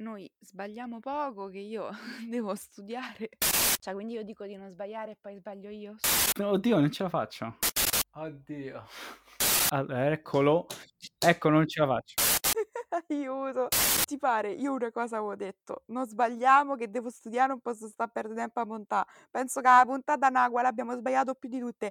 noi 0.00 0.30
sbagliamo 0.40 1.00
poco 1.00 1.48
che 1.48 1.58
io 1.58 1.88
devo 2.28 2.54
studiare. 2.54 3.30
Cioè, 3.80 3.94
quindi 3.94 4.14
io 4.14 4.22
dico 4.22 4.44
di 4.44 4.56
non 4.56 4.70
sbagliare 4.70 5.12
e 5.12 5.16
poi 5.18 5.36
sbaglio 5.36 5.70
io. 5.70 5.96
Oddio, 6.38 6.78
non 6.78 6.90
ce 6.90 7.02
la 7.04 7.08
faccio. 7.08 7.56
Oddio. 8.12 8.86
Allora, 9.70 10.10
eccolo. 10.10 10.66
Ecco, 11.18 11.48
non 11.48 11.66
ce 11.66 11.80
la 11.80 11.86
faccio. 11.86 12.14
Aiuto. 13.08 13.68
Ti 14.04 14.18
pare? 14.18 14.50
Io 14.52 14.72
una 14.72 14.90
cosa 14.90 15.16
avevo 15.18 15.36
detto. 15.36 15.84
Non 15.86 16.06
sbagliamo 16.06 16.74
che 16.74 16.90
devo 16.90 17.08
studiare, 17.08 17.48
non 17.48 17.60
posso 17.60 17.86
stare 17.86 18.10
a 18.10 18.12
perdere 18.12 18.40
tempo 18.40 18.60
a 18.60 18.66
montare. 18.66 19.06
Penso 19.30 19.60
che 19.60 19.68
la 19.68 19.84
puntata 19.86 20.28
Nagua 20.28 20.62
l'abbiamo 20.62 20.94
sbagliato 20.96 21.34
più 21.34 21.48
di 21.48 21.60
tutte. 21.60 21.90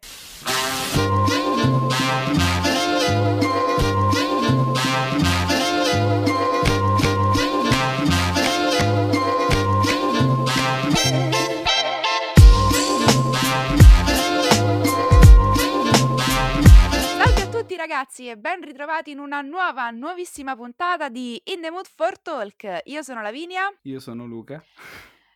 Ragazzi 17.80 18.28
e 18.28 18.38
ben 18.38 18.60
ritrovati 18.62 19.12
in 19.12 19.20
una 19.20 19.40
nuova, 19.40 19.90
nuovissima 19.90 20.54
puntata 20.54 21.08
di 21.08 21.42
In 21.46 21.62
the 21.62 21.72
Mood 21.72 21.88
for 21.88 22.20
Talk. 22.20 22.82
Io 22.84 23.02
sono 23.04 23.22
Lavinia 23.22 23.74
Io 23.84 24.02
sono 24.02 24.26
Luca. 24.26 24.62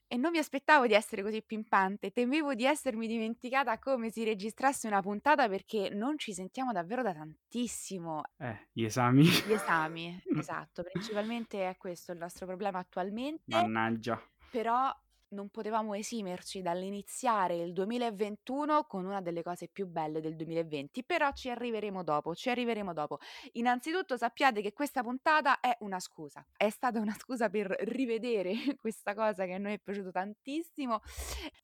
e 0.07 0.17
non 0.17 0.31
mi 0.31 0.39
aspettavo 0.39 0.85
di 0.85 0.93
essere 0.93 1.23
così 1.23 1.41
pimpante, 1.41 2.11
temevo 2.11 2.53
di 2.53 2.65
essermi 2.65 3.07
dimenticata 3.07 3.79
come 3.79 4.09
si 4.09 4.25
registrasse 4.25 4.87
una 4.87 5.01
puntata 5.01 5.47
perché 5.47 5.89
non 5.89 6.17
ci 6.17 6.33
sentiamo 6.33 6.73
davvero 6.73 7.01
da 7.01 7.13
tantissimo. 7.13 8.23
Eh, 8.37 8.67
gli 8.73 8.83
esami. 8.83 9.23
Gli 9.23 9.53
esami, 9.53 10.21
esatto, 10.37 10.83
principalmente 10.83 11.69
è 11.69 11.77
questo 11.77 12.11
il 12.11 12.17
nostro 12.17 12.45
problema 12.45 12.79
attualmente, 12.79 13.43
Mannaggia. 13.45 14.21
però 14.51 14.93
non 15.33 15.49
potevamo 15.49 15.93
esimerci 15.95 16.61
dall'iniziare 16.61 17.57
il 17.57 17.73
2021 17.73 18.85
con 18.85 19.05
una 19.05 19.21
delle 19.21 19.43
cose 19.43 19.67
più 19.67 19.87
belle 19.87 20.21
del 20.21 20.35
2020, 20.35 21.03
però 21.03 21.31
ci 21.33 21.49
arriveremo 21.49 22.03
dopo, 22.03 22.33
ci 22.35 22.49
arriveremo 22.49 22.93
dopo. 22.93 23.19
Innanzitutto 23.53 24.15
sappiate 24.15 24.61
che 24.61 24.71
questa 24.71 25.01
puntata 25.01 25.59
è 25.59 25.75
una 25.79 25.99
scusa, 25.99 26.45
è 26.55 26.69
stata 26.69 26.99
una 26.99 27.15
scusa 27.17 27.49
per 27.49 27.75
rivedere 27.81 28.53
questa 28.79 29.13
cosa 29.13 29.45
che 29.45 29.53
a 29.53 29.57
noi 29.57 29.73
è 29.73 29.79
piaciuto 29.79 30.11
tantissimo, 30.11 31.01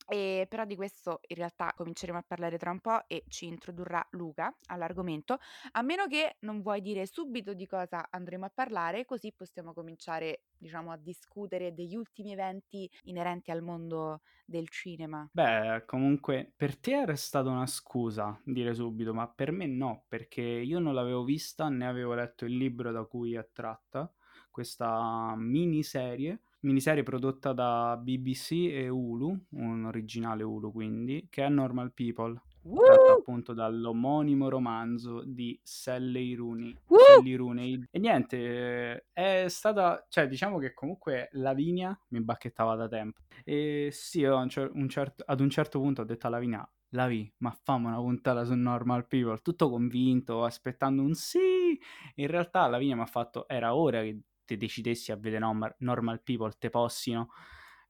e 0.08 0.46
però 0.48 0.64
di 0.64 0.76
questo 0.76 1.20
in 1.28 1.36
realtà 1.36 1.72
cominceremo 1.74 2.18
a 2.18 2.24
parlare 2.26 2.58
tra 2.58 2.70
un 2.70 2.80
po' 2.80 3.04
e 3.06 3.24
ci 3.28 3.46
introdurrà 3.46 4.04
Luca 4.10 4.54
all'argomento, 4.66 5.38
a 5.72 5.82
meno 5.82 6.06
che 6.06 6.36
non 6.40 6.60
vuoi 6.60 6.80
dire 6.80 7.06
subito 7.06 7.54
di 7.54 7.66
cosa 7.66 8.08
andremo 8.10 8.44
a 8.46 8.50
parlare, 8.52 9.04
così 9.04 9.32
possiamo 9.32 9.72
cominciare, 9.72 10.42
diciamo, 10.56 10.90
a 10.90 10.96
discutere 10.96 11.72
degli 11.72 11.94
ultimi 11.94 12.32
eventi 12.32 12.90
inerenti 13.04 13.50
al 13.50 13.59
mondo 13.62 14.22
del 14.44 14.68
cinema. 14.68 15.28
Beh, 15.32 15.84
comunque, 15.86 16.52
per 16.56 16.76
te 16.78 16.92
era 16.92 17.14
stata 17.14 17.48
una 17.48 17.66
scusa 17.66 18.40
dire 18.44 18.74
subito, 18.74 19.14
ma 19.14 19.28
per 19.28 19.52
me 19.52 19.66
no, 19.66 20.04
perché 20.08 20.42
io 20.42 20.78
non 20.78 20.94
l'avevo 20.94 21.24
vista 21.24 21.68
né 21.68 21.86
avevo 21.86 22.14
letto 22.14 22.44
il 22.44 22.56
libro 22.56 22.90
da 22.90 23.04
cui 23.04 23.34
è 23.34 23.48
tratta 23.52 24.12
questa 24.50 25.34
miniserie, 25.36 26.40
miniserie 26.60 27.02
prodotta 27.02 27.52
da 27.52 27.96
BBC 27.96 28.68
e 28.70 28.88
Hulu, 28.88 29.46
un 29.50 29.84
originale 29.84 30.42
Hulu 30.42 30.72
quindi, 30.72 31.28
che 31.30 31.44
è 31.44 31.48
Normal 31.48 31.92
People. 31.92 32.40
Tratta 32.62 33.12
appunto 33.12 33.52
dall'omonimo 33.52 34.48
romanzo 34.48 35.22
di 35.24 35.58
Sally 35.62 36.34
Rooney. 36.34 36.76
Woo! 36.88 36.98
Sally 36.98 37.34
Rooney. 37.34 37.82
E 37.90 37.98
niente, 37.98 39.06
eh, 39.12 39.44
è 39.44 39.48
stata, 39.48 40.06
cioè 40.08 40.26
diciamo 40.28 40.58
che 40.58 40.74
comunque 40.74 41.28
Lavinia 41.32 41.98
mi 42.08 42.20
bacchettava 42.22 42.74
da 42.76 42.88
tempo. 42.88 43.20
E 43.44 43.88
sì, 43.92 44.24
un 44.24 44.48
cer- 44.48 44.70
un 44.74 44.88
certo- 44.88 45.24
ad 45.26 45.40
un 45.40 45.48
certo 45.50 45.78
punto 45.80 46.02
ho 46.02 46.04
detto 46.04 46.26
a 46.26 46.30
Lavinia, 46.30 46.70
Lavi, 46.90 47.32
ma 47.38 47.50
fammi 47.50 47.86
una 47.86 47.96
puntata 47.96 48.44
su 48.44 48.54
Normal 48.54 49.06
People, 49.06 49.38
tutto 49.42 49.70
convinto, 49.70 50.44
aspettando 50.44 51.02
un 51.02 51.14
sì. 51.14 51.78
In 52.16 52.26
realtà 52.26 52.66
Lavinia 52.66 52.96
mi 52.96 53.02
ha 53.02 53.06
fatto, 53.06 53.48
era 53.48 53.74
ora 53.74 54.00
che 54.02 54.20
te 54.44 54.56
decidessi 54.56 55.12
a 55.12 55.16
vedere 55.16 55.38
Normal, 55.40 55.74
Normal 55.78 56.22
People, 56.22 56.52
te 56.58 56.68
possino. 56.70 57.28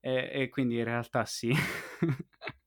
E, 0.00 0.30
e 0.32 0.48
quindi 0.48 0.76
in 0.78 0.84
realtà 0.84 1.24
sì. 1.24 1.52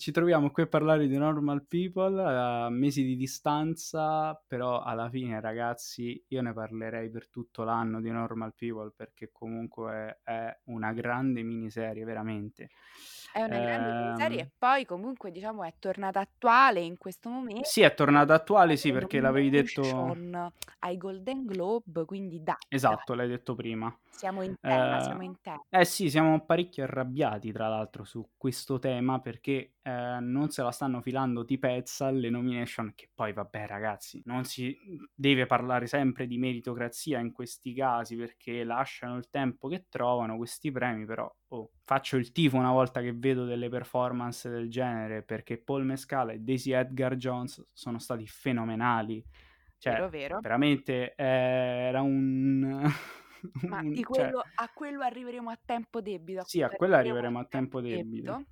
Ci 0.00 0.12
troviamo 0.12 0.50
qui 0.50 0.62
a 0.62 0.66
parlare 0.66 1.06
di 1.06 1.18
Normal 1.18 1.66
People 1.66 2.22
a 2.24 2.70
mesi 2.70 3.04
di 3.04 3.16
distanza, 3.16 4.34
però 4.46 4.80
alla 4.80 5.10
fine 5.10 5.38
ragazzi 5.42 6.24
io 6.28 6.40
ne 6.40 6.54
parlerei 6.54 7.10
per 7.10 7.28
tutto 7.28 7.64
l'anno 7.64 8.00
di 8.00 8.10
Normal 8.10 8.54
People 8.54 8.94
perché 8.96 9.28
comunque 9.30 10.20
è, 10.24 10.58
una 10.64 10.94
grande 10.94 11.42
miniserie, 11.42 12.04
veramente. 12.04 12.70
È 13.30 13.42
una 13.42 13.58
grande 13.58 13.92
miniserie 13.92 14.38
e 14.38 14.40
Ehm, 14.40 14.50
poi 14.56 14.86
comunque 14.86 15.30
diciamo 15.30 15.64
è 15.64 15.74
tornata 15.78 16.18
attuale 16.20 16.80
in 16.80 16.96
questo 16.96 17.28
momento. 17.28 17.64
sì, 17.68 17.82
è 17.82 17.92
tornata 17.92 18.32
attuale, 18.32 18.76
sì, 18.76 18.92
perché 18.92 19.20
l'avevi 19.20 19.50
detto... 19.50 20.16
ai 20.78 20.96
Golden 20.96 21.44
Globe, 21.44 22.06
quindi 22.06 22.42
dai, 22.42 22.56
Esatto, 22.68 23.14
dai, 23.14 23.16
l'hai 23.18 23.28
detto 23.36 23.54
prima. 23.54 23.94
siamo 24.08 24.42
in 24.42 24.54
tema, 24.58 24.96
Eh, 24.98 25.02
siamo 25.02 25.22
in 25.22 25.40
tema. 25.40 25.62
eh 25.68 25.84
sì, 25.84 26.08
siamo 26.10 26.44
parecchio 26.44 26.84
arrabbiati 26.84 27.52
tra 27.52 27.68
l'altro 27.68 28.04
su 28.04 28.30
questo 28.36 28.78
tema 28.78 29.20
perché 29.20 29.74
eh, 29.82 30.18
non 30.20 30.50
se 30.50 30.62
la 30.62 30.70
stanno 30.70 31.00
filando 31.00 31.42
di 31.42 31.58
pezza 31.58 32.06
alle 32.06 32.28
nomination 32.28 32.92
che 32.94 33.08
poi 33.14 33.32
vabbè 33.32 33.66
ragazzi, 33.66 34.20
non 34.26 34.44
si 34.44 34.76
deve 35.14 35.46
parlare 35.46 35.86
sempre 35.86 36.26
di 36.26 36.36
meritocrazia 36.36 37.18
in 37.18 37.32
questi 37.32 37.72
casi 37.72 38.16
perché 38.16 38.62
lasciano 38.64 39.16
il 39.16 39.30
tempo 39.30 39.68
che 39.68 39.86
trovano 39.88 40.36
questi 40.36 40.70
premi, 40.70 41.06
però 41.06 41.32
oh, 41.48 41.70
faccio 41.84 42.16
il 42.16 42.30
tifo 42.30 42.56
una 42.56 42.72
volta 42.72 43.00
che 43.00 43.14
vedo 43.14 43.44
delle 43.44 43.68
performance 43.70 44.50
del 44.50 44.68
genere 44.68 45.22
perché 45.22 45.56
Paul 45.58 45.84
Mescal 45.84 46.30
e 46.30 46.38
Daisy 46.40 46.72
Edgar 46.72 47.16
Jones 47.16 47.66
sono 47.72 47.98
stati 47.98 48.26
fenomenali. 48.26 49.24
Cioè, 49.78 49.94
Vero, 49.94 50.08
vero. 50.10 50.40
veramente 50.40 51.14
eh, 51.14 51.24
era 51.24 52.02
un... 52.02 52.60
Ma 53.62 53.78
un- 53.80 53.94
cioè, 53.94 54.04
quello, 54.04 54.42
a 54.56 54.70
quello 54.74 55.02
arriveremo 55.02 55.48
a 55.48 55.58
tempo 55.64 56.02
debito. 56.02 56.42
sì, 56.44 56.60
a 56.60 56.68
quello 56.68 56.96
arriveremo 56.96 57.38
a 57.38 57.46
tempo 57.46 57.80
debito. 57.80 58.44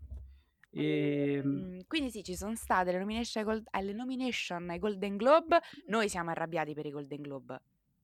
E... 0.70 1.34
Ehm, 1.42 1.84
quindi 1.86 2.10
sì, 2.10 2.22
ci 2.22 2.36
sono 2.36 2.54
state 2.54 2.92
le 2.92 2.98
nomination, 2.98 3.42
ai 3.44 3.50
Gold- 3.50 3.68
alle 3.70 3.92
nomination 3.92 4.68
ai 4.70 4.78
Golden 4.78 5.16
Globe. 5.16 5.60
Noi 5.86 6.08
siamo 6.08 6.30
arrabbiati 6.30 6.74
per 6.74 6.86
i 6.86 6.90
Golden 6.90 7.20
Globe. 7.22 7.60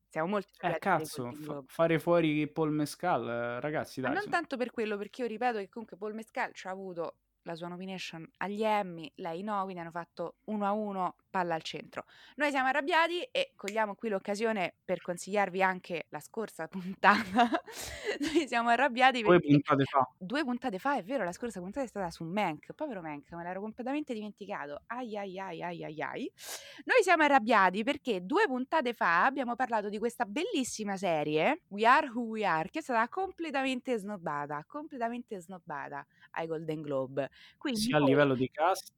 Siamo 0.09 0.29
molto 0.29 0.51
Eh, 0.61 0.79
cazzo, 0.79 1.33
fa- 1.33 1.63
fare 1.67 1.99
fuori 1.99 2.47
Paul 2.49 2.71
Mescal, 2.73 3.59
ragazzi, 3.61 4.01
Ma 4.03 4.11
dai, 4.11 4.15
non 4.15 4.23
su. 4.23 4.29
tanto 4.29 4.57
per 4.57 4.71
quello, 4.71 4.97
perché 4.97 5.23
io 5.23 5.29
ripeto 5.29 5.59
che 5.59 5.69
comunque 5.69 5.97
Paul 5.97 6.15
Mescal 6.15 6.53
ci 6.53 6.67
ha 6.67 6.71
avuto 6.71 7.17
la 7.43 7.55
sua 7.55 7.69
nomination 7.69 8.27
agli 8.39 8.63
Emmy, 8.63 9.11
lei 9.17 9.43
no, 9.43 9.63
quindi 9.65 9.81
hanno 9.81 9.91
fatto 9.91 10.37
uno 10.45 10.65
a 10.67 10.73
uno, 10.73 11.17
palla 11.35 11.57
al 11.57 11.63
centro. 11.63 12.05
Noi 12.37 12.51
siamo 12.51 12.69
arrabbiati 12.69 13.21
e 13.33 13.55
cogliamo 13.57 13.97
qui 13.97 14.09
l'occasione 14.09 14.75
per 14.85 15.01
consigliarvi 15.01 15.61
anche 15.65 16.07
la 16.11 16.21
scorsa 16.21 16.69
puntata. 16.71 17.51
Noi 18.21 18.47
siamo 18.47 18.69
arrabbiati 18.69 19.21
Due 19.21 19.41
puntate 19.41 19.85
fa. 19.85 20.09
due 20.17 20.45
puntate 20.45 20.79
fa, 20.79 20.97
è 20.97 21.03
vero, 21.03 21.25
la 21.25 21.33
scorsa 21.33 21.59
puntata 21.59 21.85
è 21.85 21.89
stata 21.89 22.09
su 22.11 22.23
Mank, 22.23 22.73
povero 22.75 23.01
Mank, 23.01 23.33
me 23.33 23.43
l'ero 23.43 23.61
completamente 23.61 24.15
dimenticato. 24.15 24.83
Ai 24.87 25.17
ai 25.17 25.37
ai 25.41 25.61
ai 25.61 25.83
ai 25.85 26.01
ai. 26.03 26.33
Noi 26.85 27.03
siamo 27.03 27.25
arrabbiati 27.25 27.83
perché 27.83 28.25
due 28.25 28.47
puntate 28.47 28.93
fa 28.95 29.25
abbiamo 29.25 29.57
parlato 29.57 29.89
di 29.89 29.99
questa 29.99 30.25
bellissima 30.25 30.97
serie, 30.97 31.63
We 31.71 31.85
Are 31.85 32.07
Who 32.09 32.23
We 32.27 32.45
Are, 32.45 32.71
che 32.71 32.79
è 32.79 32.83
stata 32.83 33.09
completamente 33.09 33.99
snobbata, 33.99 34.65
completamente 34.69 35.41
snobbata 35.41 36.07
ai 36.33 36.47
Golden 36.47 36.81
Globe. 36.81 37.29
Quindi 37.59 37.81
Sia 37.81 37.97
a 37.97 38.01
livello 38.01 38.35
di 38.35 38.49
cast 38.51 38.93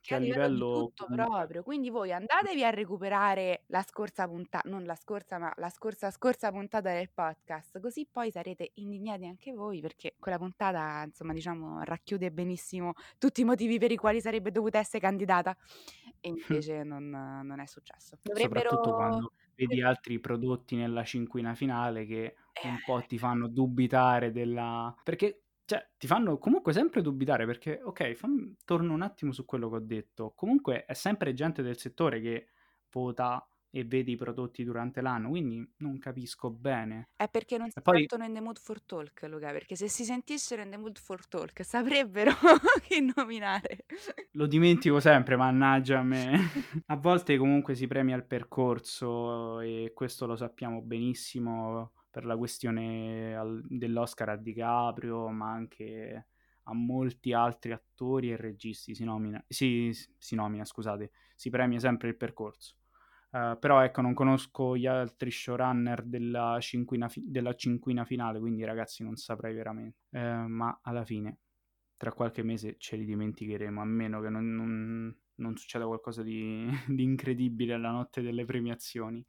che 0.00 0.14
a 0.14 0.18
livello 0.18 0.72
di 0.72 0.78
tutto 0.78 1.06
proprio, 1.10 1.62
quindi 1.62 1.90
voi 1.90 2.12
andatevi 2.12 2.64
a 2.64 2.70
recuperare 2.70 3.64
la 3.66 3.82
scorsa 3.82 4.26
puntata, 4.26 4.68
non 4.68 4.84
la 4.84 4.94
scorsa, 4.94 5.38
ma 5.38 5.52
la 5.56 5.68
scorsa 5.70 6.10
scorsa 6.10 6.50
puntata 6.50 6.90
del 6.92 7.10
podcast, 7.12 7.80
così 7.80 8.06
poi 8.10 8.30
sarete 8.30 8.70
indignati 8.74 9.26
anche 9.26 9.52
voi 9.52 9.80
perché 9.80 10.14
quella 10.18 10.38
puntata, 10.38 11.02
insomma, 11.04 11.32
diciamo, 11.32 11.82
racchiude 11.82 12.30
benissimo 12.32 12.94
tutti 13.18 13.40
i 13.42 13.44
motivi 13.44 13.78
per 13.78 13.92
i 13.92 13.96
quali 13.96 14.20
sarebbe 14.20 14.50
dovuta 14.50 14.78
essere 14.78 15.00
candidata 15.00 15.56
e 16.20 16.28
invece 16.62 16.82
non, 16.84 17.08
non 17.10 17.60
è 17.60 17.66
successo. 17.66 18.16
Soprattutto 18.32 18.90
Dovrebbero 18.90 18.92
quando 18.94 19.32
vedi 19.54 19.82
altri 19.82 20.20
prodotti 20.20 20.76
nella 20.76 21.04
cinquina 21.04 21.54
finale 21.54 22.06
che 22.06 22.36
un 22.64 22.74
Eh. 22.76 22.82
po' 22.84 23.02
ti 23.06 23.18
fanno 23.18 23.48
dubitare 23.48 24.30
della... 24.32 24.94
Perché, 25.02 25.42
cioè, 25.68 25.86
ti 25.98 26.06
fanno 26.06 26.38
comunque 26.38 26.72
sempre 26.72 27.02
dubitare 27.02 27.44
perché, 27.44 27.78
ok, 27.82 28.14
fammi- 28.14 28.56
torno 28.64 28.94
un 28.94 29.02
attimo 29.02 29.32
su 29.32 29.44
quello 29.44 29.68
che 29.68 29.76
ho 29.76 29.80
detto. 29.80 30.32
Comunque 30.34 30.86
è 30.86 30.94
sempre 30.94 31.34
gente 31.34 31.60
del 31.60 31.76
settore 31.76 32.22
che 32.22 32.46
vota 32.90 33.46
e 33.70 33.84
vede 33.84 34.12
i 34.12 34.16
prodotti 34.16 34.64
durante 34.64 35.02
l'anno, 35.02 35.28
quindi 35.28 35.62
non 35.80 35.98
capisco 35.98 36.50
bene. 36.50 37.08
È 37.14 37.28
perché 37.28 37.58
non 37.58 37.68
si 37.68 37.82
poi- 37.82 37.98
sentono 37.98 38.24
in 38.24 38.32
the 38.32 38.40
mood 38.40 38.58
for 38.58 38.82
talk, 38.82 39.26
Luca, 39.28 39.50
perché 39.50 39.76
se 39.76 39.88
si 39.88 40.04
sentissero 40.04 40.62
in 40.62 40.70
the 40.70 40.78
mood 40.78 40.96
for 40.98 41.28
talk 41.28 41.62
saprebbero 41.62 42.30
chi 42.88 43.12
nominare. 43.14 43.84
Lo 44.32 44.46
dimentico 44.46 45.00
sempre, 45.00 45.36
mannaggia 45.36 45.98
a 45.98 46.02
me. 46.02 46.38
A 46.86 46.96
volte 46.96 47.36
comunque 47.36 47.74
si 47.74 47.86
premia 47.86 48.16
il 48.16 48.24
percorso 48.24 49.60
e 49.60 49.92
questo 49.94 50.24
lo 50.24 50.34
sappiamo 50.34 50.80
benissimo 50.80 51.92
per 52.10 52.24
la 52.24 52.36
questione 52.36 53.34
al- 53.36 53.64
dell'Oscar 53.68 54.30
a 54.30 54.36
DiCaprio, 54.36 55.28
ma 55.28 55.50
anche 55.52 56.26
a 56.64 56.74
molti 56.74 57.32
altri 57.32 57.72
attori 57.72 58.30
e 58.30 58.36
registi 58.36 58.94
si 58.94 59.04
nomina, 59.04 59.42
si, 59.48 59.90
si 60.18 60.34
nomina, 60.34 60.64
scusate, 60.64 61.10
si 61.34 61.50
premia 61.50 61.78
sempre 61.78 62.08
il 62.08 62.16
percorso. 62.16 62.74
Uh, 63.30 63.58
però 63.58 63.82
ecco, 63.82 64.00
non 64.00 64.14
conosco 64.14 64.74
gli 64.76 64.86
altri 64.86 65.30
showrunner 65.30 66.02
della 66.02 66.56
cinquina, 66.60 67.08
fi- 67.08 67.22
della 67.26 67.54
cinquina 67.54 68.04
finale, 68.06 68.38
quindi 68.38 68.64
ragazzi 68.64 69.02
non 69.02 69.16
saprei 69.16 69.54
veramente. 69.54 69.98
Uh, 70.10 70.46
ma 70.46 70.78
alla 70.82 71.04
fine, 71.04 71.38
tra 71.96 72.12
qualche 72.12 72.42
mese 72.42 72.76
ce 72.78 72.96
li 72.96 73.04
dimenticheremo, 73.04 73.80
a 73.82 73.84
meno 73.84 74.20
che 74.22 74.30
non, 74.30 74.54
non, 74.54 75.14
non 75.36 75.56
succeda 75.56 75.84
qualcosa 75.86 76.22
di, 76.22 76.66
di 76.88 77.02
incredibile 77.02 77.76
la 77.76 77.90
notte 77.90 78.22
delle 78.22 78.44
premiazioni. 78.46 79.22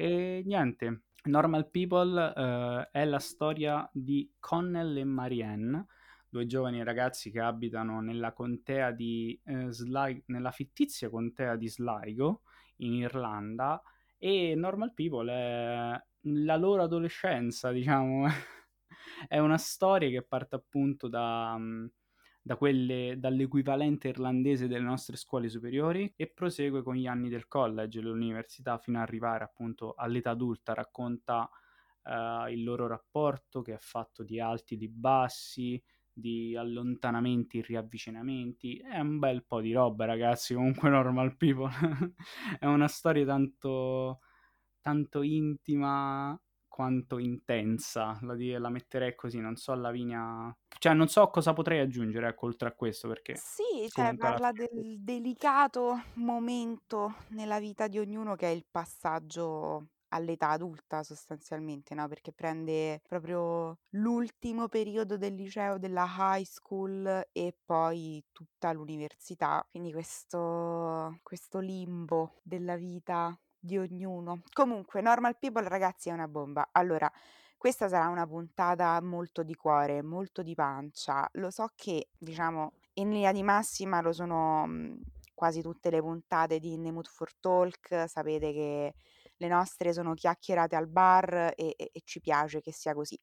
E 0.00 0.42
niente, 0.46 1.06
Normal 1.24 1.70
People 1.70 2.32
uh, 2.36 2.88
è 2.96 3.04
la 3.04 3.18
storia 3.18 3.90
di 3.92 4.32
Connell 4.38 4.96
e 4.96 5.02
Marianne, 5.02 5.86
due 6.28 6.46
giovani 6.46 6.84
ragazzi 6.84 7.32
che 7.32 7.40
abitano 7.40 8.00
nella 8.00 8.32
contea 8.32 8.92
di 8.92 9.36
eh, 9.44 9.72
Sligo, 9.72 10.22
nella 10.26 10.52
fittizia 10.52 11.10
contea 11.10 11.56
di 11.56 11.68
Sligo 11.68 12.42
in 12.76 12.92
Irlanda 12.92 13.82
e 14.18 14.54
Normal 14.54 14.94
People 14.94 15.32
è 15.32 16.00
la 16.20 16.56
loro 16.56 16.84
adolescenza, 16.84 17.72
diciamo. 17.72 18.28
è 19.26 19.38
una 19.38 19.58
storia 19.58 20.08
che 20.10 20.22
parte 20.22 20.54
appunto 20.54 21.08
da, 21.08 21.56
mm, 21.58 21.86
da 22.48 22.56
quelle, 22.56 23.16
dall'equivalente 23.18 24.08
irlandese 24.08 24.68
delle 24.68 24.82
nostre 24.82 25.16
scuole 25.16 25.50
superiori 25.50 26.10
e 26.16 26.28
prosegue 26.28 26.82
con 26.82 26.94
gli 26.94 27.06
anni 27.06 27.28
del 27.28 27.46
college, 27.46 28.00
l'università, 28.00 28.78
fino 28.78 28.96
ad 28.96 29.02
arrivare 29.02 29.44
appunto 29.44 29.92
all'età 29.94 30.30
adulta. 30.30 30.72
Racconta 30.72 31.46
uh, 32.04 32.48
il 32.48 32.64
loro 32.64 32.86
rapporto 32.86 33.60
che 33.60 33.74
è 33.74 33.78
fatto 33.78 34.22
di 34.22 34.40
alti 34.40 34.74
e 34.74 34.76
di 34.78 34.88
bassi, 34.88 35.78
di 36.10 36.56
allontanamenti, 36.56 37.60
riavvicinamenti, 37.60 38.78
è 38.78 38.98
un 38.98 39.18
bel 39.18 39.44
po' 39.44 39.60
di 39.60 39.72
roba 39.72 40.06
ragazzi, 40.06 40.54
comunque 40.54 40.88
Normal 40.88 41.36
People 41.36 41.70
è 42.58 42.64
una 42.64 42.88
storia 42.88 43.26
tanto, 43.26 44.20
tanto 44.80 45.20
intima 45.20 46.34
quanto 46.78 47.18
intensa, 47.18 48.16
la, 48.22 48.36
la, 48.36 48.68
metterei 48.68 49.16
così, 49.16 49.40
non 49.40 49.56
so 49.56 49.74
Lavinia, 49.74 50.56
cioè 50.78 50.94
non 50.94 51.08
so 51.08 51.26
cosa 51.26 51.52
potrei 51.52 51.80
aggiungere 51.80 52.28
ecco, 52.28 52.46
oltre 52.46 52.68
a 52.68 52.72
questo 52.72 53.08
perché... 53.08 53.34
Sì, 53.34 53.88
cioè 53.88 54.14
parla 54.16 54.52
del 54.52 55.00
delicato 55.00 56.00
momento 56.14 57.16
nella 57.30 57.58
vita 57.58 57.88
di 57.88 57.98
ognuno 57.98 58.36
che 58.36 58.46
è 58.46 58.50
il 58.50 58.64
passaggio 58.70 59.88
all'età 60.10 60.50
adulta 60.50 61.02
sostanzialmente, 61.02 61.96
no? 61.96 62.06
Perché 62.06 62.32
prende 62.32 63.00
proprio 63.08 63.78
l'ultimo 63.94 64.68
periodo 64.68 65.16
del 65.16 65.34
liceo, 65.34 65.78
della 65.78 66.06
high 66.06 66.44
school 66.44 67.26
e 67.32 67.56
poi 67.64 68.24
tutta 68.30 68.70
l'università. 68.72 69.66
Quindi 69.68 69.90
questo, 69.90 71.18
questo 71.24 71.58
limbo 71.58 72.38
della 72.44 72.76
vita 72.76 73.36
di 73.58 73.78
ognuno. 73.78 74.42
Comunque, 74.52 75.00
Normal 75.00 75.38
People, 75.38 75.68
ragazzi, 75.68 76.08
è 76.08 76.12
una 76.12 76.28
bomba. 76.28 76.68
Allora, 76.72 77.10
questa 77.56 77.88
sarà 77.88 78.08
una 78.08 78.26
puntata 78.26 79.00
molto 79.02 79.42
di 79.42 79.54
cuore, 79.54 80.02
molto 80.02 80.42
di 80.42 80.54
pancia. 80.54 81.28
Lo 81.32 81.50
so 81.50 81.72
che, 81.74 82.08
diciamo, 82.16 82.72
in 82.94 83.10
linea 83.10 83.32
di 83.32 83.42
massima 83.42 84.00
lo 84.00 84.12
sono 84.12 84.66
mh, 84.66 85.00
quasi 85.34 85.60
tutte 85.62 85.90
le 85.90 86.00
puntate 86.00 86.58
di 86.60 86.72
In 86.72 86.84
the 86.84 86.92
Mood 86.92 87.06
for 87.06 87.34
Talk. 87.40 88.04
Sapete 88.08 88.52
che 88.52 88.94
le 89.36 89.48
nostre 89.48 89.92
sono 89.92 90.14
chiacchierate 90.14 90.76
al 90.76 90.88
bar 90.88 91.52
e, 91.56 91.74
e, 91.76 91.90
e 91.92 92.00
ci 92.04 92.20
piace 92.20 92.60
che 92.60 92.72
sia 92.72 92.94
così. 92.94 93.18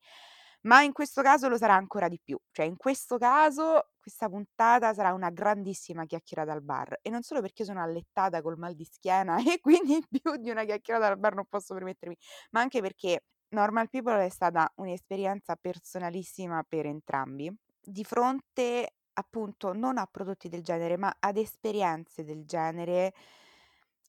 Ma 0.65 0.81
in 0.81 0.93
questo 0.93 1.21
caso 1.21 1.47
lo 1.47 1.57
sarà 1.57 1.75
ancora 1.75 2.07
di 2.07 2.19
più. 2.23 2.37
Cioè, 2.51 2.65
in 2.65 2.75
questo 2.77 3.17
caso, 3.17 3.89
questa 3.99 4.27
puntata 4.29 4.93
sarà 4.93 5.13
una 5.13 5.29
grandissima 5.29 6.05
chiacchierata 6.05 6.51
al 6.51 6.63
bar. 6.63 6.97
E 7.01 7.09
non 7.11 7.21
solo 7.21 7.41
perché 7.41 7.63
sono 7.63 7.81
allettata 7.81 8.41
col 8.41 8.57
mal 8.57 8.73
di 8.73 8.83
schiena 8.85 9.37
e 9.45 9.59
quindi 9.59 10.03
più 10.09 10.37
di 10.37 10.49
una 10.49 10.63
chiacchierata 10.65 11.07
al 11.07 11.19
bar 11.19 11.35
non 11.35 11.45
posso 11.47 11.73
permettermi, 11.75 12.17
ma 12.51 12.61
anche 12.61 12.81
perché 12.81 13.25
Normal 13.49 13.89
People 13.89 14.25
è 14.25 14.29
stata 14.29 14.71
un'esperienza 14.77 15.55
personalissima 15.55 16.63
per 16.67 16.87
entrambi. 16.87 17.53
Di 17.79 18.03
fronte 18.03 18.95
appunto 19.17 19.71
non 19.71 19.97
a 19.99 20.07
prodotti 20.09 20.49
del 20.49 20.63
genere, 20.63 20.97
ma 20.97 21.15
ad 21.19 21.37
esperienze 21.37 22.23
del 22.23 22.43
genere 22.45 23.13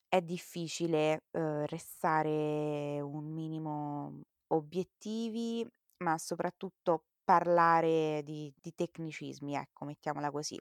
è 0.08 0.20
difficile, 0.22 1.24
uhm, 1.32 1.66
restare 1.66 3.00
un 3.00 3.24
minimo 3.32 4.20
obiettivi, 4.48 5.66
ma 5.98 6.18
soprattutto 6.18 7.06
parlare 7.24 8.22
di 8.24 8.52
di 8.56 8.74
tecnicismi, 8.74 9.54
ecco, 9.56 9.84
mettiamola 9.84 10.30
così. 10.30 10.60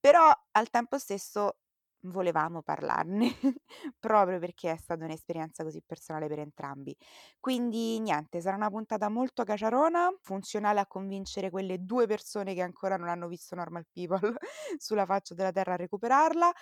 Però 0.00 0.30
al 0.52 0.70
tempo 0.70 0.98
stesso 0.98 1.58
volevamo 2.06 2.62
parlarne, 2.62 3.26
proprio 3.98 4.38
perché 4.38 4.70
è 4.70 4.76
stata 4.76 5.04
un'esperienza 5.04 5.64
così 5.64 5.82
personale 5.84 6.28
per 6.28 6.38
entrambi. 6.38 6.96
Quindi 7.40 7.98
niente, 8.00 8.40
sarà 8.40 8.54
una 8.56 8.70
puntata 8.70 9.08
molto 9.08 9.42
caciarona, 9.44 10.14
funzionale 10.20 10.78
a 10.80 10.86
convincere 10.86 11.50
quelle 11.50 11.84
due 11.84 12.06
persone 12.06 12.54
che 12.54 12.62
ancora 12.62 12.96
non 12.96 13.08
hanno 13.08 13.26
visto 13.28 13.54
Normal 13.56 13.86
People 13.90 14.20
sulla 14.78 15.06
faccia 15.06 15.34
della 15.34 15.50
terra 15.52 15.72
a 15.74 15.76
recuperarla. 15.76 16.52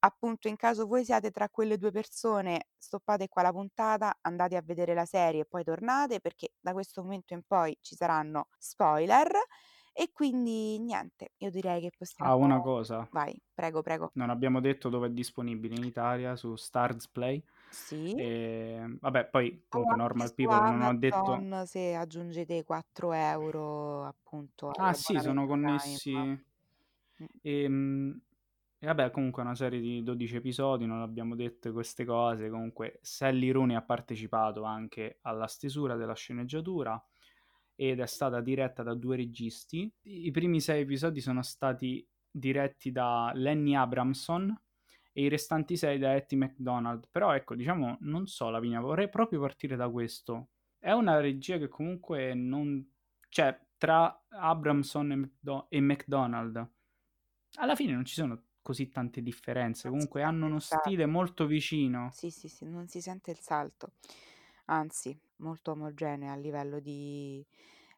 Appunto, 0.00 0.48
in 0.48 0.56
caso 0.56 0.86
voi 0.86 1.04
siate 1.04 1.30
tra 1.30 1.48
quelle 1.48 1.78
due 1.78 1.90
persone, 1.90 2.66
stoppate 2.76 3.28
qua 3.28 3.42
la 3.42 3.52
puntata, 3.52 4.18
andate 4.20 4.56
a 4.56 4.62
vedere 4.62 4.92
la 4.92 5.06
serie 5.06 5.42
e 5.42 5.46
poi 5.46 5.64
tornate 5.64 6.20
perché 6.20 6.52
da 6.60 6.72
questo 6.72 7.02
momento 7.02 7.32
in 7.32 7.42
poi 7.46 7.76
ci 7.80 7.94
saranno 7.94 8.48
spoiler. 8.58 9.30
E 9.96 10.10
quindi 10.12 10.76
niente, 10.80 11.34
io 11.36 11.50
direi 11.50 11.80
che 11.80 11.92
possiamo... 11.96 12.28
Ah, 12.28 12.34
una 12.34 12.60
cosa. 12.60 13.08
Vai, 13.12 13.40
prego, 13.54 13.80
prego. 13.80 14.10
Non 14.14 14.28
abbiamo 14.28 14.60
detto 14.60 14.88
dove 14.88 15.06
è 15.06 15.10
disponibile 15.10 15.76
in 15.76 15.84
Italia, 15.84 16.34
su 16.34 16.56
Stars 16.56 17.06
Play. 17.06 17.40
Sì. 17.70 18.12
E, 18.14 18.96
vabbè, 19.00 19.26
poi 19.26 19.66
comunque 19.68 19.96
Normal 19.96 20.34
People 20.34 20.70
non 20.70 20.82
ho 20.82 20.98
detto... 20.98 21.16
Amazon 21.16 21.66
se 21.66 21.94
aggiungete 21.94 22.64
4 22.64 23.12
euro 23.12 24.04
appunto 24.04 24.70
Ah 24.70 24.92
sì, 24.92 25.16
sono 25.20 25.46
connessi... 25.46 26.10
Prime. 26.10 26.44
Mm. 27.22 27.26
E, 27.40 28.20
e 28.84 28.86
vabbè, 28.86 29.10
comunque 29.10 29.42
è 29.42 29.46
una 29.46 29.54
serie 29.54 29.80
di 29.80 30.02
12 30.02 30.36
episodi, 30.36 30.84
non 30.84 31.00
abbiamo 31.00 31.34
detto 31.34 31.72
queste 31.72 32.04
cose. 32.04 32.50
Comunque 32.50 32.98
Sally 33.00 33.50
Rooney 33.50 33.76
ha 33.76 33.82
partecipato 33.82 34.64
anche 34.64 35.20
alla 35.22 35.46
stesura 35.46 35.96
della 35.96 36.14
sceneggiatura 36.14 37.02
ed 37.74 38.00
è 38.00 38.06
stata 38.06 38.42
diretta 38.42 38.82
da 38.82 38.92
due 38.92 39.16
registi. 39.16 39.90
I 40.02 40.30
primi 40.32 40.60
sei 40.60 40.82
episodi 40.82 41.22
sono 41.22 41.42
stati 41.42 42.06
diretti 42.30 42.92
da 42.92 43.32
Lenny 43.34 43.74
Abramson 43.74 44.54
e 45.12 45.22
i 45.22 45.28
restanti 45.28 45.78
sei 45.78 45.98
da 45.98 46.14
Etty 46.14 46.36
McDonald. 46.36 47.08
Però 47.10 47.32
ecco, 47.32 47.54
diciamo, 47.54 47.96
non 48.00 48.26
so 48.26 48.50
Lavinia, 48.50 48.80
vorrei 48.80 49.08
proprio 49.08 49.40
partire 49.40 49.76
da 49.76 49.88
questo. 49.88 50.48
È 50.78 50.92
una 50.92 51.20
regia 51.20 51.56
che 51.56 51.68
comunque 51.68 52.34
non... 52.34 52.86
cioè, 53.30 53.58
tra 53.78 54.26
Abramson 54.28 55.10
e, 55.10 55.16
McDo- 55.16 55.66
e 55.70 55.80
McDonald 55.80 56.68
alla 57.56 57.74
fine 57.74 57.92
non 57.92 58.04
ci 58.04 58.14
sono 58.14 58.42
così 58.64 58.90
tante 58.90 59.20
differenze. 59.20 59.90
Comunque 59.90 60.22
hanno 60.22 60.46
uno 60.46 60.58
stile 60.58 61.04
molto 61.04 61.44
vicino. 61.44 62.08
Sì, 62.12 62.30
sì, 62.30 62.48
sì, 62.48 62.64
non 62.64 62.88
si 62.88 63.02
sente 63.02 63.30
il 63.30 63.38
salto. 63.38 63.92
Anzi, 64.66 65.16
molto 65.36 65.72
omogenea 65.72 66.32
a 66.32 66.36
livello 66.36 66.80
di, 66.80 67.44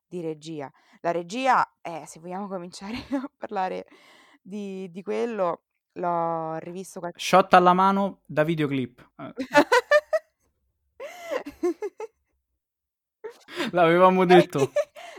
di 0.06 0.20
regia. 0.20 0.70
La 1.02 1.12
regia, 1.12 1.76
eh, 1.80 2.02
se 2.06 2.18
vogliamo 2.18 2.48
cominciare 2.48 2.96
a 3.12 3.30
parlare 3.36 3.86
di, 4.42 4.90
di 4.90 5.02
quello, 5.04 5.60
l'ho 5.92 6.58
rivisto 6.58 6.98
qualche... 6.98 7.20
Shot 7.20 7.54
alla 7.54 7.72
mano 7.72 8.22
da 8.26 8.42
videoclip. 8.42 9.10
Eh, 9.16 9.32
L'avevamo 13.70 14.24
detto. 14.24 14.72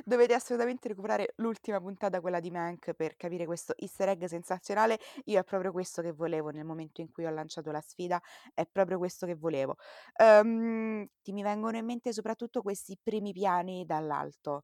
Dovete 0.07 0.33
assolutamente 0.33 0.87
recuperare 0.87 1.33
l'ultima 1.37 1.81
puntata, 1.81 2.21
quella 2.21 2.39
di 2.39 2.49
Mank, 2.49 2.93
per 2.93 3.17
capire 3.17 3.45
questo 3.45 3.73
easter 3.75 4.07
egg 4.07 4.23
sensazionale. 4.23 4.97
Io 5.25 5.37
è 5.39 5.43
proprio 5.43 5.73
questo 5.73 6.01
che 6.01 6.13
volevo 6.13 6.49
nel 6.49 6.63
momento 6.63 7.01
in 7.01 7.11
cui 7.11 7.25
ho 7.25 7.29
lanciato 7.29 7.71
la 7.71 7.81
sfida, 7.81 8.21
è 8.53 8.65
proprio 8.65 8.99
questo 8.99 9.25
che 9.25 9.35
volevo. 9.35 9.75
Ehm, 10.15 11.05
ti 11.21 11.33
mi 11.33 11.43
vengono 11.43 11.75
in 11.77 11.83
mente 11.85 12.13
soprattutto 12.13 12.61
questi 12.61 12.97
primi 13.01 13.33
piani 13.33 13.85
dall'alto, 13.85 14.63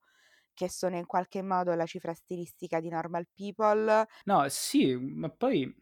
che 0.53 0.69
sono 0.69 0.95
in 0.97 1.05
qualche 1.05 1.41
modo 1.41 1.73
la 1.73 1.85
cifra 1.85 2.13
stilistica 2.13 2.79
di 2.79 2.87
Normal 2.89 3.27
People. 3.33 4.05
No, 4.25 4.47
sì, 4.49 4.95
ma 4.95 5.29
poi 5.29 5.73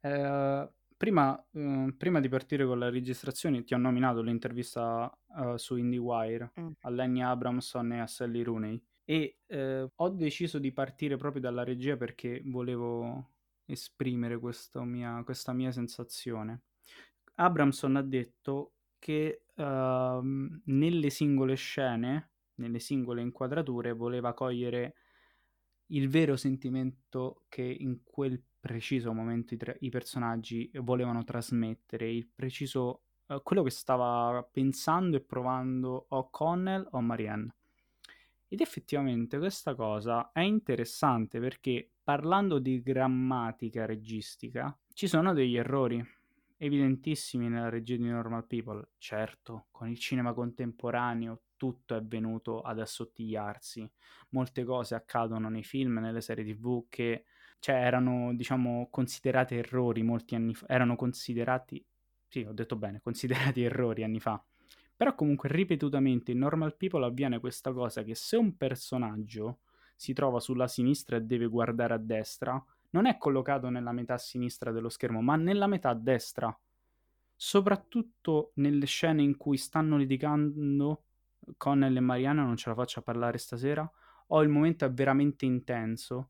eh, 0.00 0.72
prima, 0.96 1.48
eh, 1.52 1.94
prima 1.96 2.20
di 2.20 2.28
partire 2.28 2.64
con 2.66 2.78
la 2.78 2.88
registrazione 2.90 3.64
ti 3.64 3.74
ho 3.74 3.78
nominato 3.78 4.22
l'intervista 4.22 5.10
eh, 5.36 5.58
su 5.58 5.76
IndieWire 5.76 6.54
Mm. 6.56 6.74
a 6.82 6.90
Lenny 6.90 7.20
Abramson 7.20 7.92
e 7.92 8.00
a 8.00 8.06
Sally 8.06 8.42
Rooney 8.42 8.82
e 9.10 9.38
eh, 9.46 9.90
ho 9.94 10.08
deciso 10.10 10.58
di 10.58 10.72
partire 10.72 11.16
proprio 11.16 11.42
dalla 11.42 11.64
regia 11.64 11.96
perché 11.96 12.42
volevo 12.44 13.30
esprimere 13.64 14.38
questa 14.38 14.84
mia, 14.84 15.22
questa 15.24 15.52
mia 15.52 15.72
sensazione. 15.72 16.62
Abramson 17.36 17.96
ha 17.96 18.02
detto 18.02 18.74
che, 18.98 19.44
uhm, 19.56 20.62
nelle 20.66 21.10
singole 21.10 21.54
scene, 21.56 22.32
nelle 22.56 22.78
singole 22.78 23.22
inquadrature 23.22 23.92
voleva 23.92 24.34
cogliere 24.34 24.94
il 25.88 26.08
vero 26.08 26.36
sentimento 26.36 27.44
che 27.48 27.62
in 27.62 28.02
quel 28.04 28.42
preciso 28.60 29.12
momento 29.12 29.54
i 29.54 29.56
tre 29.56 29.76
i 29.80 29.90
personaggi 29.90 30.70
volevano 30.74 31.24
trasmettere, 31.24 32.10
il 32.10 32.28
preciso 32.28 33.02
uhm, 33.28 33.42
quello 33.42 33.62
che 33.64 33.70
stava 33.70 34.42
pensando 34.50 35.16
e 35.16 35.22
provando 35.22 36.06
o 36.10 36.30
Connell 36.30 36.86
o 36.92 37.00
Marianne. 37.00 37.54
Ed 38.52 38.60
effettivamente 38.60 39.38
questa 39.38 39.74
cosa 39.76 40.32
è 40.32 40.40
interessante 40.40 41.38
perché 41.38 41.88
parlando 42.02 42.58
di 42.58 42.82
grammatica 42.82 43.86
registica, 43.86 44.76
ci 44.92 45.06
sono 45.06 45.32
degli 45.32 45.56
errori 45.56 46.04
evidentissimi 46.56 47.48
nella 47.48 47.68
regia 47.68 47.96
di 47.96 48.08
Normal 48.08 48.46
People. 48.46 48.88
Certo, 48.98 49.66
con 49.70 49.88
il 49.88 49.98
cinema 49.98 50.32
contemporaneo 50.34 51.42
tutto 51.56 51.94
è 51.94 52.02
venuto 52.02 52.60
ad 52.60 52.80
assottigliarsi. 52.80 53.88
Molte 54.30 54.64
cose 54.64 54.96
accadono 54.96 55.48
nei 55.48 55.62
film, 55.62 55.98
nelle 55.98 56.20
serie 56.20 56.44
TV 56.44 56.86
che 56.88 57.26
cioè 57.60 57.76
erano, 57.76 58.34
diciamo, 58.34 58.88
considerate 58.90 59.56
errori 59.58 60.02
molti 60.02 60.34
anni 60.34 60.54
fa. 60.54 60.66
Erano 60.68 60.96
considerati 60.96 61.84
sì, 62.28 62.40
ho 62.42 62.52
detto 62.52 62.76
bene, 62.76 63.00
considerati 63.00 63.62
errori 63.62 64.02
anni 64.02 64.18
fa. 64.20 64.44
Però 65.00 65.14
comunque 65.14 65.48
ripetutamente 65.48 66.32
in 66.32 66.40
Normal 66.40 66.76
People 66.76 67.06
avviene 67.06 67.40
questa 67.40 67.72
cosa 67.72 68.02
che 68.02 68.14
se 68.14 68.36
un 68.36 68.58
personaggio 68.58 69.60
si 69.96 70.12
trova 70.12 70.40
sulla 70.40 70.68
sinistra 70.68 71.16
e 71.16 71.22
deve 71.22 71.46
guardare 71.46 71.94
a 71.94 71.96
destra, 71.96 72.62
non 72.90 73.06
è 73.06 73.16
collocato 73.16 73.70
nella 73.70 73.92
metà 73.92 74.18
sinistra 74.18 74.72
dello 74.72 74.90
schermo, 74.90 75.22
ma 75.22 75.36
nella 75.36 75.66
metà 75.66 75.94
destra. 75.94 76.54
Soprattutto 77.34 78.50
nelle 78.56 78.84
scene 78.84 79.22
in 79.22 79.38
cui 79.38 79.56
stanno 79.56 79.96
litigando 79.96 81.04
Connell 81.56 81.96
e 81.96 82.00
Mariana, 82.00 82.44
non 82.44 82.58
ce 82.58 82.68
la 82.68 82.74
faccio 82.74 82.98
a 82.98 83.02
parlare 83.02 83.38
stasera, 83.38 83.90
o 84.26 84.42
il 84.42 84.50
momento 84.50 84.84
è 84.84 84.92
veramente 84.92 85.46
intenso. 85.46 86.28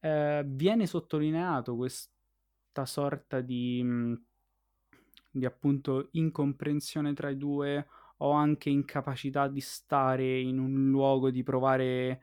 Eh, 0.00 0.42
viene 0.44 0.84
sottolineato 0.84 1.76
questa 1.76 2.86
sorta 2.86 3.40
di 3.40 3.84
mh, 3.84 4.25
di 5.38 5.44
appunto 5.44 6.08
incomprensione 6.12 7.12
tra 7.12 7.28
i 7.28 7.36
due 7.36 7.86
o 8.18 8.30
anche 8.30 8.70
incapacità 8.70 9.48
di 9.48 9.60
stare 9.60 10.40
in 10.40 10.58
un 10.58 10.88
luogo, 10.88 11.30
di 11.30 11.42
provare 11.42 12.22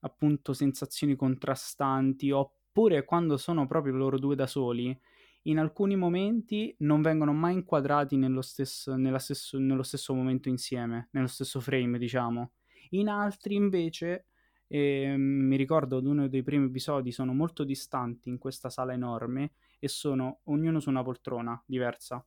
appunto 0.00 0.52
sensazioni 0.52 1.16
contrastanti, 1.16 2.30
oppure 2.30 3.04
quando 3.04 3.36
sono 3.36 3.66
proprio 3.66 3.94
loro 3.94 4.18
due 4.18 4.34
da 4.34 4.46
soli, 4.46 4.98
in 5.44 5.58
alcuni 5.58 5.96
momenti 5.96 6.74
non 6.80 7.00
vengono 7.00 7.32
mai 7.32 7.54
inquadrati 7.54 8.16
nello 8.16 8.42
stesso, 8.42 8.94
stesso, 9.18 9.58
nello 9.58 9.82
stesso 9.82 10.14
momento 10.14 10.48
insieme, 10.50 11.08
nello 11.12 11.26
stesso 11.26 11.60
frame, 11.60 11.98
diciamo. 11.98 12.52
In 12.90 13.08
altri 13.08 13.54
invece, 13.54 14.26
eh, 14.66 15.14
mi 15.16 15.56
ricordo 15.56 15.96
ad 15.96 16.04
uno 16.04 16.28
dei 16.28 16.42
primi 16.42 16.66
episodi, 16.66 17.10
sono 17.12 17.32
molto 17.32 17.64
distanti 17.64 18.28
in 18.28 18.36
questa 18.36 18.68
sala 18.68 18.92
enorme 18.92 19.52
e 19.78 19.88
sono 19.88 20.40
ognuno 20.44 20.80
su 20.80 20.90
una 20.90 21.02
poltrona 21.02 21.62
diversa 21.66 22.22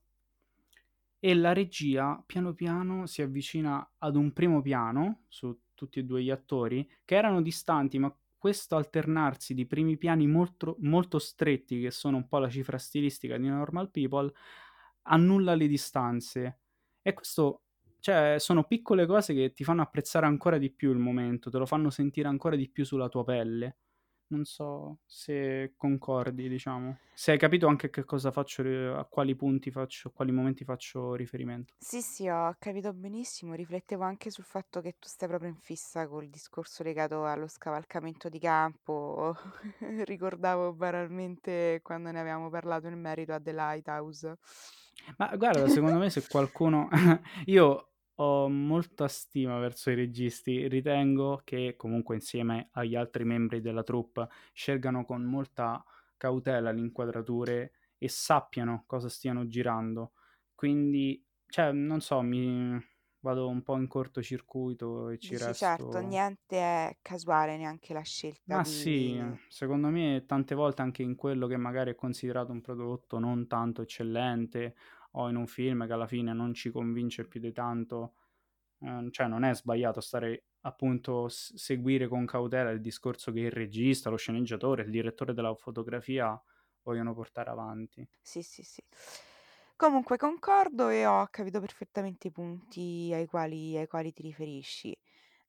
e 1.24 1.34
la 1.34 1.54
regia 1.54 2.22
piano 2.26 2.52
piano 2.52 3.06
si 3.06 3.22
avvicina 3.22 3.94
ad 3.96 4.14
un 4.14 4.34
primo 4.34 4.60
piano 4.60 5.22
su 5.28 5.58
tutti 5.72 5.98
e 6.00 6.04
due 6.04 6.22
gli 6.22 6.28
attori 6.28 6.86
che 7.02 7.14
erano 7.14 7.40
distanti, 7.40 7.98
ma 7.98 8.14
questo 8.36 8.76
alternarsi 8.76 9.54
di 9.54 9.64
primi 9.64 9.96
piani 9.96 10.26
molto, 10.26 10.76
molto 10.80 11.18
stretti, 11.18 11.80
che 11.80 11.90
sono 11.90 12.18
un 12.18 12.28
po' 12.28 12.36
la 12.40 12.50
cifra 12.50 12.76
stilistica 12.76 13.38
di 13.38 13.48
Normal 13.48 13.90
People, 13.90 14.30
annulla 15.04 15.54
le 15.54 15.66
distanze. 15.66 16.58
E 17.00 17.14
questo, 17.14 17.62
cioè, 18.00 18.36
sono 18.38 18.64
piccole 18.64 19.06
cose 19.06 19.32
che 19.32 19.54
ti 19.54 19.64
fanno 19.64 19.80
apprezzare 19.80 20.26
ancora 20.26 20.58
di 20.58 20.70
più 20.70 20.90
il 20.90 20.98
momento, 20.98 21.48
te 21.48 21.56
lo 21.56 21.64
fanno 21.64 21.88
sentire 21.88 22.28
ancora 22.28 22.54
di 22.54 22.68
più 22.68 22.84
sulla 22.84 23.08
tua 23.08 23.24
pelle. 23.24 23.78
Non 24.26 24.44
so 24.44 24.98
se 25.04 25.74
concordi, 25.76 26.48
diciamo. 26.48 26.98
Se 27.12 27.32
hai 27.32 27.38
capito 27.38 27.66
anche 27.66 27.90
che 27.90 28.04
cosa 28.04 28.30
faccio, 28.30 28.62
a 28.96 29.04
quali 29.04 29.34
punti 29.36 29.70
faccio, 29.70 30.08
a 30.08 30.10
quali 30.10 30.32
momenti 30.32 30.64
faccio 30.64 31.14
riferimento. 31.14 31.74
Sì, 31.78 32.00
sì, 32.00 32.28
ho 32.28 32.54
capito 32.58 32.92
benissimo. 32.92 33.54
Riflettevo 33.54 34.02
anche 34.02 34.30
sul 34.30 34.44
fatto 34.44 34.80
che 34.80 34.96
tu 34.98 35.08
stai 35.08 35.28
proprio 35.28 35.50
in 35.50 35.56
fissa 35.56 36.08
col 36.08 36.28
discorso 36.28 36.82
legato 36.82 37.24
allo 37.24 37.46
scavalcamento 37.46 38.28
di 38.28 38.38
campo. 38.38 39.36
Ricordavo 40.04 40.72
banalmente 40.72 41.80
quando 41.82 42.10
ne 42.10 42.20
avevamo 42.20 42.50
parlato 42.50 42.88
in 42.88 42.98
merito 42.98 43.32
a 43.32 43.40
The 43.40 43.52
Lighthouse. 43.52 44.38
Ma 45.18 45.34
guarda, 45.36 45.68
secondo 45.68 45.98
me 45.98 46.10
se 46.10 46.26
qualcuno... 46.28 46.88
Io 47.46 47.93
ho 48.16 48.48
molta 48.48 49.08
stima 49.08 49.58
verso 49.58 49.90
i 49.90 49.94
registi, 49.94 50.68
ritengo 50.68 51.40
che 51.44 51.74
comunque 51.76 52.14
insieme 52.14 52.68
agli 52.72 52.94
altri 52.94 53.24
membri 53.24 53.60
della 53.60 53.82
troupe 53.82 54.28
scelgano 54.52 55.04
con 55.04 55.22
molta 55.22 55.84
cautela 56.16 56.70
le 56.70 56.80
inquadrature 56.80 57.72
e 57.98 58.08
sappiano 58.08 58.84
cosa 58.86 59.08
stiano 59.08 59.46
girando. 59.48 60.12
Quindi, 60.54 61.24
cioè, 61.46 61.72
non 61.72 62.00
so, 62.00 62.20
mi 62.22 62.78
vado 63.24 63.48
un 63.48 63.62
po' 63.62 63.76
in 63.76 63.88
cortocircuito 63.88 65.08
e 65.08 65.18
ci 65.18 65.30
Dici, 65.30 65.42
resto... 65.42 65.64
certo, 65.64 65.98
niente 65.98 66.56
è 66.58 66.98
casuale, 67.00 67.56
neanche 67.56 67.94
la 67.94 68.02
scelta 68.02 68.56
Ma 68.56 68.62
di... 68.62 68.68
sì, 68.68 69.22
secondo 69.48 69.88
me 69.88 70.24
tante 70.26 70.54
volte 70.54 70.82
anche 70.82 71.02
in 71.02 71.16
quello 71.16 71.46
che 71.46 71.56
magari 71.56 71.90
è 71.90 71.94
considerato 71.94 72.52
un 72.52 72.60
prodotto 72.60 73.18
non 73.18 73.46
tanto 73.46 73.80
eccellente 73.82 74.76
o 75.16 75.28
in 75.28 75.36
un 75.36 75.46
film 75.46 75.86
che 75.86 75.92
alla 75.92 76.06
fine 76.06 76.32
non 76.32 76.54
ci 76.54 76.70
convince 76.70 77.26
più 77.26 77.40
di 77.40 77.52
tanto, 77.52 78.14
eh, 78.80 79.08
cioè 79.10 79.26
non 79.28 79.44
è 79.44 79.54
sbagliato 79.54 80.00
stare 80.00 80.46
appunto 80.62 81.28
s- 81.28 81.54
seguire 81.54 82.08
con 82.08 82.26
cautela 82.26 82.70
il 82.70 82.80
discorso 82.80 83.32
che 83.32 83.40
il 83.40 83.50
regista, 83.52 84.10
lo 84.10 84.16
sceneggiatore, 84.16 84.82
il 84.84 84.90
direttore 84.90 85.34
della 85.34 85.54
fotografia 85.54 86.40
vogliono 86.82 87.14
portare 87.14 87.50
avanti. 87.50 88.08
Sì, 88.20 88.42
sì, 88.42 88.62
sì. 88.62 88.82
Comunque 89.76 90.16
concordo 90.16 90.88
e 90.88 91.04
ho 91.06 91.26
capito 91.30 91.60
perfettamente 91.60 92.28
i 92.28 92.30
punti 92.32 93.10
ai 93.12 93.26
quali, 93.26 93.76
ai 93.76 93.86
quali 93.86 94.12
ti 94.12 94.22
riferisci. 94.22 94.96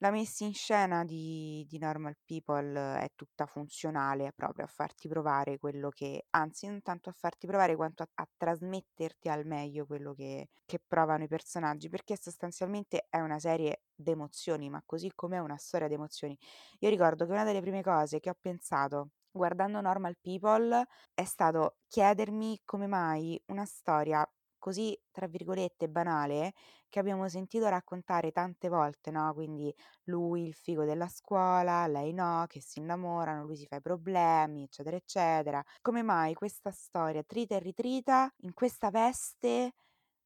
La 0.06 0.12
messa 0.12 0.44
in 0.46 0.54
scena 0.54 1.04
di, 1.04 1.66
di 1.68 1.80
Normal 1.80 2.16
People 2.24 3.00
è 3.00 3.08
tutta 3.16 3.48
funzionale 3.48 4.32
proprio 4.36 4.66
a 4.66 4.68
farti 4.68 5.08
provare 5.08 5.58
quello 5.58 5.90
che, 5.90 6.28
anzi, 6.30 6.68
non 6.68 6.84
tanto 6.84 7.10
a 7.10 7.12
farti 7.12 7.48
provare 7.48 7.76
quanto 7.76 8.04
a, 8.04 8.08
a 8.14 8.28
trasmetterti 8.38 9.30
al 9.30 9.48
meglio 9.48 9.88
quello 9.88 10.14
che, 10.14 10.50
che 10.64 10.78
provano 10.86 11.24
i 11.24 11.28
personaggi, 11.28 11.90
perché 11.90 12.18
sostanzialmente 12.22 13.08
è 13.10 13.20
una 13.20 13.40
serie 13.40 13.82
d'emozioni, 13.96 14.70
ma 14.70 14.80
così 14.86 15.12
come 15.16 15.38
è 15.38 15.40
una 15.40 15.58
storia 15.58 15.88
d'emozioni. 15.88 16.38
Io 16.82 16.90
ricordo 16.90 17.26
che 17.26 17.32
una 17.32 17.44
delle 17.44 17.62
prime 17.62 17.82
cose 17.82 18.20
che 18.20 18.30
ho 18.30 18.38
pensato 18.40 19.10
guardando 19.32 19.82
Normal 19.82 20.18
People 20.22 20.86
è 21.16 21.24
stato 21.24 21.78
chiedermi 21.88 22.62
come 22.64 22.86
mai 22.86 23.42
una 23.48 23.66
storia 23.66 24.24
così, 24.66 24.98
tra 25.12 25.28
virgolette, 25.28 25.88
banale, 25.90 26.54
che 26.90 27.00
abbiamo 27.00 27.28
sentito 27.30 27.68
raccontare 27.68 28.32
tante 28.32 28.68
volte, 28.70 29.12
no? 29.12 29.32
Quindi 29.34 29.74
lui 30.06 30.48
il 30.48 30.54
figo 30.54 30.86
della 30.86 31.08
scuola, 31.08 31.86
lei 31.88 32.14
no, 32.14 32.46
che 32.48 32.62
si 32.62 32.80
innamorano, 32.80 33.46
lui 33.46 33.56
si 33.58 33.68
fa 33.68 33.76
i 33.78 33.82
problemi, 33.82 34.64
eccetera, 34.64 34.96
eccetera. 34.96 35.64
Come 35.82 36.02
mai 36.04 36.34
questa 36.34 36.72
storia 36.72 37.24
trita 37.24 37.56
e 37.56 37.60
ritrita 37.60 38.32
in 38.42 38.54
questa 38.54 38.90
veste 38.90 39.74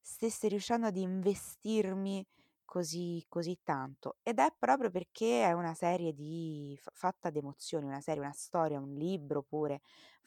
stesse 0.01 0.47
riuscendo 0.47 0.87
ad 0.87 0.97
investirmi 0.97 2.25
così, 2.65 3.23
così 3.27 3.59
tanto? 3.63 4.17
Ed 4.23 4.39
è 4.39 4.53
proprio 4.57 4.89
perché 4.89 5.43
è 5.43 5.51
una 5.53 5.73
serie 5.73 6.13
di 6.13 6.79
fatta 6.93 7.29
di 7.29 7.39
emozioni, 7.39 7.85
una 7.85 8.01
serie, 8.01 8.21
una 8.21 8.31
storia, 8.33 8.79
un 8.79 8.93
libro 8.93 9.43
pure. 9.43 9.81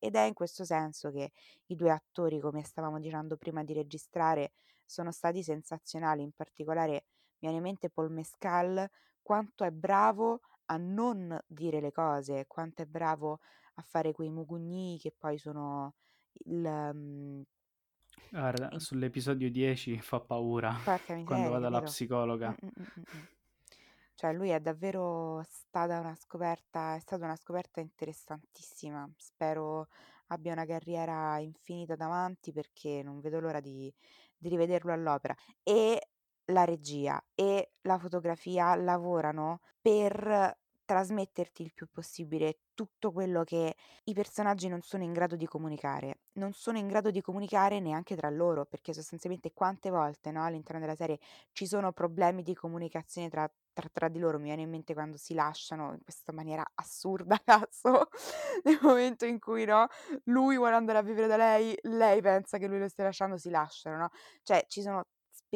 Ed 0.05 0.17
è 0.17 0.23
in 0.23 0.35
questo 0.35 0.65
senso 0.65 1.13
che 1.13 1.31
i 1.67 1.77
due 1.77 1.93
attori, 1.93 2.41
come 2.41 2.65
stavamo 2.65 2.99
dicendo 2.99 3.37
prima 3.37 3.63
di 3.63 3.73
registrare, 3.73 4.51
sono 4.85 5.13
stati 5.13 5.43
sensazionali, 5.45 6.23
in 6.23 6.33
particolare 6.33 6.93
mi 6.93 7.49
viene 7.51 7.57
in 7.59 7.63
mente 7.63 7.89
Paul 7.89 8.11
Mescal, 8.11 8.89
quanto 9.23 9.63
è 9.65 9.71
bravo 9.71 10.41
a 10.67 10.77
non 10.77 11.39
dire 11.47 11.81
le 11.81 11.93
cose, 11.93 12.47
quanto 12.49 12.83
è 12.83 12.87
bravo 12.87 13.39
a 13.75 13.83
fare 13.83 14.13
quei 14.13 14.29
mugugni 14.31 14.99
che 14.99 15.15
poi 15.17 15.39
sono 15.39 15.95
il... 16.47 16.65
um, 16.65 17.45
Guarda, 18.31 18.79
sull'episodio 18.81 19.49
10 19.51 20.01
fa 20.01 20.19
paura 20.19 20.75
quando 21.25 21.51
va 21.51 21.59
miseria, 21.59 21.61
dalla 21.61 21.81
capito? 21.81 21.97
Mm, 22.49 22.51
psicologa. 22.51 22.55
mm, 22.65 22.69
mm, 22.81 22.85
mm, 22.99 23.03
mm. 23.19 23.23
Cioè 24.15 24.33
lui 24.33 24.51
è 24.51 24.61
davvero 24.61 25.43
stata 25.45 25.99
una 26.01 26.15
scoperta, 26.15 26.95
è 26.95 27.01
stata 27.01 27.25
una 27.25 27.37
scoperta 27.37 27.81
interessantissima. 27.81 29.09
Spero 29.17 29.89
abbia 30.29 30.53
una 30.53 30.65
carriera 30.67 31.39
infinita 31.39 31.97
davanti 31.97 32.53
perché 32.53 33.03
non 33.03 33.21
vedo 33.21 33.41
l'ora 33.41 33.61
di, 33.61 33.93
di 34.37 34.49
rivederlo 34.49 34.93
all'opera. 34.93 35.35
E 35.63 36.09
la 36.47 36.65
regia 36.65 37.23
e 37.35 37.73
la 37.83 37.99
fotografia 37.99 38.75
lavorano 38.75 39.61
per 39.81 40.59
trasmetterti 40.85 41.63
il 41.63 41.73
più 41.73 41.89
possibile 41.91 42.61
tutto 42.75 43.13
quello 43.13 43.45
che 43.45 43.75
i 44.05 44.15
personaggi 44.15 44.69
non 44.69 44.81
sono 44.83 45.03
in 45.03 45.13
grado 45.13 45.37
di 45.37 45.47
comunicare. 45.47 46.21
Non 46.35 46.53
sono 46.53 46.79
in 46.79 46.87
grado 46.89 47.11
di 47.11 47.21
comunicare 47.21 47.81
neanche 47.81 48.17
tra 48.17 48.31
loro, 48.31 48.65
perché 48.65 48.93
sostanzialmente 48.93 49.53
quante 49.53 49.91
volte, 49.91 50.31
no, 50.31 50.45
all'interno 50.45 50.81
della 50.81 50.95
serie 50.97 51.19
ci 51.53 51.67
sono 51.67 51.93
problemi 51.93 52.43
di 52.43 52.55
comunicazione 52.55 53.29
tra 53.29 53.51
tra 53.75 53.89
tra 53.91 54.09
di 54.09 54.19
loro. 54.19 54.39
Mi 54.39 54.45
viene 54.45 54.63
in 54.63 54.71
mente 54.71 54.93
quando 54.95 55.17
si 55.17 55.35
lasciano 55.35 55.93
in 55.93 56.03
questa 56.03 56.33
maniera 56.33 56.65
assurda, 56.75 57.39
cazzo, 57.45 58.09
nel 58.65 58.79
momento 58.83 59.25
in 59.27 59.39
cui, 59.39 59.65
no, 59.65 59.87
lui 60.25 60.57
vuole 60.57 60.75
andare 60.75 60.99
a 60.99 61.03
vivere 61.03 61.27
da 61.27 61.37
lei, 61.37 61.75
lei 61.83 62.21
pensa 62.21 62.59
che 62.59 62.67
lui 62.67 62.79
lo 62.79 62.89
stia 62.89 63.05
lasciando, 63.05 63.37
si 63.39 63.51
lasciano, 63.51 63.97
no, 63.97 64.09
cioè 64.43 64.65
ci 64.69 64.83
sono 64.83 65.05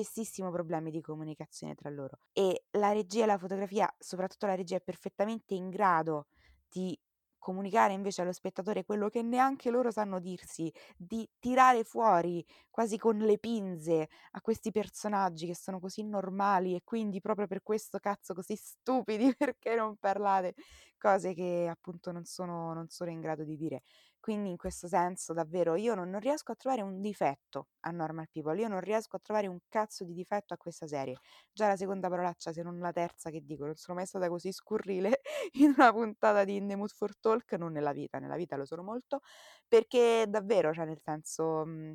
spessissimo 0.02 0.50
problemi 0.50 0.90
di 0.90 1.00
comunicazione 1.00 1.74
tra 1.74 1.88
loro 1.90 2.18
e 2.32 2.64
la 2.72 2.92
regia 2.92 3.24
e 3.24 3.26
la 3.26 3.38
fotografia, 3.38 3.92
soprattutto 3.98 4.46
la 4.46 4.54
regia, 4.54 4.76
è 4.76 4.80
perfettamente 4.82 5.54
in 5.54 5.70
grado 5.70 6.26
di 6.68 6.98
comunicare 7.38 7.92
invece 7.92 8.22
allo 8.22 8.32
spettatore 8.32 8.84
quello 8.84 9.08
che 9.08 9.22
neanche 9.22 9.70
loro 9.70 9.90
sanno 9.92 10.18
dirsi, 10.18 10.70
di 10.96 11.28
tirare 11.38 11.84
fuori 11.84 12.44
quasi 12.70 12.98
con 12.98 13.18
le 13.18 13.38
pinze 13.38 14.08
a 14.32 14.40
questi 14.40 14.72
personaggi 14.72 15.46
che 15.46 15.54
sono 15.54 15.78
così 15.78 16.02
normali 16.02 16.74
e 16.74 16.80
quindi 16.84 17.20
proprio 17.20 17.46
per 17.46 17.62
questo 17.62 17.98
cazzo 17.98 18.34
così 18.34 18.56
stupidi 18.56 19.32
perché 19.36 19.76
non 19.76 19.96
parlate 19.96 20.54
cose 20.98 21.34
che 21.34 21.68
appunto 21.70 22.10
non 22.12 22.24
sono, 22.24 22.72
non 22.74 22.88
sono 22.88 23.10
in 23.10 23.20
grado 23.20 23.44
di 23.44 23.56
dire. 23.56 23.82
Quindi 24.26 24.50
in 24.50 24.56
questo 24.56 24.88
senso 24.88 25.32
davvero 25.32 25.76
io 25.76 25.94
non, 25.94 26.10
non 26.10 26.18
riesco 26.18 26.50
a 26.50 26.56
trovare 26.56 26.82
un 26.82 27.00
difetto 27.00 27.68
a 27.80 27.90
Normal 27.92 28.28
People, 28.28 28.58
io 28.60 28.66
non 28.66 28.80
riesco 28.80 29.14
a 29.14 29.20
trovare 29.20 29.46
un 29.46 29.58
cazzo 29.68 30.02
di 30.04 30.12
difetto 30.14 30.52
a 30.52 30.56
questa 30.56 30.88
serie. 30.88 31.18
Già 31.52 31.68
la 31.68 31.76
seconda 31.76 32.08
parolaccia, 32.08 32.52
se 32.52 32.62
non 32.62 32.78
la 32.80 32.90
terza 32.90 33.30
che 33.30 33.44
dico, 33.44 33.64
non 33.66 33.76
sono 33.76 33.96
mai 33.98 34.06
stata 34.06 34.28
così 34.28 34.50
scurrile 34.50 35.20
in 35.60 35.74
una 35.76 35.92
puntata 35.92 36.42
di 36.42 36.56
In 36.56 36.66
the 36.66 36.74
Mood 36.74 36.90
for 36.90 37.16
Talk, 37.18 37.52
non 37.52 37.70
nella 37.70 37.92
vita, 37.92 38.18
nella 38.18 38.36
vita 38.36 38.56
lo 38.56 38.64
sono 38.64 38.82
molto, 38.82 39.20
perché 39.68 40.26
davvero, 40.28 40.72
cioè 40.72 40.86
nel 40.86 41.00
senso, 41.00 41.64
mh, 41.64 41.94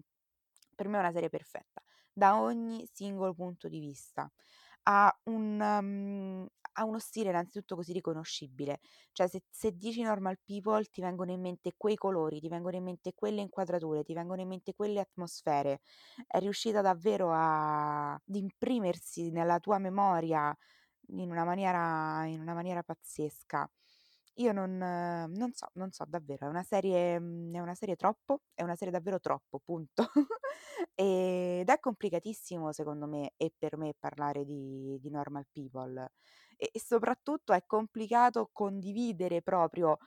per 0.76 0.88
me 0.88 0.98
è 0.98 1.00
una 1.02 1.12
serie 1.12 1.30
perfetta, 1.30 1.82
da 2.14 2.40
ogni 2.42 2.88
singolo 2.92 3.34
punto 3.34 3.68
di 3.68 3.80
vista. 3.80 4.32
Ha 4.84 5.16
un, 5.26 5.60
um, 5.62 6.48
ha 6.74 6.86
uno 6.86 7.00
stile 7.00 7.30
innanzitutto 7.30 7.76
così 7.76 7.94
riconoscibile, 7.94 8.80
cioè 9.12 9.28
se, 9.28 9.44
se 9.50 9.72
dici 9.76 10.02
Normal 10.02 10.40
People 10.44 10.84
ti 10.86 11.02
vengono 11.02 11.32
in 11.32 11.40
mente 11.42 11.74
quei 11.78 11.96
colori, 11.96 12.40
ti 12.40 12.48
vengono 12.50 12.78
in 12.78 12.84
mente 12.84 13.14
quelle 13.14 13.42
inquadrature, 13.42 14.04
ti 14.04 14.14
vengono 14.14 14.42
in 14.42 14.48
mente 14.48 14.74
quelle 14.74 15.00
atmosfere, 15.02 15.82
è 16.26 16.40
riuscita 16.40 16.82
davvero 16.82 17.32
a, 17.32 18.14
ad 18.14 18.22
imprimersi 18.36 19.30
nella 19.32 19.60
tua 19.60 19.78
memoria 19.80 20.56
in 21.10 21.30
una 21.32 21.44
maniera, 21.44 22.26
in 22.26 22.40
una 22.42 22.54
maniera 22.54 22.82
pazzesca. 22.84 23.70
Io 24.36 24.54
non, 24.54 24.78
non 24.78 25.52
so, 25.54 25.68
non 25.74 25.92
so 25.92 26.06
davvero, 26.08 26.46
è 26.48 26.50
una 26.50 26.64
serie, 26.64 27.16
è 27.18 27.60
una 27.60 27.76
serie 27.76 27.96
troppo, 27.96 28.42
è 28.54 28.64
una 28.64 28.76
serie 28.76 28.94
davvero 28.94 29.20
troppo, 29.20 29.60
punto. 29.64 30.08
Ed 30.96 31.68
è 31.70 31.80
complicatissimo 31.80 32.72
secondo 32.72 33.08
me 33.08 33.34
e 33.38 33.52
per 33.58 33.78
me 33.78 33.94
parlare 34.00 34.46
di, 34.46 34.98
di 35.02 35.10
Normal 35.10 35.46
People 35.52 36.12
e, 36.56 36.70
e 36.72 36.80
soprattutto 36.80 37.54
è 37.54 37.64
complicato 37.66 38.50
condividere 38.54 39.42
proprio 39.42 39.98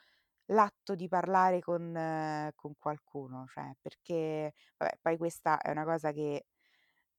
l'atto 0.47 0.95
di 0.95 1.09
parlare 1.09 1.61
con, 1.61 2.51
con 2.55 2.75
qualcuno, 2.79 3.47
cioè 3.49 3.73
perché 3.81 4.53
vabbè, 4.77 4.99
poi 5.01 5.17
questa 5.17 5.59
è 5.61 5.71
una 5.71 5.85
cosa 5.85 6.13
che 6.13 6.47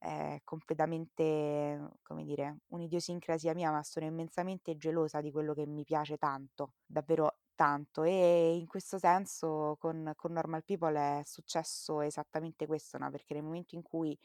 è 0.06 0.40
completamente, 0.44 1.90
come 2.04 2.24
dire, 2.24 2.60
un'idiosincrasia 2.68 3.54
mia, 3.56 3.72
ma 3.72 3.82
sono 3.84 4.06
immensamente 4.06 4.78
gelosa 4.78 5.20
di 5.22 5.32
quello 5.32 5.54
che 5.54 5.66
mi 5.66 5.84
piace 5.84 6.18
tanto, 6.18 6.74
davvero 6.86 7.40
tanto. 7.56 8.04
E 8.04 8.56
in 8.56 8.68
questo 8.68 9.00
senso 9.00 9.78
con, 9.80 10.12
con 10.16 10.32
Normal 10.34 10.64
People 10.64 11.20
è 11.20 11.24
successo 11.26 12.02
esattamente 12.02 12.68
questo, 12.68 12.98
no? 13.00 13.10
Perché 13.10 13.34
nel 13.34 13.44
momento 13.44 13.76
in 13.76 13.82
cui 13.82 14.18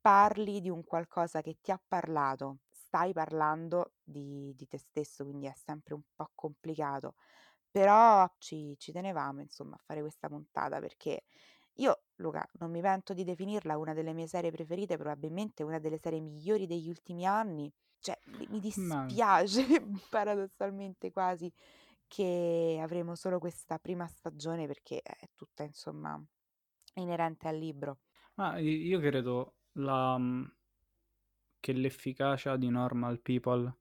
parli 0.00 0.60
di 0.60 0.68
un 0.70 0.84
qualcosa 0.84 1.40
che 1.40 1.58
ti 1.60 1.70
ha 1.70 1.80
parlato, 1.86 2.58
stai 2.70 3.12
parlando 3.12 3.92
di, 4.02 4.52
di 4.56 4.66
te 4.66 4.78
stesso, 4.78 5.24
quindi 5.24 5.46
è 5.46 5.54
sempre 5.54 5.94
un 5.94 6.02
po' 6.14 6.30
complicato. 6.34 7.14
Però 7.70 8.26
ci, 8.38 8.76
ci 8.78 8.92
tenevamo, 8.92 9.40
insomma, 9.40 9.76
a 9.76 9.80
fare 9.84 10.00
questa 10.00 10.28
puntata 10.28 10.80
perché 10.80 11.24
io, 11.74 12.03
Luca, 12.16 12.48
non 12.58 12.70
mi 12.70 12.80
pento 12.80 13.12
di 13.12 13.24
definirla 13.24 13.76
una 13.76 13.92
delle 13.92 14.12
mie 14.12 14.26
serie 14.26 14.50
preferite, 14.52 14.96
probabilmente 14.96 15.62
una 15.62 15.78
delle 15.78 15.98
serie 15.98 16.20
migliori 16.20 16.66
degli 16.66 16.88
ultimi 16.88 17.26
anni. 17.26 17.72
Cioè, 17.98 18.18
mi, 18.50 18.60
dispiace 18.60 19.64
paradossalmente 20.10 21.10
quasi 21.10 21.50
che 22.06 22.78
avremo 22.80 23.14
solo 23.14 23.38
questa 23.38 23.78
prima 23.78 24.06
stagione 24.06 24.66
perché 24.66 25.00
è 25.00 25.28
tutta, 25.34 25.62
insomma, 25.64 26.22
inerente 26.94 27.48
al 27.48 27.56
libro. 27.56 27.98
ma 28.34 28.58
io 28.58 29.00
credo 29.00 29.54
la, 29.72 30.16
mm, 30.18 30.44
che 31.58 31.72
l'efficacia 31.72 32.56
di 32.56 32.68
Normal 32.68 33.20
People 33.20 33.74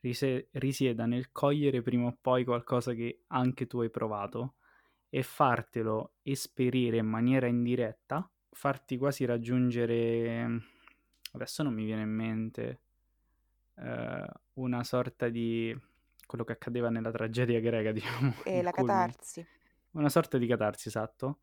rise- 0.00 0.48
risieda 0.52 1.06
nel 1.06 1.30
cogliere 1.30 1.80
prima 1.80 2.06
o 2.06 2.18
poi 2.20 2.44
qualcosa 2.44 2.92
che 2.92 3.22
anche 3.28 3.66
tu 3.66 3.80
hai 3.80 3.90
provato 3.90 4.56
e 5.14 5.22
fartelo 5.22 6.14
esperire 6.22 6.96
in 6.96 7.06
maniera 7.06 7.46
indiretta, 7.46 8.28
farti 8.50 8.96
quasi 8.96 9.24
raggiungere, 9.24 10.60
adesso 11.34 11.62
non 11.62 11.72
mi 11.72 11.84
viene 11.84 12.02
in 12.02 12.10
mente, 12.10 12.80
eh, 13.76 14.26
una 14.54 14.82
sorta 14.82 15.28
di 15.28 15.72
quello 16.26 16.42
che 16.42 16.50
accadeva 16.50 16.90
nella 16.90 17.12
tragedia 17.12 17.60
greca, 17.60 17.92
diciamo, 17.94 18.34
E 18.42 18.58
il 18.58 18.64
la 18.64 18.72
culmine. 18.72 19.12
catarsi. 19.12 19.46
Una 19.92 20.08
sorta 20.08 20.36
di 20.36 20.48
catarsi, 20.48 20.88
esatto, 20.88 21.38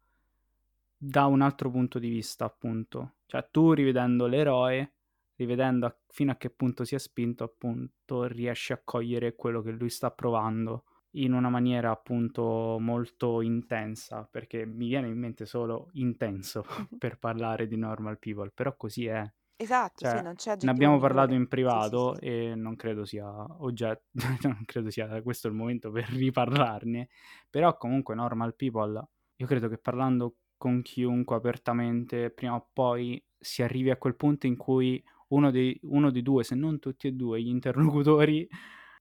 da 0.97 1.27
un 1.27 1.39
altro 1.39 1.71
punto 1.71 1.97
di 1.97 2.09
vista, 2.09 2.43
appunto. 2.43 3.19
Cioè 3.25 3.47
tu 3.51 3.71
rivedendo 3.71 4.27
l'eroe, 4.27 4.91
rivedendo 5.37 5.99
fino 6.09 6.33
a 6.33 6.35
che 6.35 6.49
punto 6.49 6.83
si 6.83 6.95
è 6.95 6.99
spinto, 6.99 7.45
appunto, 7.45 8.25
riesci 8.25 8.73
a 8.73 8.81
cogliere 8.83 9.33
quello 9.33 9.61
che 9.61 9.71
lui 9.71 9.89
sta 9.89 10.11
provando 10.11 10.83
in 11.15 11.33
una 11.33 11.49
maniera 11.49 11.91
appunto 11.91 12.77
molto 12.79 13.41
intensa, 13.41 14.27
perché 14.29 14.65
mi 14.65 14.87
viene 14.87 15.07
in 15.07 15.17
mente 15.19 15.45
solo 15.45 15.89
intenso 15.93 16.63
per 16.97 17.17
parlare 17.19 17.67
di 17.67 17.77
normal 17.77 18.19
people, 18.19 18.51
però 18.53 18.75
così 18.75 19.05
è. 19.07 19.31
Esatto, 19.55 20.03
sì, 20.03 20.19
Cioè, 20.19 20.21
non 20.21 20.35
c'è 20.35 20.57
ne 20.63 20.71
abbiamo 20.71 20.99
parlato 20.99 21.33
migliore. 21.33 21.35
in 21.35 21.47
Sì, 21.63 21.79
sì, 21.81 21.95
privato 21.95 22.17
sì. 22.17 22.19
e 22.19 22.53
non 22.55 22.75
credo 22.75 23.05
sia 23.05 23.27
oggetto, 23.63 24.03
non 24.47 24.63
credo 24.65 24.89
sia 24.89 25.21
questo 25.21 25.47
il 25.47 25.53
momento 25.53 25.91
per 25.91 26.07
riparlarne, 26.09 27.09
però 27.49 27.75
comunque 27.77 28.15
normal 28.15 28.55
people, 28.55 29.03
io 29.35 29.47
credo 29.47 29.67
che 29.69 29.77
parlando 29.77 30.37
con 30.57 30.81
chiunque 30.81 31.35
apertamente, 31.35 32.29
prima 32.31 32.55
o 32.55 32.69
poi 32.73 33.23
si 33.37 33.63
arrivi 33.63 33.89
a 33.89 33.97
quel 33.97 34.15
punto 34.15 34.45
in 34.47 34.55
cui 34.57 35.03
uno 35.29 35.49
dei, 35.51 35.77
uno 35.83 36.11
dei 36.11 36.21
due, 36.21 36.43
se 36.43 36.55
non 36.55 36.79
tutti 36.79 37.07
e 37.07 37.11
due, 37.13 37.41
gli 37.41 37.47
interlocutori 37.47 38.47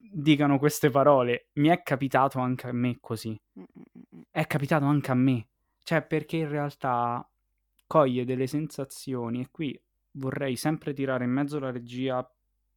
dicano 0.00 0.58
queste 0.58 0.90
parole. 0.90 1.48
Mi 1.54 1.68
è 1.68 1.82
capitato 1.82 2.38
anche 2.38 2.68
a 2.68 2.72
me 2.72 2.98
così. 3.00 3.38
Mm, 3.58 3.62
mm, 3.62 4.18
mm. 4.18 4.22
È 4.30 4.46
capitato 4.46 4.86
anche 4.86 5.10
a 5.10 5.14
me. 5.14 5.48
Cioè, 5.82 6.02
perché 6.02 6.38
in 6.38 6.48
realtà 6.48 7.28
coglie 7.86 8.24
delle 8.24 8.46
sensazioni 8.46 9.40
e 9.40 9.48
qui 9.50 9.80
vorrei 10.12 10.56
sempre 10.56 10.92
tirare 10.92 11.24
in 11.24 11.30
mezzo 11.30 11.58
la 11.58 11.70
regia 11.70 12.28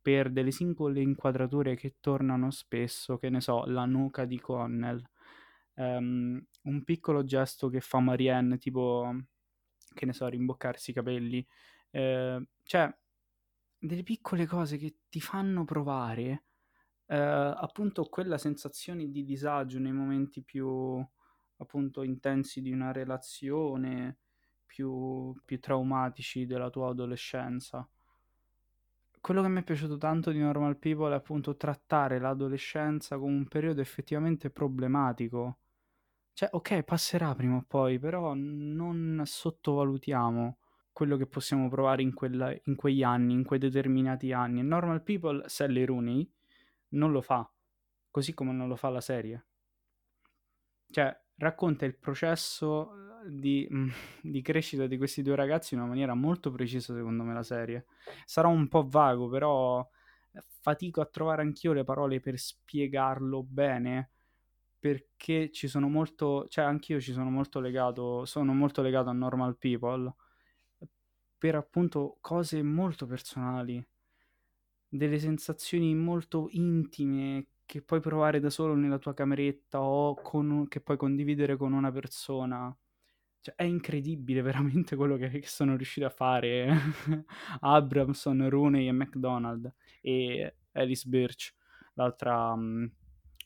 per 0.01 0.31
delle 0.31 0.51
singole 0.51 1.01
inquadrature 1.01 1.75
che 1.75 1.95
tornano 1.99 2.51
spesso, 2.51 3.17
che 3.17 3.29
ne 3.29 3.39
so, 3.39 3.63
la 3.65 3.85
nuca 3.85 4.25
di 4.25 4.39
Connell, 4.39 5.01
um, 5.75 6.43
un 6.63 6.83
piccolo 6.83 7.23
gesto 7.23 7.69
che 7.69 7.79
fa 7.79 7.99
Marianne, 7.99 8.57
tipo, 8.57 9.15
che 9.93 10.05
ne 10.05 10.13
so, 10.13 10.27
rimboccarsi 10.27 10.91
i 10.91 10.93
capelli, 10.93 11.47
eh, 11.91 12.45
cioè, 12.63 12.93
delle 13.77 14.03
piccole 14.03 14.45
cose 14.45 14.77
che 14.77 14.95
ti 15.09 15.21
fanno 15.21 15.63
provare 15.63 16.43
eh, 17.07 17.15
appunto 17.15 18.03
quella 18.05 18.37
sensazione 18.37 19.09
di 19.09 19.23
disagio 19.23 19.79
nei 19.79 19.91
momenti 19.91 20.41
più 20.41 21.05
appunto 21.57 22.03
intensi 22.03 22.61
di 22.61 22.71
una 22.71 22.91
relazione, 22.91 24.17
più, 24.65 25.33
più 25.45 25.59
traumatici 25.59 26.45
della 26.45 26.69
tua 26.69 26.89
adolescenza. 26.89 27.87
Quello 29.21 29.41
che 29.41 29.47
mi 29.47 29.61
è 29.61 29.63
piaciuto 29.63 29.97
tanto 29.97 30.31
di 30.31 30.39
Normal 30.39 30.77
People 30.77 31.11
è 31.11 31.15
appunto 31.15 31.55
trattare 31.55 32.19
l'adolescenza 32.19 33.17
come 33.17 33.35
un 33.35 33.47
periodo 33.47 33.79
effettivamente 33.79 34.49
problematico. 34.49 35.59
Cioè, 36.33 36.49
ok, 36.51 36.81
passerà 36.83 37.33
prima 37.33 37.57
o 37.57 37.65
poi, 37.65 37.99
però 37.99 38.33
non 38.35 39.21
sottovalutiamo 39.23 40.57
quello 40.91 41.15
che 41.15 41.27
possiamo 41.27 41.69
provare 41.69 42.01
in, 42.01 42.13
quella, 42.13 42.53
in 42.65 42.75
quegli 42.75 43.03
anni, 43.03 43.33
in 43.33 43.43
quei 43.43 43.59
determinati 43.59 44.33
anni. 44.33 44.61
Normal 44.61 45.03
People, 45.03 45.43
Sally 45.47 45.85
Rooney, 45.85 46.29
non 46.93 47.11
lo 47.11 47.21
fa, 47.21 47.49
così 48.09 48.33
come 48.33 48.51
non 48.51 48.67
lo 48.67 48.75
fa 48.75 48.89
la 48.89 49.01
serie. 49.01 49.45
Cioè, 50.89 51.15
racconta 51.37 51.85
il 51.85 51.97
processo 51.97 53.19
di, 53.27 53.67
di, 54.21 54.41
crescita 54.41 54.87
di 54.87 54.97
questi 54.97 55.21
due 55.21 55.35
ragazzi 55.35 55.73
in 55.73 55.81
una 55.81 55.89
maniera 55.89 56.13
molto 56.13 56.51
precisa, 56.51 56.93
secondo 56.93 57.23
me, 57.23 57.33
la 57.33 57.43
serie. 57.43 57.85
Sarà 58.25 58.47
un 58.47 58.67
po' 58.67 58.87
vago, 58.87 59.29
però 59.29 59.87
fatico 60.61 61.01
a 61.01 61.05
trovare 61.05 61.41
anch'io 61.41 61.73
le 61.73 61.83
parole 61.83 62.19
per 62.19 62.39
spiegarlo 62.39 63.43
bene 63.43 64.09
perché 64.79 65.51
ci 65.51 65.67
sono 65.67 65.87
molto, 65.87 66.45
cioè 66.49 66.65
anch'io 66.65 66.99
ci 66.99 67.13
sono 67.13 67.29
molto 67.29 67.59
legato, 67.61 68.25
sono 68.25 68.53
molto 68.53 68.81
legato 68.81 69.09
a 69.09 69.13
Normal 69.13 69.57
People 69.57 70.13
per 71.37 71.55
appunto 71.55 72.17
cose 72.19 72.61
molto 72.63 73.05
personali, 73.05 73.85
delle 74.97 75.17
sensazioni 75.17 75.95
molto 75.95 76.47
intime 76.51 77.47
che 77.65 77.81
puoi 77.81 77.99
provare 77.99 78.39
da 78.39 78.51
solo 78.51 78.75
nella 78.75 78.99
tua 78.99 79.15
cameretta 79.15 79.81
o 79.81 80.13
con, 80.13 80.67
che 80.67 80.81
puoi 80.81 80.97
condividere 80.97 81.57
con 81.57 81.73
una 81.73 81.91
persona. 81.91 82.75
Cioè, 83.41 83.55
è 83.55 83.63
incredibile 83.63 84.41
veramente 84.43 84.95
quello 84.95 85.17
che, 85.17 85.29
che 85.29 85.47
sono 85.47 85.75
riusciti 85.75 86.05
a 86.05 86.09
fare 86.09 86.67
Abramson, 87.61 88.47
Rooney 88.49 88.87
e 88.87 88.91
McDonald 88.91 89.73
e 90.01 90.55
Alice 90.73 91.09
Birch, 91.09 91.53
l'altra 91.95 92.51
um, 92.53 92.89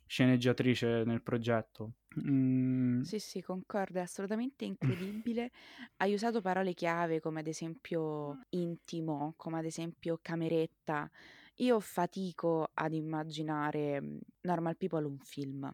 sceneggiatrice 0.06 1.04
nel 1.06 1.24
progetto. 1.24 1.94
Mm. 2.20 3.02
Sì, 3.02 3.20
sì, 3.20 3.42
concordo, 3.42 4.00
è 4.00 4.02
assolutamente 4.02 4.66
incredibile. 4.66 5.52
Hai 5.98 6.14
usato 6.14 6.42
parole 6.42 6.74
chiave 6.74 7.22
come 7.22 7.40
ad 7.40 7.48
esempio 7.48 8.42
intimo, 8.50 9.34
come 9.38 9.60
ad 9.60 9.66
esempio 9.66 10.20
cameretta. 10.22 11.10
Io 11.58 11.80
fatico 11.80 12.72
ad 12.74 12.94
immaginare 12.94 14.02
mm, 14.02 14.18
Normal 14.42 14.76
People 14.78 15.06
un 15.06 15.20
film. 15.20 15.72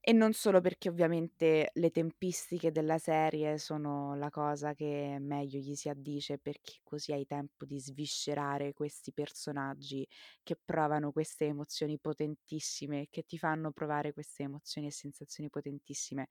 E 0.00 0.12
non 0.12 0.32
solo 0.32 0.60
perché 0.62 0.88
ovviamente 0.88 1.70
le 1.74 1.90
tempistiche 1.90 2.70
della 2.72 2.96
serie 2.98 3.58
sono 3.58 4.14
la 4.14 4.30
cosa 4.30 4.72
che 4.72 5.18
meglio 5.20 5.58
gli 5.58 5.74
si 5.74 5.88
addice, 5.90 6.38
perché 6.38 6.78
così 6.82 7.12
hai 7.12 7.26
tempo 7.26 7.66
di 7.66 7.78
sviscerare 7.78 8.72
questi 8.72 9.12
personaggi 9.12 10.06
che 10.42 10.56
provano 10.64 11.12
queste 11.12 11.46
emozioni 11.46 11.98
potentissime, 11.98 13.08
che 13.10 13.24
ti 13.24 13.36
fanno 13.38 13.70
provare 13.72 14.12
queste 14.14 14.44
emozioni 14.44 14.86
e 14.86 14.92
sensazioni 14.92 15.50
potentissime, 15.50 16.28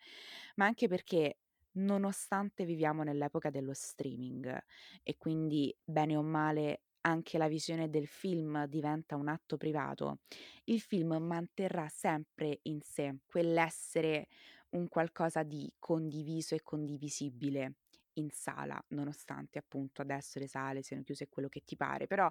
ma 0.56 0.66
anche 0.66 0.88
perché 0.88 1.38
nonostante 1.74 2.66
viviamo 2.66 3.04
nell'epoca 3.04 3.52
dello 3.52 3.74
streaming 3.74 4.60
e 5.04 5.18
quindi 5.18 5.76
bene 5.84 6.16
o 6.16 6.24
male 6.24 6.82
anche 7.08 7.38
la 7.38 7.48
visione 7.48 7.90
del 7.90 8.06
film 8.06 8.66
diventa 8.66 9.16
un 9.16 9.30
atto 9.30 9.56
privato, 9.56 10.20
il 10.66 10.82
film 10.82 11.16
manterrà 11.16 11.88
sempre 11.88 12.60
in 12.64 12.82
sé 12.82 13.20
quell'essere 13.26 14.28
un 14.72 14.90
qualcosa 14.90 15.44
di 15.44 15.72
condiviso 15.80 16.54
e 16.54 16.62
condivisibile 16.62 17.76
in 18.14 18.30
sala, 18.30 18.82
nonostante 18.90 19.58
appunto 19.58 20.02
adesso 20.02 20.38
le 20.40 20.48
sale 20.48 20.84
siano 20.84 21.04
chiuse 21.04 21.26
e 21.26 21.30
quello 21.30 21.48
che 21.48 21.64
ti 21.64 21.78
pare, 21.78 22.08
però 22.08 22.30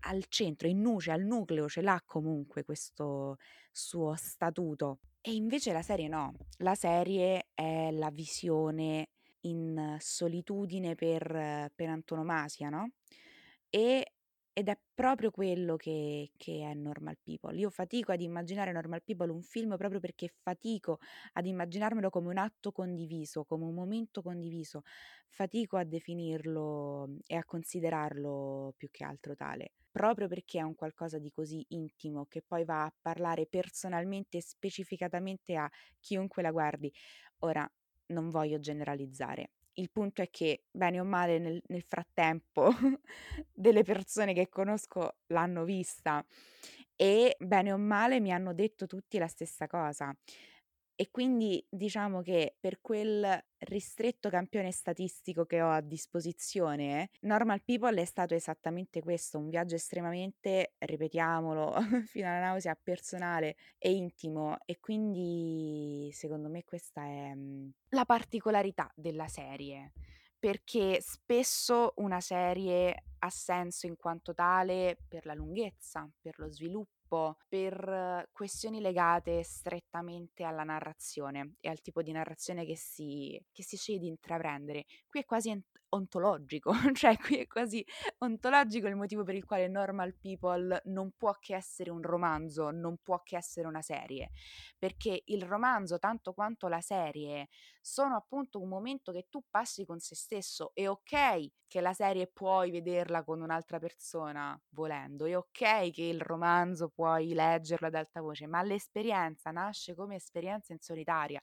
al 0.00 0.24
centro, 0.28 0.68
in 0.68 0.80
nuce, 0.80 1.10
al 1.10 1.22
nucleo 1.22 1.68
ce 1.68 1.80
l'ha 1.80 2.00
comunque 2.04 2.62
questo 2.62 3.38
suo 3.72 4.14
statuto. 4.14 5.00
E 5.20 5.34
invece 5.34 5.72
la 5.72 5.82
serie 5.82 6.06
no, 6.06 6.34
la 6.58 6.74
serie 6.74 7.48
è 7.54 7.90
la 7.90 8.10
visione 8.10 9.08
in 9.40 9.96
solitudine 9.98 10.94
per, 10.94 11.72
per 11.74 11.88
antonomasia, 11.88 12.68
no? 12.68 12.92
E 13.70 14.12
ed 14.58 14.66
è 14.68 14.76
proprio 14.92 15.30
quello 15.30 15.76
che 15.76 16.32
che 16.36 16.62
è 16.68 16.74
Normal 16.74 17.16
People. 17.22 17.56
Io 17.56 17.70
fatico 17.70 18.10
ad 18.10 18.20
immaginare 18.20 18.72
Normal 18.72 19.04
People 19.04 19.30
un 19.30 19.42
film 19.42 19.76
proprio 19.76 20.00
perché 20.00 20.28
fatico 20.42 20.98
ad 21.34 21.46
immaginarmelo 21.46 22.10
come 22.10 22.28
un 22.30 22.38
atto 22.38 22.72
condiviso, 22.72 23.44
come 23.44 23.64
un 23.66 23.74
momento 23.74 24.20
condiviso. 24.20 24.82
Fatico 25.28 25.76
a 25.76 25.84
definirlo 25.84 27.06
mm, 27.08 27.18
e 27.26 27.36
a 27.36 27.44
considerarlo 27.44 28.74
più 28.76 28.88
che 28.90 29.04
altro 29.04 29.34
tale, 29.36 29.74
proprio 29.92 30.26
perché 30.26 30.58
è 30.58 30.62
un 30.62 30.74
qualcosa 30.74 31.18
di 31.18 31.30
così 31.30 31.64
intimo 31.68 32.26
che 32.26 32.42
poi 32.44 32.64
va 32.64 32.82
a 32.84 32.92
parlare 33.00 33.46
personalmente 33.46 34.40
specificatamente 34.40 35.54
a 35.54 35.70
chiunque 36.00 36.42
la 36.42 36.50
guardi. 36.50 36.92
Ora, 37.40 37.70
non 38.06 38.30
voglio 38.30 38.58
generalizzare, 38.58 39.50
il 39.78 39.90
punto 39.90 40.22
è 40.22 40.30
che, 40.30 40.64
bene 40.70 41.00
o 41.00 41.04
male, 41.04 41.38
nel, 41.38 41.62
nel 41.68 41.82
frattempo 41.82 42.70
delle 43.52 43.82
persone 43.82 44.34
che 44.34 44.48
conosco 44.48 45.16
l'hanno 45.28 45.64
vista 45.64 46.24
e 46.96 47.36
bene 47.38 47.72
o 47.72 47.78
male 47.78 48.20
mi 48.20 48.32
hanno 48.32 48.52
detto 48.52 48.86
tutti 48.86 49.18
la 49.18 49.28
stessa 49.28 49.66
cosa. 49.66 50.14
E 51.00 51.12
quindi 51.12 51.64
diciamo 51.70 52.22
che 52.22 52.56
per 52.58 52.80
quel 52.80 53.40
ristretto 53.58 54.28
campione 54.30 54.72
statistico 54.72 55.44
che 55.46 55.62
ho 55.62 55.70
a 55.70 55.80
disposizione, 55.80 57.10
Normal 57.20 57.62
People 57.62 58.00
è 58.00 58.04
stato 58.04 58.34
esattamente 58.34 59.00
questo, 59.00 59.38
un 59.38 59.48
viaggio 59.48 59.76
estremamente, 59.76 60.74
ripetiamolo, 60.78 61.72
fino 62.04 62.26
alla 62.26 62.40
nausea 62.40 62.74
personale 62.74 63.54
e 63.78 63.92
intimo. 63.92 64.56
E 64.64 64.80
quindi 64.80 66.10
secondo 66.12 66.48
me 66.48 66.64
questa 66.64 67.04
è 67.04 67.32
mm, 67.32 67.68
la 67.90 68.04
particolarità 68.04 68.90
della 68.96 69.28
serie, 69.28 69.92
perché 70.36 71.00
spesso 71.00 71.92
una 71.98 72.20
serie 72.20 73.04
ha 73.20 73.30
senso 73.30 73.86
in 73.86 73.94
quanto 73.94 74.34
tale 74.34 74.98
per 75.06 75.26
la 75.26 75.34
lunghezza, 75.34 76.10
per 76.20 76.40
lo 76.40 76.50
sviluppo 76.50 76.97
per 77.48 78.28
questioni 78.32 78.80
legate 78.80 79.42
strettamente 79.42 80.44
alla 80.44 80.64
narrazione 80.64 81.54
e 81.60 81.68
al 81.68 81.80
tipo 81.80 82.02
di 82.02 82.12
narrazione 82.12 82.64
che 82.64 82.76
si, 82.76 83.40
che 83.52 83.62
si 83.62 83.76
sceglie 83.76 83.98
di 84.00 84.08
intraprendere. 84.08 84.84
Qui 85.08 85.20
è 85.20 85.24
quasi 85.24 85.50
ontologico, 85.90 86.72
cioè 86.94 87.16
qui 87.16 87.38
è 87.38 87.46
quasi 87.46 87.84
ontologico 88.18 88.86
il 88.88 88.96
motivo 88.96 89.24
per 89.24 89.34
il 89.34 89.44
quale 89.44 89.68
Normal 89.68 90.14
People 90.14 90.80
non 90.86 91.12
può 91.16 91.32
che 91.38 91.54
essere 91.54 91.90
un 91.90 92.02
romanzo, 92.02 92.70
non 92.70 92.98
può 93.02 93.22
che 93.22 93.36
essere 93.36 93.66
una 93.66 93.82
serie, 93.82 94.30
perché 94.78 95.22
il 95.26 95.42
romanzo, 95.42 95.98
tanto 95.98 96.32
quanto 96.32 96.68
la 96.68 96.80
serie, 96.80 97.48
sono 97.80 98.16
appunto 98.16 98.60
un 98.60 98.68
momento 98.68 99.12
che 99.12 99.26
tu 99.30 99.42
passi 99.50 99.84
con 99.84 99.98
se 99.98 100.14
stesso. 100.14 100.72
È 100.74 100.86
ok 100.88 101.50
che 101.66 101.80
la 101.80 101.92
serie 101.92 102.26
puoi 102.26 102.70
vederla 102.70 103.22
con 103.24 103.40
un'altra 103.42 103.78
persona 103.78 104.58
volendo, 104.70 105.26
è 105.26 105.36
ok 105.36 105.90
che 105.90 106.02
il 106.02 106.20
romanzo 106.20 106.88
puoi 106.88 107.34
leggerlo 107.34 107.86
ad 107.88 107.94
alta 107.94 108.20
voce, 108.20 108.46
ma 108.46 108.62
l'esperienza 108.62 109.50
nasce 109.50 109.94
come 109.94 110.16
esperienza 110.16 110.72
in 110.72 110.80
solitaria 110.80 111.40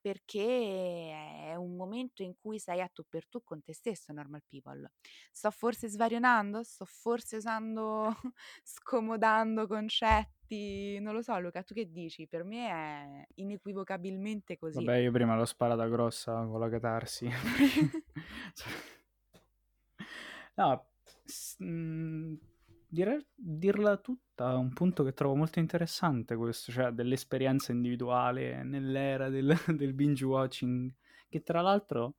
perché 0.00 1.10
è 1.50 1.54
un 1.56 1.76
momento 1.76 2.22
in 2.22 2.34
cui 2.40 2.58
sei 2.58 2.80
a 2.80 2.88
tu 2.88 3.04
per 3.08 3.26
tu 3.28 3.42
con 3.44 3.62
te 3.62 3.74
stesso, 3.74 4.12
Normal 4.12 4.42
People. 4.48 4.90
Sto 5.30 5.50
forse 5.50 5.88
svarionando? 5.88 6.62
Sto 6.62 6.84
forse 6.84 7.36
usando, 7.36 8.10
scomodando 8.64 9.66
concetti? 9.66 10.98
Non 11.00 11.14
lo 11.14 11.22
so, 11.22 11.38
Luca, 11.38 11.62
tu 11.62 11.74
che 11.74 11.90
dici? 11.90 12.26
Per 12.26 12.44
me 12.44 12.68
è 12.68 13.26
inequivocabilmente 13.34 14.58
così. 14.58 14.84
Vabbè, 14.84 14.98
io 14.98 15.12
prima 15.12 15.36
l'ho 15.36 15.44
sparata 15.44 15.86
grossa 15.86 16.44
con 16.44 16.58
la 16.58 16.68
catarsi. 16.68 17.28
no, 20.56 20.84
s- 21.24 21.56
mh, 21.58 22.34
dire- 22.90 23.26
dirla 23.34 23.96
tutta 23.98 24.56
un 24.56 24.72
punto 24.72 25.04
che 25.04 25.12
trovo 25.12 25.34
molto 25.36 25.58
interessante 25.58 26.36
questo, 26.36 26.72
cioè 26.72 26.90
dell'esperienza 26.90 27.72
individuale 27.72 28.62
nell'era 28.64 29.28
del, 29.28 29.54
del 29.76 29.92
binge 29.94 30.24
watching, 30.24 30.92
che 31.28 31.42
tra 31.42 31.60
l'altro 31.60 32.16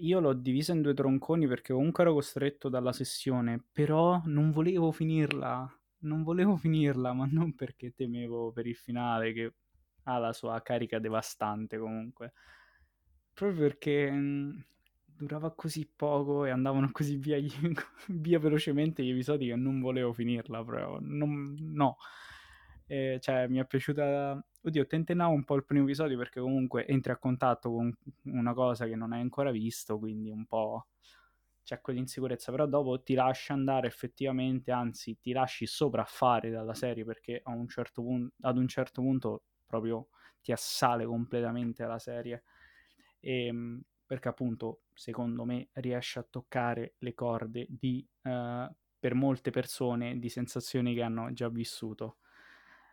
io 0.00 0.20
l'ho 0.20 0.32
divisa 0.34 0.72
in 0.72 0.82
due 0.82 0.94
tronconi 0.94 1.46
perché 1.46 1.72
comunque 1.72 2.02
ero 2.04 2.12
costretto 2.12 2.68
dalla 2.68 2.92
sessione, 2.92 3.64
però 3.72 4.20
non 4.26 4.50
volevo 4.50 4.90
finirla, 4.92 5.68
non 6.00 6.22
volevo 6.22 6.56
finirla, 6.56 7.12
ma 7.12 7.26
non 7.30 7.54
perché 7.54 7.92
temevo 7.94 8.52
per 8.52 8.66
il 8.66 8.76
finale 8.76 9.32
che 9.32 9.54
ha 10.04 10.18
la 10.18 10.32
sua 10.32 10.60
carica 10.62 10.98
devastante 10.98 11.78
comunque, 11.78 12.32
proprio 13.34 13.60
perché 13.60 14.10
mh, 14.10 14.64
durava 15.18 15.52
così 15.54 15.86
poco 15.94 16.44
e 16.44 16.50
andavano 16.50 16.90
così 16.92 17.16
via, 17.16 17.38
via 18.08 18.38
velocemente 18.38 19.02
gli 19.02 19.10
episodi 19.10 19.46
che 19.48 19.56
non 19.56 19.80
volevo 19.80 20.12
finirla 20.12 20.64
proprio, 20.64 20.98
non, 21.00 21.54
no. 21.60 21.96
E, 22.86 23.18
cioè, 23.20 23.46
mi 23.48 23.58
è 23.58 23.66
piaciuta... 23.66 24.42
Oddio, 24.62 24.86
tentennavo 24.86 25.32
un 25.32 25.44
po' 25.44 25.54
il 25.54 25.64
primo 25.64 25.84
episodio 25.84 26.16
perché 26.18 26.40
comunque 26.40 26.86
entri 26.86 27.12
a 27.12 27.16
contatto 27.16 27.70
con 27.70 27.92
una 28.24 28.52
cosa 28.54 28.86
che 28.86 28.96
non 28.96 29.12
hai 29.12 29.20
ancora 29.20 29.50
visto, 29.50 29.98
quindi 29.98 30.30
un 30.30 30.46
po' 30.46 30.86
c'è 31.62 31.80
quell'insicurezza, 31.80 32.50
però 32.50 32.66
dopo 32.66 33.02
ti 33.02 33.14
lascia 33.14 33.52
andare 33.52 33.86
effettivamente, 33.88 34.70
anzi 34.72 35.18
ti 35.20 35.32
lasci 35.32 35.66
sopraffare 35.66 36.50
dalla 36.50 36.74
serie 36.74 37.04
perché 37.04 37.40
a 37.44 37.50
un 37.52 37.68
certo 37.68 38.02
punto, 38.02 38.34
ad 38.40 38.56
un 38.56 38.66
certo 38.68 39.02
punto 39.02 39.42
proprio 39.66 40.08
ti 40.42 40.50
assale 40.52 41.04
completamente 41.04 41.84
la 41.84 41.98
serie. 41.98 42.42
E, 43.20 43.46
ehm, 43.46 43.82
perché 44.08 44.28
appunto 44.28 44.84
secondo 44.94 45.44
me 45.44 45.68
riesce 45.74 46.18
a 46.18 46.26
toccare 46.28 46.94
le 47.00 47.12
corde 47.12 47.66
di, 47.68 48.04
uh, 48.22 48.74
per 48.98 49.14
molte 49.14 49.50
persone 49.50 50.18
di 50.18 50.30
sensazioni 50.30 50.94
che 50.94 51.02
hanno 51.02 51.30
già 51.34 51.50
vissuto. 51.50 52.16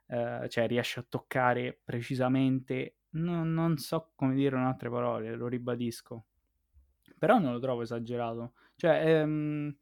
Uh, 0.08 0.45
cioè 0.49 0.67
riesce 0.67 0.99
a 0.99 1.06
toccare 1.08 1.80
precisamente, 1.82 2.97
no, 3.12 3.45
non 3.45 3.78
so 3.78 4.12
come 4.13 4.36
dire 4.36 4.58
in 4.58 4.63
altre 4.63 4.89
parole, 4.89 5.36
lo 5.36 5.47
ribadisco, 5.47 6.25
però 7.17 7.39
non 7.39 7.54
lo 7.54 7.60
trovo 7.60 7.82
esagerato. 7.82 8.54
Cioè, 8.75 9.21
ehm, 9.21 9.75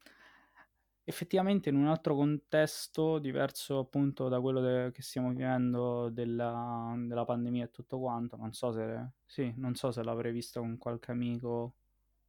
Effettivamente 1.06 1.68
in 1.68 1.76
un 1.76 1.86
altro 1.86 2.14
contesto 2.14 3.18
diverso 3.18 3.78
appunto 3.78 4.28
da 4.28 4.40
quello 4.40 4.60
de 4.62 4.90
che 4.90 5.02
stiamo 5.02 5.28
vivendo 5.28 6.08
della 6.08 6.94
della 6.96 7.26
pandemia 7.26 7.64
e 7.66 7.70
tutto 7.70 7.98
quanto, 8.00 8.36
non 8.36 8.54
so 8.54 8.72
se 8.72 9.10
sì, 9.26 9.52
non 9.58 9.74
so 9.74 9.90
se 9.90 10.02
l'avrei 10.02 10.32
vista 10.32 10.60
con 10.60 10.78
qualche 10.78 11.10
amico, 11.10 11.76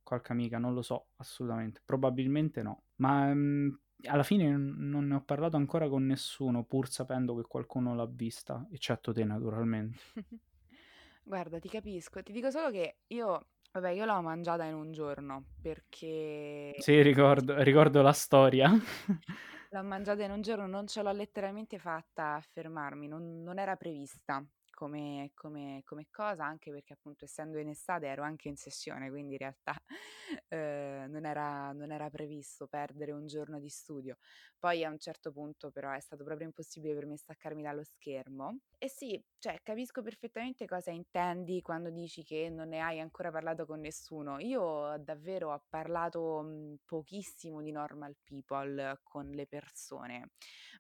qualche 0.04 0.34
amica, 0.34 0.58
non 0.58 0.74
lo 0.74 0.82
so 0.82 1.08
assolutamente. 1.18 1.82
Probabilmente 1.86 2.62
no. 2.64 2.84
Ma, 2.98 3.34
mhmm, 3.34 3.80
alla 4.08 4.24
fine 4.24 4.50
non 4.58 5.08
ne 5.08 5.16
ho 5.16 5.24
parlato 5.24 5.56
ancora 5.56 5.88
con 5.88 6.06
nessuno, 6.06 6.66
pur 6.66 6.90
sapendo 6.90 7.34
che 7.36 7.44
qualcuno 7.48 7.96
l'ha 7.96 8.06
vista, 8.08 8.68
eccetto 8.72 9.14
te 9.14 9.24
naturalmente. 9.24 10.00
Guarda, 11.24 11.60
ti 11.60 11.70
capisco. 11.70 12.22
Ti 12.22 12.32
dico 12.32 12.52
solo 12.52 12.70
che 12.72 13.00
io 13.08 13.48
vabbè, 13.80 13.90
io 13.92 14.06
l'ho 14.06 14.22
mangiata 14.22 14.64
in 14.66 14.74
un 14.76 14.92
giorno 14.92 15.50
perché 15.62 16.74
Sì, 16.78 17.02
ricordo 17.02 17.62
ricordo 17.64 18.02
la 18.02 18.12
storia. 18.14 18.72
l'ho 19.70 19.84
mangiata 19.84 20.24
in 20.24 20.32
un 20.32 20.42
giorno, 20.42 20.66
non 20.68 20.88
ce 20.88 21.02
l'ho 21.02 21.12
letteralmente 21.12 21.78
fatta 21.80 22.36
a 22.36 22.42
fermarmi, 22.42 23.08
non 23.08 23.42
non 23.44 23.60
era 23.60 23.76
prevista 23.76 24.44
come 24.76 25.32
come 25.34 25.82
come 25.86 26.08
cosa, 26.12 26.46
anche 26.46 26.72
perché 26.72 26.94
appunto 26.94 27.26
essendo 27.26 27.58
in 27.60 27.70
estate 27.70 28.06
ero 28.08 28.24
anche 28.24 28.50
in 28.50 28.58
sessione, 28.58 29.10
quindi 29.10 29.34
in 29.34 29.40
realtà, 29.40 29.74
ehm, 30.50 31.10
non 31.12 31.26
era 31.26 31.72
non 31.74 31.92
era 31.92 32.10
previsto 32.12 32.68
perdere 32.68 33.12
un 33.14 33.26
giorno 33.28 33.60
di 33.60 33.70
studio. 33.70 34.18
Poi 34.60 34.84
a 34.86 34.90
un 34.92 35.00
certo 35.00 35.32
punto 35.32 35.72
però 35.72 35.92
è 35.92 36.00
stato 36.00 36.24
proprio 36.24 36.46
impossibile 36.48 36.94
per 36.96 37.06
me 37.08 37.18
staccarmi 37.18 37.64
dallo 37.64 37.84
schermo. 37.84 38.60
E 38.78 38.90
sì, 38.90 39.20
cioè 39.40 39.62
capisco 39.64 40.02
perfettamente 40.02 40.66
cosa 40.68 40.92
intendi 40.92 41.62
quando 41.62 41.90
dici 41.90 42.24
che 42.24 42.50
non 42.50 42.68
ne 42.68 42.82
hai 42.82 43.00
ancora 43.00 43.32
parlato 43.32 43.66
con 43.66 43.80
nessuno. 43.80 44.38
Io 44.40 44.98
davvero 45.00 45.54
ho 45.54 45.64
parlato, 45.70 46.42
mhmm, 46.44 46.76
pochissimo 46.86 47.62
di 47.62 47.72
Normal 47.72 48.16
People 48.24 49.00
con 49.02 49.30
le 49.30 49.48
persone. 49.48 50.32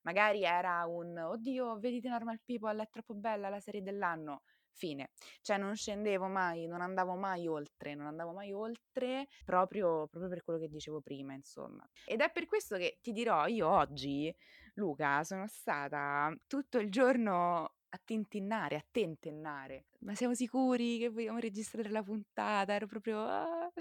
Magari 0.03 0.43
era 0.43 0.85
un: 0.85 1.17
"Oddio, 1.17 1.79
vedi 1.79 2.01
The 2.01 2.09
Normal 2.09 2.41
People, 2.43 2.79
è 2.83 2.89
troppo 2.89 3.13
bella, 3.15 3.49
la 3.49 3.59
serie 3.61 3.81
dell'anno." 3.85 4.41
Fine. 4.77 5.11
Cioè 5.41 5.57
non 5.57 5.73
scendevo 5.73 6.27
mai, 6.27 6.67
non 6.67 6.81
andavo 6.81 7.15
mai 7.15 7.47
oltre, 7.47 7.95
non 7.95 8.07
andavo 8.07 8.33
mai 8.33 8.51
oltre 8.51 9.27
proprio 9.45 10.05
proprio 10.07 10.27
per 10.27 10.43
quello 10.43 10.59
che 10.59 10.67
dicevo 10.67 10.99
prima, 10.99 11.33
insomma. 11.33 11.87
Ed 12.03 12.19
è 12.19 12.29
per 12.29 12.45
questo 12.45 12.75
che 12.75 12.99
ti 13.01 13.13
dirò, 13.13 13.47
io 13.47 13.69
oggi, 13.69 14.35
Luca, 14.73 15.23
sono 15.23 15.47
stata 15.47 16.35
tutto 16.45 16.77
il 16.79 16.91
giorno 16.91 17.75
a 17.95 18.01
tintinnare, 18.03 18.75
a 18.75 18.85
tentennare. 18.91 19.85
"Ma 19.99 20.13
siamo 20.15 20.33
sicuri 20.35 20.99
che 20.99 21.09
vogliamo 21.09 21.39
registrare 21.39 21.89
la 21.89 22.03
puntata?" 22.03 22.73
Ero 22.73 22.87
proprio 22.87 23.19
"Ah!" 23.21 23.71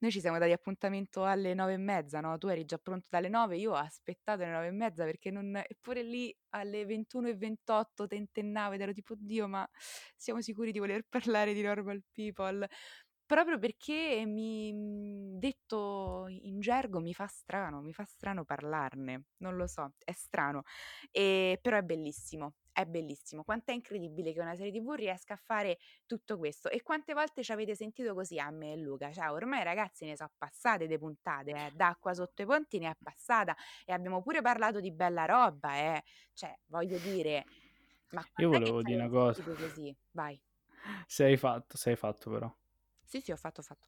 Noi 0.00 0.10
ci 0.10 0.20
siamo 0.20 0.38
dati 0.38 0.52
appuntamento 0.52 1.24
alle 1.24 1.54
9 1.54 1.74
e 1.74 1.76
mezza, 1.76 2.20
no, 2.20 2.38
tu 2.38 2.48
eri 2.48 2.64
già 2.64 2.78
pronto 2.78 3.06
dalle 3.10 3.28
9, 3.28 3.56
io 3.56 3.72
ho 3.72 3.76
aspettato 3.76 4.42
le 4.42 4.50
9 4.50 4.66
e 4.68 4.70
mezza 4.72 5.04
perché 5.04 5.30
non 5.30 5.56
eppure 5.56 6.02
lì 6.02 6.34
alle 6.50 6.84
21:28 6.86 8.06
tentennavo 8.06 8.74
ed 8.74 8.80
ero 8.80 8.92
tipo: 8.92 9.14
"Oddio, 9.14 9.48
ma 9.48 9.68
siamo 10.16 10.40
sicuri 10.40 10.72
di 10.72 10.78
voler 10.78 11.04
parlare 11.08 11.52
di 11.54 11.62
Normal 11.62 12.02
People?" 12.12 12.66
Proprio 13.30 13.58
perché 13.58 14.24
mi 14.26 14.70
mhmm, 14.70 15.38
detto 15.38 16.26
in 16.28 16.60
gergo 16.60 17.00
mi 17.00 17.14
fa 17.14 17.26
strano, 17.26 17.80
mi 17.80 17.92
fa 17.94 18.04
strano 18.04 18.44
parlarne, 18.44 19.24
non 19.38 19.56
lo 19.56 19.66
so, 19.66 19.94
è 20.04 20.12
strano. 20.12 20.62
Ehm, 21.10 21.56
però 21.62 21.78
è 21.78 21.82
bellissimo, 21.82 22.56
è 22.70 22.84
bellissimo. 22.84 23.42
Quant'è 23.42 23.72
incredibile 23.72 24.34
che 24.34 24.40
una 24.40 24.54
serie 24.54 24.72
TV 24.72 24.90
riesca 24.92 25.32
a 25.34 25.36
fare 25.42 25.78
tutto 26.04 26.36
questo. 26.36 26.68
E 26.68 26.82
quante 26.82 27.14
volte 27.14 27.42
ci 27.42 27.50
avete 27.52 27.74
sentito 27.74 28.12
così 28.14 28.38
a 28.38 28.50
me 28.50 28.72
e 28.72 28.76
Luca? 28.76 29.10
Cioè 29.10 29.30
ormai 29.30 29.62
ragazzi 29.64 30.04
ne 30.04 30.16
so 30.16 30.26
passate 30.36 30.86
de 30.86 30.98
puntate, 30.98 31.50
eh, 31.66 31.70
d'acqua 31.72 32.12
sotto 32.12 32.42
i 32.42 32.46
ponti 32.46 32.78
ne 32.78 32.90
è 32.90 32.94
passata 33.02 33.56
e 33.86 33.92
abbiamo 33.94 34.20
pure 34.22 34.42
parlato 34.42 34.80
di 34.80 34.92
bella 34.92 35.24
roba, 35.24 35.74
eh. 35.78 36.02
Cioè, 36.34 36.54
voglio 36.66 36.98
dire, 36.98 37.48
ma 38.10 38.22
Io 38.38 38.48
quand'è 38.48 38.60
che 38.60 38.72
volevo 38.72 38.82
ci 38.82 38.82
dì 38.82 38.94
'na 38.96 39.08
avete 39.08 39.08
cosa. 39.08 39.42
sentito 39.42 39.56
così? 39.56 39.96
Vai. 40.10 40.38
Se 41.08 41.24
hai 41.24 41.36
fatto 41.36 41.76
se 41.76 41.90
hai 41.90 41.96
fatto 41.96 42.30
però. 42.30 42.48
Sì, 43.04 43.20
sì, 43.20 43.32
ho 43.32 43.36
fatto, 43.36 43.60
ho 43.60 43.64
fatto. 43.64 43.86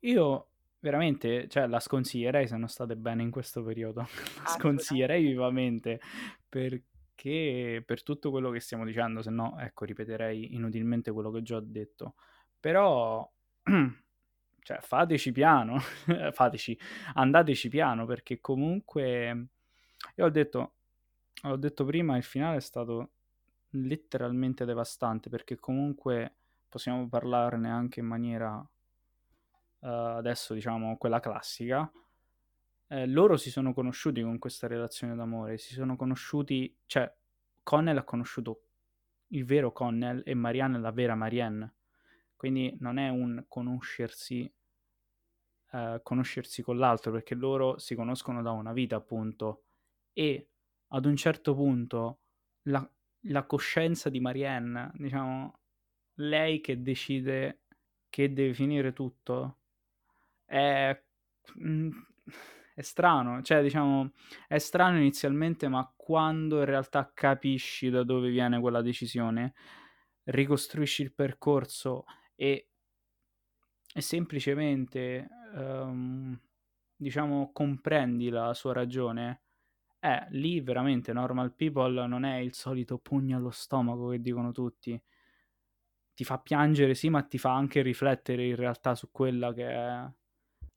Io 0.00 0.48
veramente, 0.80 1.48
cioè 1.48 1.66
la 1.66 1.80
sconsiglierei 1.80 2.46
se 2.46 2.56
non 2.56 2.68
state 2.68 2.96
bene 2.96 3.22
in 3.22 3.30
questo 3.30 3.62
periodo. 3.62 4.06
La 4.44 4.50
sconsiglierei 4.50 5.22
vivamente 5.22 6.00
perché 6.48 7.82
per 7.86 8.02
tutto 8.02 8.30
quello 8.30 8.50
che 8.50 8.60
stiamo 8.60 8.84
dicendo, 8.84 9.22
se 9.22 9.30
no, 9.30 9.56
ecco, 9.58 9.86
ripeterei 9.86 10.54
inutilmente 10.54 11.10
quello 11.10 11.30
che 11.30 11.42
già 11.42 11.56
ho 11.56 11.62
detto. 11.64 12.16
Però, 12.60 13.26
cioè 14.60 14.78
fateci 14.80 15.32
piano, 15.32 15.78
fateci 16.32 16.78
andateci 17.14 17.68
piano 17.68 18.04
perché 18.04 18.40
comunque 18.40 19.46
io 20.16 20.24
ho 20.24 20.30
detto 20.30 20.74
l'ho 21.48 21.56
detto 21.56 21.84
prima, 21.84 22.16
il 22.16 22.22
finale 22.22 22.56
è 22.56 22.60
stato 22.60 23.10
letteralmente 23.70 24.64
devastante 24.64 25.28
perché 25.28 25.56
comunque 25.56 26.36
possiamo 26.74 27.08
parlarne 27.08 27.70
anche 27.70 28.00
in 28.00 28.06
maniera 28.06 28.56
uhm, 29.78 29.88
adesso 29.88 30.54
diciamo 30.54 30.96
quella 30.96 31.20
classica. 31.20 31.88
Ehm, 32.88 33.12
loro 33.12 33.36
si 33.36 33.50
sono 33.50 33.72
conosciuti 33.72 34.22
con 34.22 34.40
questa 34.40 34.66
relazione 34.66 35.14
d'amore, 35.14 35.56
si 35.56 35.72
sono 35.72 35.94
conosciuti 35.94 36.76
cioè 36.86 37.12
Connell 37.62 37.98
ha 37.98 38.02
conosciuto 38.02 38.62
il 39.28 39.44
vero 39.44 39.70
Connell 39.70 40.22
e 40.24 40.34
Marianne 40.34 40.80
la 40.80 40.90
vera 40.90 41.14
Marianne. 41.14 41.74
Quindi 42.34 42.76
non 42.80 42.98
è 42.98 43.08
un 43.08 43.44
conoscersi 43.46 44.52
ehm, 45.70 46.00
conoscersi 46.02 46.62
con 46.62 46.76
l'altro, 46.76 47.12
perché 47.12 47.36
loro 47.36 47.78
si 47.78 47.94
conoscono 47.94 48.42
da 48.42 48.50
una 48.50 48.72
vita 48.72 48.96
appunto 48.96 49.62
e 50.12 50.48
ad 50.88 51.04
un 51.06 51.14
certo 51.14 51.54
punto 51.54 52.18
la 52.62 52.88
la 53.28 53.44
coscienza 53.44 54.10
di 54.10 54.20
Marianne, 54.20 54.90
diciamo 54.94 55.60
lei 56.16 56.60
che 56.60 56.82
decide 56.82 57.62
che 58.08 58.32
deve 58.32 58.54
finire 58.54 58.92
tutto, 58.92 59.58
è 60.44 60.98
mhmm, 61.56 61.90
è 62.74 62.82
strano, 62.82 63.42
cioè 63.42 63.62
diciamo 63.62 64.12
è 64.48 64.58
strano 64.58 64.98
inizialmente, 64.98 65.68
ma 65.68 65.92
quando 65.96 66.58
in 66.60 66.64
realtà 66.66 67.10
capisci 67.14 67.90
da 67.90 68.02
dove 68.04 68.30
viene 68.30 68.60
quella 68.60 68.82
decisione, 68.82 69.54
ricostruisci 70.24 71.02
il 71.02 71.12
percorso 71.14 72.04
e 72.36 72.68
e 73.96 74.00
semplicemente, 74.00 75.28
uhm, 75.54 76.38
diciamo 76.96 77.52
comprendi 77.52 78.28
la 78.28 78.52
sua 78.54 78.72
ragione, 78.72 79.42
eh, 80.00 80.26
lì 80.30 80.60
veramente 80.60 81.12
Normal 81.12 81.54
People 81.54 82.06
non 82.06 82.24
è 82.24 82.38
il 82.38 82.54
solito 82.54 82.98
pugno 82.98 83.36
allo 83.38 83.50
stomaco 83.50 84.08
che 84.10 84.20
dicono 84.20 84.52
tutti. 84.52 85.00
Ti 86.14 86.24
fa 86.24 86.38
piangere 86.38 86.94
sì, 86.94 87.08
ma 87.10 87.22
ti 87.22 87.38
fa 87.38 87.54
anche 87.54 87.82
riflettere 87.82 88.46
in 88.46 88.56
realtà 88.56 88.94
su 88.94 89.10
quella 89.10 89.52
che 89.52 89.68
è 89.68 90.04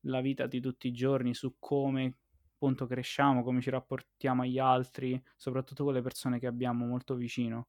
la 0.02 0.22
vita 0.22 0.48
di 0.48 0.60
tutti 0.60 0.88
i 0.88 0.92
giorni, 0.92 1.34
su 1.34 1.56
come 1.60 2.16
appunto 2.54 2.88
cresciamo, 2.88 3.44
come 3.44 3.62
ci 3.62 3.70
rapportiamo 3.70 4.42
agli 4.42 4.58
altri, 4.58 5.22
soprattutto 5.36 5.84
con 5.84 5.94
le 5.94 6.02
persone 6.02 6.40
che 6.40 6.48
abbiamo 6.48 6.86
molto 6.86 7.16
vicino. 7.16 7.68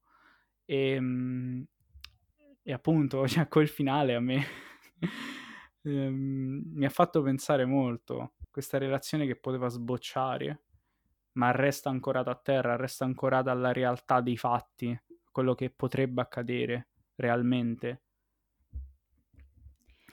Ehm, 0.65 1.65
e 2.63 2.73
appunto, 2.73 3.27
cioè 3.27 3.47
quel 3.47 3.67
finale 3.67 4.15
a 4.15 4.19
me 4.19 4.43
ehm, 5.83 6.61
mi 6.73 6.85
ha 6.85 6.89
fatto 6.89 7.21
pensare 7.21 7.65
molto. 7.65 8.33
Questa 8.49 8.77
relazione 8.77 9.25
che 9.27 9.35
poteva 9.35 9.67
sbocciare, 9.69 10.63
ma 11.33 11.51
resta 11.51 11.89
ancorata 11.89 12.31
a 12.31 12.35
terra, 12.35 12.75
resta 12.75 13.05
ancorata 13.05 13.51
alla 13.51 13.71
realtà 13.71 14.21
dei 14.21 14.37
fatti, 14.37 14.99
quello 15.31 15.53
che 15.55 15.69
potrebbe 15.69 16.21
accadere 16.21 16.87
realmente. 17.19 18.01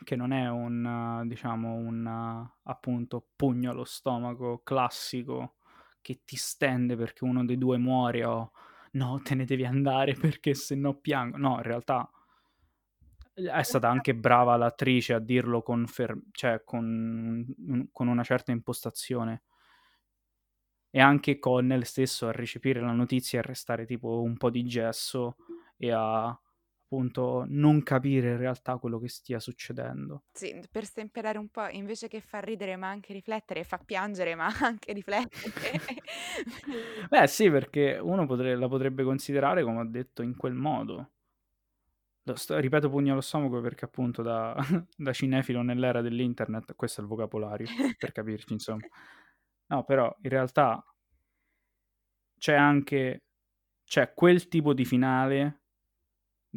Che 0.05 0.17
non 0.17 0.33
è 0.33 0.49
un 0.49 1.25
diciamo 1.27 1.75
un 1.75 2.07
appunto 2.65 3.29
pugno 3.35 3.71
allo 3.73 3.85
stomaco 3.85 4.61
classico 4.63 5.57
che 6.01 6.23
ti 6.25 6.37
stende 6.37 6.97
perché 6.97 7.25
uno 7.25 7.45
dei 7.45 7.59
2 7.59 7.79
muore 7.79 8.25
o 8.25 8.53
"No, 8.93 9.21
te 9.23 9.35
ne 9.35 9.45
devi 9.45 9.65
andare 9.65 10.15
perché 10.15 10.55
se 10.55 10.75
no 10.77 10.95
piango." 11.01 11.37
No, 11.39 11.57
in 11.57 11.63
realtà 11.63 12.09
è 13.35 13.63
stata 13.63 13.91
anche 13.91 14.15
brava 14.15 14.57
l'attrice 14.57 15.13
a 15.13 15.19
dirlo 15.19 15.61
con 15.63 15.87
fer 15.87 16.17
cioè 16.33 16.63
con 16.65 17.45
con 17.93 18.09
una 18.09 18.23
certa 18.23 18.51
impostazione. 18.53 19.41
E 20.95 21.01
anche 21.01 21.39
Connell 21.39 21.83
stesso 21.83 22.29
a 22.29 22.33
recepire 22.33 22.81
la 22.81 22.93
notizia 22.93 23.39
e 23.39 23.43
a 23.43 23.45
restare 23.47 23.85
tipo 23.87 24.23
un 24.23 24.37
po' 24.37 24.51
di 24.51 24.65
gesso 24.65 25.37
e 25.77 25.91
a 25.93 26.39
appunto 26.87 27.45
non 27.49 27.83
capire 27.83 28.31
in 28.31 28.37
realtà 28.39 28.79
quello 28.79 28.99
che 29.01 29.09
stia 29.09 29.41
succedendo. 29.41 30.23
Sì, 30.33 30.61
per 30.71 30.85
stemperare 30.85 31.39
un 31.39 31.49
po', 31.49 31.67
invece 31.69 32.07
che 32.09 32.21
far 32.21 32.45
ridere 32.45 32.77
ma 32.77 32.89
anche 32.89 33.13
riflettere, 33.13 33.65
fa 33.65 33.79
piangere 33.79 34.35
ma 34.37 34.47
anche 34.63 34.93
riflettere. 34.93 35.81
Beh 37.11 37.27
sì, 37.27 37.51
perché 37.51 37.99
uno 38.01 38.27
potre 38.27 38.55
la 38.57 38.69
potrebbe 38.69 39.03
considerare, 39.03 39.63
come 39.65 39.81
ho 39.81 39.85
detto, 39.89 40.23
in 40.23 40.37
quel 40.37 40.55
modo. 40.55 41.11
Sto 42.35 42.59
ripeto 42.59 42.91
pugno 42.91 43.13
allo 43.13 43.21
stomaco 43.21 43.61
perché 43.61 43.85
appunto 43.85 44.21
da 44.23 44.57
da 44.97 45.13
cinefilo 45.13 45.63
nell'era 45.63 46.01
dell'internet 46.01 46.75
questo 46.75 47.01
è 47.01 47.05
il 47.05 47.09
vocabolario, 47.09 47.67
per 47.97 48.11
capirci 48.13 48.53
insomma. 48.53 48.87
No, 49.69 49.85
però 49.85 50.15
in 50.23 50.31
realtà 50.31 50.85
c'è 52.39 52.55
anche 52.55 53.25
c'è 53.85 54.13
quel 54.15 54.49
tipo 54.49 54.75
di 54.75 54.85
finale 54.85 55.66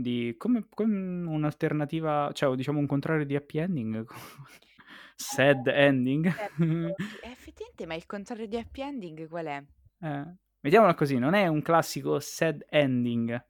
di 0.01 0.35
come, 0.37 0.65
come 0.73 1.27
un'alternativa, 1.27 2.31
cioè 2.33 2.55
diciamo 2.55 2.79
un 2.79 2.87
contrario 2.87 3.25
di 3.25 3.35
happy 3.35 3.59
ending, 3.59 4.05
sad 5.15 5.67
ending. 5.67 6.25
Eh, 6.25 6.95
effettivamente, 7.29 7.85
ma 7.85 7.95
il 7.95 8.05
contrario 8.05 8.47
di 8.47 8.57
happy 8.57 8.81
ending 8.81 9.27
qual 9.27 9.45
è? 9.45 9.63
Eh, 10.01 10.35
vediamola 10.61 10.93
così, 10.93 11.17
non 11.17 11.33
è 11.33 11.47
un 11.47 11.61
classico 11.61 12.19
sad 12.19 12.65
ending. 12.69 13.47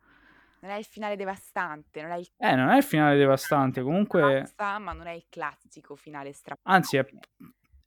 Non 0.61 0.71
è 0.71 0.75
il 0.75 0.85
finale 0.85 1.15
devastante, 1.15 2.01
non 2.01 2.11
è 2.11 2.17
il... 2.17 2.27
Eh, 2.35 2.55
non 2.55 2.69
è 2.69 2.77
il 2.77 2.83
finale 2.83 3.17
devastante, 3.17 3.81
comunque... 3.81 4.41
Basta, 4.41 4.77
ma 4.79 4.91
non 4.91 5.07
è 5.07 5.13
il 5.13 5.25
classico 5.29 5.95
finale 5.95 6.33
strappato. 6.33 6.75
Anzi, 6.75 6.97
è, 6.97 7.05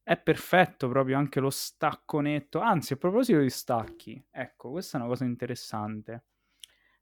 è 0.03 0.17
perfetto 0.17 0.89
proprio 0.89 1.19
anche 1.19 1.39
lo 1.39 1.51
stacco 1.51 2.21
netto. 2.21 2.61
Anzi, 2.61 2.95
a 2.95 2.97
proposito 2.97 3.41
di 3.41 3.51
stacchi, 3.51 4.25
ecco, 4.31 4.71
questa 4.71 4.97
è 4.97 5.01
una 5.01 5.11
cosa 5.11 5.25
interessante. 5.25 6.25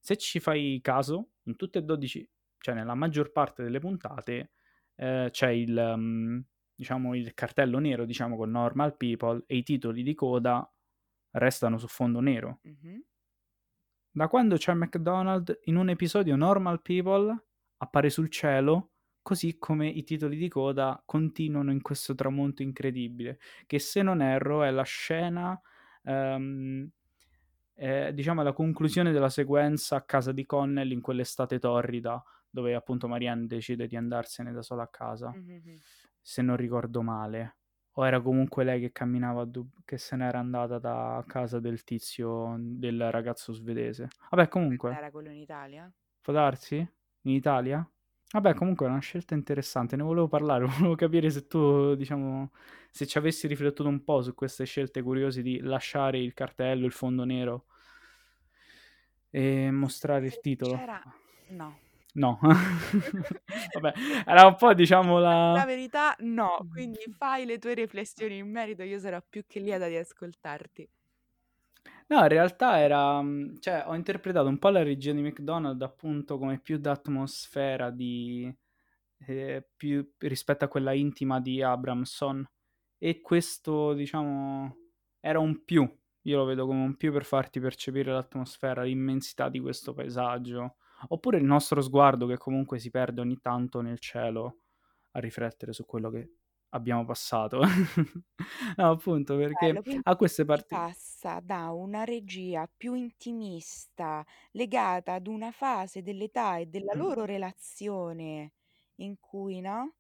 Se 0.01 0.17
ci 0.17 0.41
fai 0.41 0.81
caso, 0.83 1.35
in 1.51 1.57
tutte 1.57 1.79
e 1.79 1.83
12, 1.83 2.29
cioè 2.59 2.75
nella 2.75 2.95
maggior 2.95 3.33
parte 3.33 3.63
delle 3.63 3.79
puntate, 3.79 4.53
eh, 4.97 5.29
c'è 5.31 5.49
il, 5.51 5.77
um, 5.77 6.43
diciamo, 6.75 7.15
il 7.15 7.35
cartello 7.35 7.79
nero, 7.79 8.05
diciamo, 8.05 8.37
con 8.37 8.51
Normal 8.51 8.97
People 8.97 9.43
e 9.47 9.57
i 9.57 9.63
titoli 9.63 10.03
di 10.03 10.15
coda 10.15 10.71
restano 11.33 11.79
su 11.79 11.87
fondo 11.87 12.21
nero. 12.21 12.61
Mm-hmm. 12.67 13.01
Da 14.13 14.29
quando 14.29 14.57
c'è 14.57 14.75
McDonald, 14.75 15.61
in 15.65 15.77
un 15.77 15.89
episodio 15.89 16.35
Normal 16.37 16.83
People 16.83 17.45
appare 17.77 18.11
sul 18.11 18.29
cielo, 18.29 18.91
così 19.23 19.59
come 19.59 19.89
i 19.89 20.03
titoli 20.03 20.37
di 20.37 20.49
coda 20.49 21.01
continuano 21.05 21.71
in 21.71 21.81
questo 21.81 22.15
tramonto 22.15 22.63
incredibile, 22.63 23.39
che 23.67 23.79
se 23.79 24.03
non 24.03 24.21
erro 24.21 24.65
è 24.65 24.71
la 24.71 24.83
scena, 24.83 25.61
um, 26.03 26.91
eh, 27.83 28.13
diciamo, 28.13 28.43
la 28.43 28.53
conclusione 28.53 29.11
della 29.11 29.31
sequenza 29.31 29.97
a 29.97 30.03
casa 30.03 30.33
di 30.33 30.45
Connell 30.45 30.91
in 30.91 31.01
quell'estate 31.01 31.59
torrida, 31.59 32.23
dove 32.51 32.75
appunto 32.75 33.09
Marianne 33.09 33.47
decide 33.47 33.87
di 33.87 33.97
andarsene 33.97 34.53
da 34.53 34.61
sola 34.61 34.83
a 34.83 34.89
casa, 34.89 35.33
mm-hmm. 35.35 35.77
se 36.21 36.43
non 36.43 36.57
ricordo 36.57 37.01
male 37.01 37.57
o 37.93 38.07
era 38.07 38.21
comunque 38.21 38.65
lei 38.65 38.81
che 38.81 38.93
camminava, 38.93 39.49
che 39.85 39.97
se 39.97 40.15
n'era 40.17 40.39
andata 40.39 40.79
da 40.79 41.25
casa 41.27 41.59
del 41.59 41.83
tizio, 41.83 42.55
del 42.59 43.11
ragazzo 43.11 43.53
svedese. 43.53 44.09
Vabbè, 44.31 44.49
comunque. 44.49 44.95
Era 44.95 45.11
quello 45.11 45.31
in 45.31 45.39
Italia? 45.39 45.91
Può 46.21 46.33
darsi? 46.33 46.77
In 46.77 47.33
Italia? 47.33 47.87
Vabbè, 48.33 48.55
comunque 48.55 48.87
è 48.87 48.91
una 48.91 49.01
scelta 49.01 49.35
interessante, 49.35 49.97
ne 49.97 50.03
volevo 50.03 50.29
parlare, 50.29 50.65
volevo 50.79 50.95
capire 50.95 51.31
se 51.31 51.47
tu, 51.47 51.95
diciamo, 51.95 52.53
se 52.91 53.07
ci 53.07 53.19
avessi 53.19 53.47
riflettuto 53.49 53.89
un 53.89 54.05
po' 54.05 54.23
su 54.23 54.35
queste 54.35 54.67
scelte 54.67 55.03
curiose 55.03 55.43
di 55.43 55.59
lasciare 55.61 56.19
il 56.19 56.35
cartello, 56.35 56.87
il 56.87 56.93
fondo 56.93 57.25
nero 57.25 57.65
e 59.31 59.71
mostrare 59.71 60.27
il 60.27 60.41
titolo. 60.41 60.77
C'era... 60.77 61.03
No. 61.49 61.79
No, 62.13 62.41
vabbè, 62.43 63.93
era 64.27 64.47
un 64.47 64.57
po' 64.57 64.75
diciamo 64.75 65.21
la... 65.21 65.53
La 65.53 65.65
verità 65.65 66.17
no, 66.21 66.67
quindi 66.73 66.99
fai 67.17 67.45
le 67.45 67.59
tue 67.59 67.75
riflessioni 67.75 68.39
in 68.39 68.51
merito, 68.51 68.83
io 68.83 68.99
sarò 68.99 69.23
più 69.29 69.45
che 69.47 69.61
lieta 69.61 69.87
di 69.87 69.97
ascoltarti. 69.97 70.89
No, 72.09 72.23
in 72.23 72.29
realtà 72.29 72.81
era, 72.81 73.23
cioè, 73.61 73.85
ho 73.87 73.95
interpretato 73.95 74.49
un 74.49 74.59
po' 74.59 74.71
la 74.71 74.83
regia 74.83 75.13
di 75.13 75.23
McDonald's 75.23 75.85
appunto 75.85 76.39
come 76.39 76.59
più 76.59 76.79
d'atmosfera 76.79 77.91
di, 77.91 78.53
eh, 79.27 79.65
più 79.77 80.13
rispetto 80.19 80.65
a 80.65 80.69
quella 80.69 80.93
intima 80.93 81.41
di 81.41 81.63
Abramson 81.63 82.45
e 82.99 83.21
questo, 83.21 83.93
diciamo, 83.93 84.77
era 85.21 85.39
un 85.39 85.63
più, 85.65 85.89
io 86.23 86.37
lo 86.37 86.45
vedo 86.45 86.67
come 86.67 86.83
un 86.83 86.97
più 86.97 87.13
per 87.13 87.25
farti 87.25 87.61
percepire 87.61 88.13
l'atmosfera, 88.13 88.83
l'immensità 88.83 89.49
di 89.49 89.61
questo 89.61 89.93
paesaggio 89.95 90.77
oppure 91.09 91.39
il 91.39 91.45
nostro 91.45 91.81
sguardo 91.81 92.27
che 92.27 92.37
comunque 92.37 92.79
si 92.79 92.91
perde 92.91 93.21
ogni 93.21 93.41
tanto 93.41 93.81
nel 93.81 93.99
cielo 93.99 94.59
a 95.13 95.21
riflettere 95.21 95.73
su 95.73 95.87
quello 95.87 96.11
che 96.11 96.33
abbiamo 96.71 97.05
passato. 97.05 97.61
no, 98.77 98.91
appunto, 98.91 99.37
perché 99.37 99.73
Bello, 99.73 100.01
a 100.03 100.17
queste 100.17 100.45
parti 100.45 100.75
passa 100.75 101.41
da 101.41 101.71
una 101.71 102.05
regia 102.05 102.69
più 102.75 102.95
intimista, 102.95 104.25
legata 104.53 105.15
ad 105.15 105.27
una 105.27 105.51
fase 105.51 106.03
dell'età 106.03 106.59
e 106.59 106.67
della 106.67 106.95
loro 106.95 107.25
relazione 107.25 108.53
in 108.97 109.19
cui, 109.19 109.61
no? 109.61 109.95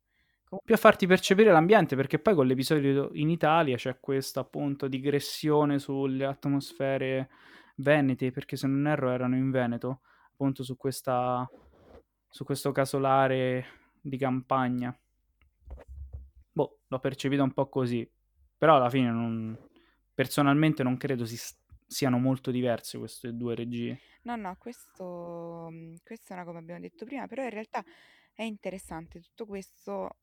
Più 0.65 0.75
a 0.75 0.79
farti 0.79 1.07
percepire 1.07 1.53
l'ambiente, 1.53 1.95
perché 1.95 2.19
poi 2.19 2.35
con 2.35 2.47
l'episodio 2.47 3.11
in 3.13 3.31
Italia 3.31 3.77
c'è 3.77 4.01
questa 4.01 4.41
appunto 4.41 4.89
digressione 4.89 5.79
sulle 5.79 6.25
atmosfere 6.25 7.31
venete, 7.77 8.33
perché 8.33 8.57
se 8.57 8.67
non 8.67 8.87
erro 8.87 9.11
erano 9.11 9.37
in 9.37 9.51
Veneto, 9.51 10.01
appunto 10.33 10.63
su, 10.65 10.77
questa, 10.77 11.49
su 12.29 12.45
questo 12.45 12.73
casolare 12.73 13.67
di 14.01 14.17
campagna. 14.17 14.97
Boh, 16.53 16.81
l'ho 16.89 16.99
percepito 16.99 17.43
un 17.43 17.53
po' 17.53 17.69
così, 17.69 18.09
però 18.59 18.77
alla 18.77 18.91
fine 18.91 19.11
non, 19.11 19.57
personalmente 20.13 20.83
non 20.83 20.97
credo 20.97 21.25
si, 21.25 21.39
siano 21.87 22.19
molto 22.19 22.51
diverse 22.51 22.99
queste 22.99 23.35
due 23.35 23.55
regie. 23.55 24.01
No, 24.23 24.37
no, 24.37 24.57
questo, 24.59 25.69
mhmm, 25.71 25.97
questo 26.05 26.33
è 26.33 26.37
una 26.37 26.45
come 26.45 26.59
abbiamo 26.59 26.81
detto 26.81 27.05
prima, 27.05 27.27
però 27.27 27.45
in 27.45 27.51
realtà 27.51 27.85
è 28.35 28.43
interessante 28.43 29.21
tutto 29.21 29.47
questo 29.47 30.17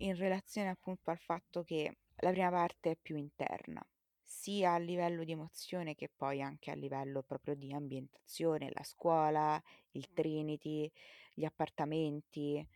in 0.00 0.16
relazione 0.16 0.68
appunto 0.68 1.10
al 1.10 1.18
fatto 1.18 1.62
che 1.62 1.98
la 2.16 2.30
prima 2.30 2.50
parte 2.50 2.92
è 2.92 2.96
più 2.96 3.16
interna 3.16 3.84
sia 4.30 4.74
a 4.74 4.78
livello 4.78 5.24
di 5.24 5.32
emozione 5.32 5.94
che 5.94 6.08
poi 6.08 6.40
anche 6.40 6.70
a 6.70 6.74
livello 6.74 7.22
proprio 7.22 7.54
di 7.54 7.72
ambientazione, 7.72 8.70
la 8.72 8.84
scuola, 8.84 9.60
il 9.92 10.12
Trinity, 10.12 10.90
gli 11.34 11.44
appartamenti. 11.44 12.66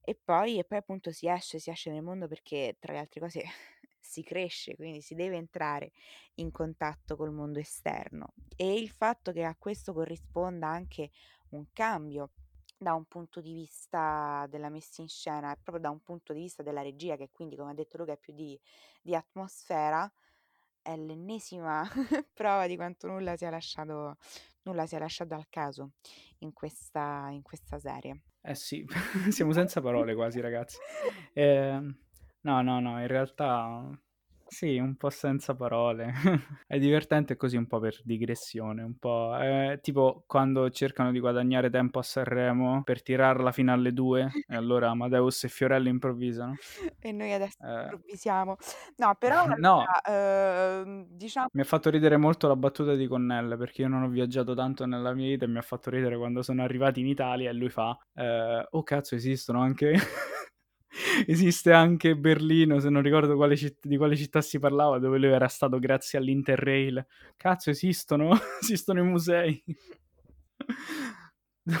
E 0.00 0.14
poi, 0.14 0.58
e 0.58 0.64
poi 0.64 0.78
appunto 0.78 1.10
si 1.12 1.28
esce, 1.28 1.58
si 1.58 1.70
esce 1.70 1.90
nel 1.90 2.02
mondo 2.02 2.28
perché 2.28 2.76
tra 2.78 2.92
le 2.92 3.00
altre 3.00 3.20
cose 3.20 3.42
si 4.00 4.22
cresce, 4.22 4.76
quindi 4.76 5.00
si 5.02 5.14
deve 5.14 5.36
entrare 5.36 5.92
in 6.36 6.50
contatto 6.50 7.16
col 7.16 7.32
mondo 7.32 7.58
esterno. 7.58 8.32
E 8.56 8.72
il 8.72 8.88
fatto 8.88 9.32
che 9.32 9.44
a 9.44 9.56
questo 9.56 9.92
corrisponda 9.92 10.68
anche 10.68 11.10
un 11.50 11.66
cambio 11.72 12.30
da 12.82 12.94
un 12.94 13.04
punto 13.04 13.40
di 13.40 13.52
vista 13.52 14.46
della 14.50 14.68
messa 14.68 15.00
in 15.02 15.08
scena 15.08 15.52
e 15.52 15.58
proprio 15.62 15.82
da 15.82 15.90
un 15.90 16.00
punto 16.00 16.32
di 16.32 16.40
vista 16.40 16.62
della 16.62 16.82
regia 16.82 17.16
che 17.16 17.30
quindi 17.30 17.56
come 17.56 17.70
ha 17.70 17.74
detto 17.74 17.96
Luca 17.96 18.12
è 18.12 18.18
più 18.18 18.34
di, 18.34 18.58
di 19.00 19.14
atmosfera 19.14 20.12
è 20.82 20.96
l'ennesima 20.96 21.84
prova 22.34 22.66
di 22.66 22.76
quanto 22.76 23.06
nulla 23.06 23.36
sia 23.36 23.50
lasciato, 23.50 24.16
nulla 24.62 24.86
sia 24.86 24.98
lasciato 24.98 25.34
al 25.34 25.46
caso 25.48 25.92
in 26.38 26.52
questa, 26.52 27.28
in 27.30 27.42
questa 27.42 27.78
serie. 27.78 28.22
Eh 28.42 28.56
sì, 28.56 28.84
siamo 29.30 29.52
senza 29.52 29.80
parole 29.80 30.14
quasi 30.14 30.40
ragazzi. 30.40 30.78
Eh, 31.34 31.80
no, 32.42 32.60
no, 32.60 32.80
no, 32.80 33.00
in 33.00 33.06
realtà 33.06 33.88
sì, 34.52 34.76
un 34.76 34.96
po' 34.96 35.08
senza 35.08 35.54
parole. 35.54 36.12
è 36.66 36.78
divertente 36.78 37.36
così 37.36 37.56
un 37.56 37.66
po' 37.66 37.80
per 37.80 37.98
digressione, 38.04 38.82
un 38.82 38.98
po'. 38.98 39.34
Eh, 39.40 39.78
tipo 39.80 40.24
quando 40.26 40.68
cercano 40.68 41.10
di 41.10 41.20
guadagnare 41.20 41.70
tempo 41.70 41.98
a 41.98 42.02
Sanremo 42.02 42.82
per 42.82 43.02
tirarla 43.02 43.50
fino 43.50 43.72
alle 43.72 43.94
due 43.94 44.30
e 44.46 44.54
allora 44.54 44.90
Amadeus 44.90 45.44
e 45.44 45.48
Fiorello 45.48 45.88
improvvisano. 45.88 46.54
e 47.00 47.12
noi 47.12 47.32
adesso 47.32 47.56
eh. 47.64 47.82
improvvisiamo. 47.84 48.56
No, 48.96 49.16
però 49.18 49.46
no. 49.56 49.84
Eh, 50.06 51.06
diciamo... 51.08 51.46
Mi 51.52 51.62
ha 51.62 51.64
fatto 51.64 51.88
ridere 51.88 52.18
molto 52.18 52.46
la 52.46 52.56
battuta 52.56 52.94
di 52.94 53.06
Connell 53.06 53.56
perché 53.56 53.80
io 53.80 53.88
non 53.88 54.02
ho 54.02 54.08
viaggiato 54.08 54.54
tanto 54.54 54.84
nella 54.84 55.14
mia 55.14 55.28
vita 55.28 55.46
e 55.46 55.48
mi 55.48 55.58
ha 55.58 55.62
fatto 55.62 55.88
ridere 55.88 56.18
quando 56.18 56.42
sono 56.42 56.62
arrivati 56.62 57.00
in 57.00 57.06
Italia 57.06 57.48
e 57.48 57.54
lui 57.54 57.70
fa 57.70 57.96
eh, 58.14 58.66
oh 58.70 58.82
cazzo 58.82 59.14
esistono 59.14 59.62
anche 59.62 59.98
esiste 61.26 61.72
anche 61.72 62.16
Berlino, 62.16 62.78
se 62.80 62.88
non 62.90 63.02
ricordo 63.02 63.36
quale 63.36 63.56
citt- 63.56 63.86
di 63.86 63.96
quale 63.96 64.16
città 64.16 64.40
si 64.40 64.58
parlava, 64.58 64.98
dove 64.98 65.18
lui 65.18 65.28
era 65.30 65.48
stato 65.48 65.78
grazie 65.78 66.18
all'Interrail. 66.18 67.04
Cazzo, 67.36 67.70
esistono? 67.70 68.30
esistono 68.60 69.00
i 69.00 69.04
musei. 69.04 69.62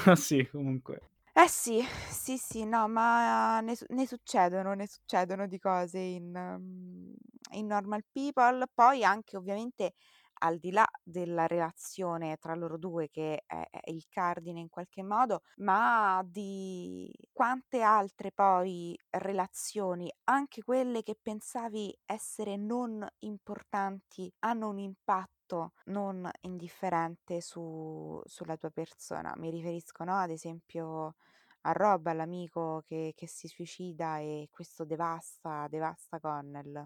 ah, 0.06 0.16
sì, 0.16 0.46
comunque. 0.50 1.00
Eh 1.34 1.48
sì, 1.48 1.82
sì, 2.10 2.36
sì, 2.36 2.64
no, 2.64 2.88
ma 2.88 3.60
ne, 3.60 3.74
ne 3.88 4.06
succedono, 4.06 4.74
ne 4.74 4.86
succedono 4.86 5.46
di 5.46 5.58
cose 5.58 5.98
in, 5.98 6.34
um, 6.36 7.14
in 7.52 7.66
Normal 7.66 8.04
People. 8.12 8.66
Poi 8.72 9.02
anche 9.02 9.38
ovviamente 9.38 9.94
al 10.42 10.58
di 10.58 10.72
là 10.72 10.86
della 11.02 11.46
relazione 11.46 12.36
tra 12.38 12.54
loro 12.54 12.76
due 12.76 13.08
che 13.08 13.42
è, 13.46 13.62
è 13.70 13.90
il 13.90 14.06
cardine 14.08 14.60
in 14.60 14.68
qualche 14.68 15.02
modo, 15.02 15.42
ma 15.58 16.22
di 16.24 17.10
quante 17.32 17.80
altre 17.82 18.32
poi 18.32 18.98
relazioni, 19.10 20.12
anche 20.24 20.62
quelle 20.62 21.02
che 21.02 21.16
pensavi 21.20 21.96
essere 22.04 22.56
non 22.56 23.06
importanti, 23.20 24.32
hanno 24.40 24.68
un 24.68 24.78
impatto 24.78 25.72
non 25.86 26.28
indifferente 26.42 27.40
su, 27.40 28.20
sulla 28.24 28.56
tua 28.56 28.70
persona. 28.70 29.32
Mi 29.36 29.50
riferisco, 29.50 30.02
no, 30.04 30.16
ad 30.16 30.30
esempio 30.30 31.14
a 31.62 31.72
Rob, 31.72 32.06
all'amico 32.06 32.82
che, 32.86 33.12
che 33.14 33.26
si 33.28 33.46
suicida 33.48 34.18
e 34.18 34.48
questo 34.50 34.84
devasta, 34.84 35.66
devasta 35.68 36.18
Connell. 36.20 36.84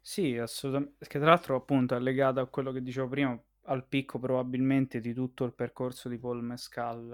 Sì, 0.00 0.36
assolutam 0.36 0.94
perché 0.98 1.18
tra 1.18 1.28
l'altro 1.28 1.56
appunto 1.56 1.94
è 1.94 2.00
legato 2.00 2.40
a 2.40 2.46
quello 2.48 2.72
che 2.72 2.82
dicevo 2.82 3.08
prima, 3.08 3.40
al 3.66 3.86
picco 3.86 4.18
probabilmente 4.18 5.00
di 5.00 5.14
tutto 5.14 5.44
il 5.44 5.54
percorso 5.54 6.08
di 6.08 6.18
Paul 6.18 6.42
Mescal 6.42 7.12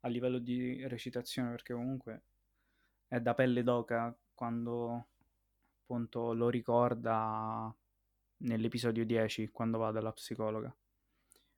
a 0.00 0.08
livello 0.08 0.38
di 0.38 0.86
recitazione, 0.88 1.50
perché 1.50 1.72
comunque 1.74 2.22
è 3.08 3.20
da 3.20 3.34
pelle 3.34 3.62
d'oca 3.62 4.16
quando 4.34 5.08
appunto 5.82 6.32
lo 6.34 6.48
ricorda 6.50 7.74
nell'episodio 8.38 9.04
10 9.04 9.50
quando 9.50 9.78
va 9.78 9.90
dalla 9.92 10.12
psicologa. 10.12 10.74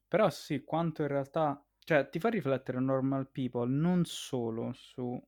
Però 0.09 0.31
sì, 0.31 0.65
quanto 0.65 1.03
in 1.03 1.09
realtà, 1.09 1.63
cioè 1.81 2.09
ti 2.09 2.19
fa 2.21 2.29
riflettere 2.29 2.81
Normal 2.81 3.29
People 3.31 3.69
non 3.71 4.05
solo 4.05 4.73
su, 4.73 5.21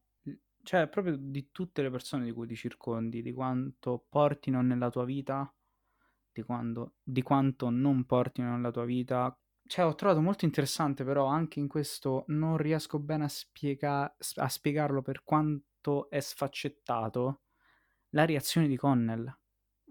cioè 0.62 0.88
proprio 0.88 1.16
di 1.18 1.50
tutte 1.52 1.82
le 1.82 1.90
persone 1.90 2.24
di 2.24 2.32
cui 2.32 2.46
ti 2.46 2.56
circondi, 2.56 3.22
di 3.22 3.32
quanto 3.32 4.04
portino 4.08 4.62
nella 4.62 4.90
tua 4.90 5.04
vita, 5.04 5.52
di, 6.32 6.42
quando, 6.42 6.94
di 7.02 7.22
quanto 7.22 7.70
non 7.70 8.04
portino 8.04 8.50
nella 8.54 8.70
tua 8.70 8.84
vita. 8.84 9.36
Cioè 9.66 9.84
ho 9.84 9.94
trovato 9.94 10.20
molto 10.20 10.44
interessante 10.44 11.04
però 11.04 11.26
anche 11.26 11.60
in 11.60 11.68
questo 11.68 12.24
non 12.28 12.56
riesco 12.56 12.98
bene 12.98 13.24
a, 13.24 13.28
spiega- 13.28 14.16
a 14.36 14.48
spiegarlo 14.48 15.02
per 15.02 15.22
quanto 15.24 16.10
è 16.10 16.20
sfaccettato 16.20 17.42
la 18.10 18.24
reazione 18.24 18.66
di 18.68 18.76
Connell. 18.76 19.32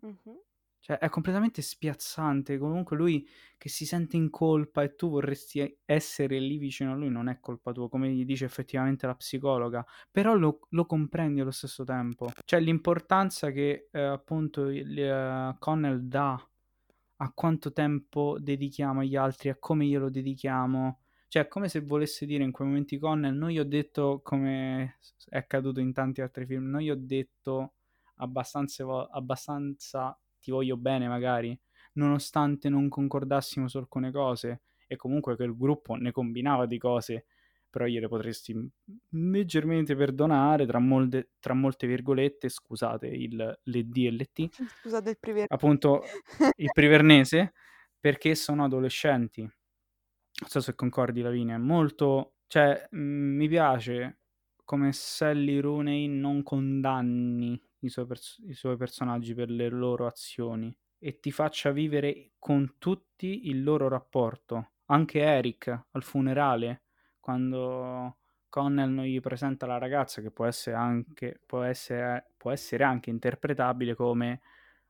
Mh-mh. 0.03 0.39
Cioè, 0.81 0.97
è 0.97 1.09
completamente 1.09 1.61
spiazzante. 1.61 2.57
Comunque 2.57 2.95
lui 2.95 3.27
che 3.57 3.69
si 3.69 3.85
sente 3.85 4.15
in 4.15 4.29
colpa 4.29 4.83
e 4.83 4.95
tu 4.95 5.09
vorresti 5.09 5.79
essere 5.85 6.39
lì 6.39 6.57
vicino 6.57 6.93
a 6.93 6.95
lui, 6.95 7.09
non 7.09 7.27
è 7.27 7.39
colpa 7.39 7.71
tua, 7.71 7.89
come 7.89 8.11
gli 8.11 8.25
dice 8.25 8.45
effettivamente 8.45 9.05
la 9.05 9.15
psicologa. 9.15 9.85
Però 10.11 10.33
lo, 10.33 10.59
lo 10.69 10.85
comprendi 10.85 11.41
allo 11.41 11.51
stesso 11.51 11.83
tempo. 11.83 12.29
Cioè, 12.45 12.59
l'importanza 12.59 13.51
che 13.51 13.89
eh, 13.91 13.99
appunto 14.01 14.69
il, 14.69 15.53
uh, 15.53 15.57
Connell 15.59 15.99
dà 15.99 16.41
a 17.21 17.31
quanto 17.33 17.73
tempo 17.73 18.37
dedichiamo 18.39 19.01
agli 19.01 19.15
altri, 19.15 19.49
a 19.49 19.57
come 19.59 19.85
glielo 19.85 20.09
dedichiamo. 20.09 21.01
Cioè, 21.27 21.43
è 21.43 21.47
come 21.47 21.67
se 21.69 21.81
volesse 21.81 22.25
dire 22.25 22.43
in 22.43 22.51
quei 22.51 22.67
momenti 22.67 22.97
Connell, 22.97 23.35
non 23.35 23.49
gli 23.49 23.59
ho 23.59 23.65
detto 23.65 24.21
come 24.23 24.99
è 25.27 25.37
accaduto 25.37 25.79
in 25.79 25.93
tanti 25.93 26.21
altri 26.21 26.45
film, 26.45 26.69
non 26.69 26.81
gli 26.81 26.89
ho 26.89 26.97
detto 26.97 27.73
abbastanza, 28.15 29.09
abbastanza 29.11 30.17
ti 30.49 30.55
voglio 30.55 30.77
bene 30.77 31.07
magari, 31.07 31.57
nonostante 31.93 32.69
non 32.69 32.89
concordassimo 32.89 33.67
su 33.67 33.77
alcune 33.77 34.11
cose 34.11 34.63
e 34.87 34.95
comunque 34.95 35.35
che 35.37 35.43
il 35.43 35.55
gruppo 35.55 35.93
ne 35.93 36.11
combinava 36.11 36.65
di 36.65 36.79
cose, 36.79 37.25
però 37.69 37.85
gliele 37.85 38.07
potresti 38.07 38.55
leggermente 39.09 39.95
perdonare 39.95 40.65
tra 40.65 40.79
molte, 40.79 41.33
tra 41.39 41.53
molte 41.53 41.85
virgolette, 41.85 42.49
scusate 42.49 43.07
il, 43.07 43.59
le 43.61 43.83
D 43.87 43.97
e 43.97 44.11
le 44.11 44.25
T, 44.25 44.49
scusate 44.81 45.11
il 45.11 45.17
privernese, 45.19 45.53
appunto 45.53 46.01
il 46.57 46.71
privernese, 46.73 47.53
perché 47.99 48.33
sono 48.33 48.63
adolescenti. 48.63 49.41
Non 49.41 50.49
so 50.49 50.61
se 50.61 50.73
concordi 50.73 51.21
Lavinia, 51.21 51.55
è 51.55 51.59
molto, 51.59 52.35
cioè 52.47 52.87
mh, 52.89 52.97
mi 52.97 53.47
piace 53.47 54.19
come 54.69 54.93
Sally 54.93 55.59
Rooney 55.59 56.05
non 56.05 56.43
condanni 56.43 57.59
i 57.79 57.89
suoi, 57.89 58.05
pers- 58.05 58.37
i 58.45 58.53
suoi 58.53 58.77
personaggi 58.77 59.33
per 59.33 59.49
le 59.49 59.67
loro 59.67 60.05
azioni 60.05 60.71
e 60.99 61.19
ti 61.19 61.31
faccia 61.31 61.71
vivere 61.71 62.33
con 62.37 62.75
tutti 62.77 63.49
il 63.49 63.63
loro 63.63 63.87
rapporto. 63.87 64.73
Anche 64.85 65.21
Eric 65.21 65.85
al 65.89 66.03
funerale, 66.03 66.83
quando 67.19 68.17
Connell 68.47 68.91
non 68.91 69.05
gli 69.05 69.19
presenta 69.19 69.65
la 69.65 69.79
ragazza, 69.79 70.21
che 70.21 70.29
può 70.29 70.45
essere 70.45 70.75
anche, 70.75 71.41
può 71.47 71.63
essere, 71.63 72.33
può 72.37 72.51
essere 72.51 72.83
anche 72.83 73.09
interpretabile 73.09 73.95
come 73.95 74.41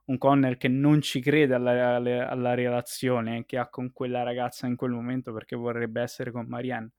un 0.08 0.18
Connell 0.18 0.58
che 0.58 0.68
non 0.68 1.00
ci 1.00 1.22
crede 1.22 1.54
alla, 1.54 1.96
alla, 1.96 2.28
alla, 2.28 2.54
relazione 2.54 3.46
che 3.46 3.58
ha 3.58 3.70
con 3.70 3.94
quella 3.94 4.24
ragazza 4.24 4.68
in 4.68 4.76
quel 4.76 4.92
momento 4.92 5.32
perché 5.32 5.56
vorrebbe 5.56 6.02
essere 6.02 6.32
con 6.32 6.48
Marianne. 6.48 6.92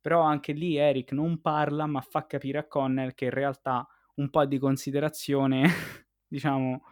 Però 0.00 0.22
anche 0.22 0.52
lì 0.52 0.76
Eric 0.76 1.12
non 1.12 1.40
parla, 1.40 1.86
ma 1.86 2.00
fa 2.00 2.26
capire 2.26 2.58
a 2.58 2.66
Connell 2.66 3.14
che 3.14 3.26
in 3.26 3.30
realtà 3.30 3.86
un 4.16 4.30
po' 4.30 4.44
di 4.46 4.58
considerazione, 4.58 5.64
diciamo, 6.26 6.82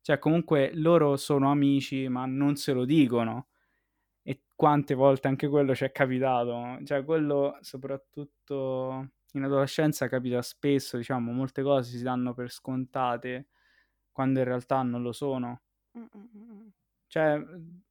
cioè 0.00 0.18
comunque 0.18 0.72
loro 0.74 1.16
sono 1.16 1.50
amici, 1.50 2.08
ma 2.08 2.26
non 2.26 2.56
se 2.56 2.72
lo 2.72 2.84
dicono. 2.84 3.48
E 4.22 4.42
quante 4.54 4.94
volte 4.94 5.28
anche 5.28 5.48
quello 5.48 5.74
ci 5.74 5.84
è 5.84 5.92
capitato, 5.92 6.78
cioè 6.84 7.04
quello 7.04 7.58
soprattutto 7.60 9.10
in 9.32 9.44
adolescenza 9.44 10.08
capita 10.08 10.42
spesso, 10.42 10.96
diciamo, 10.96 11.32
molte 11.32 11.62
cose 11.62 11.96
si 11.96 12.02
danno 12.02 12.34
per 12.34 12.50
scontate 12.50 13.48
quando 14.12 14.40
in 14.40 14.44
realtà 14.44 14.82
non 14.82 15.02
lo 15.02 15.12
sono. 15.12 15.62
Mm-mm. 15.98 16.70
Cioè, 17.06 17.42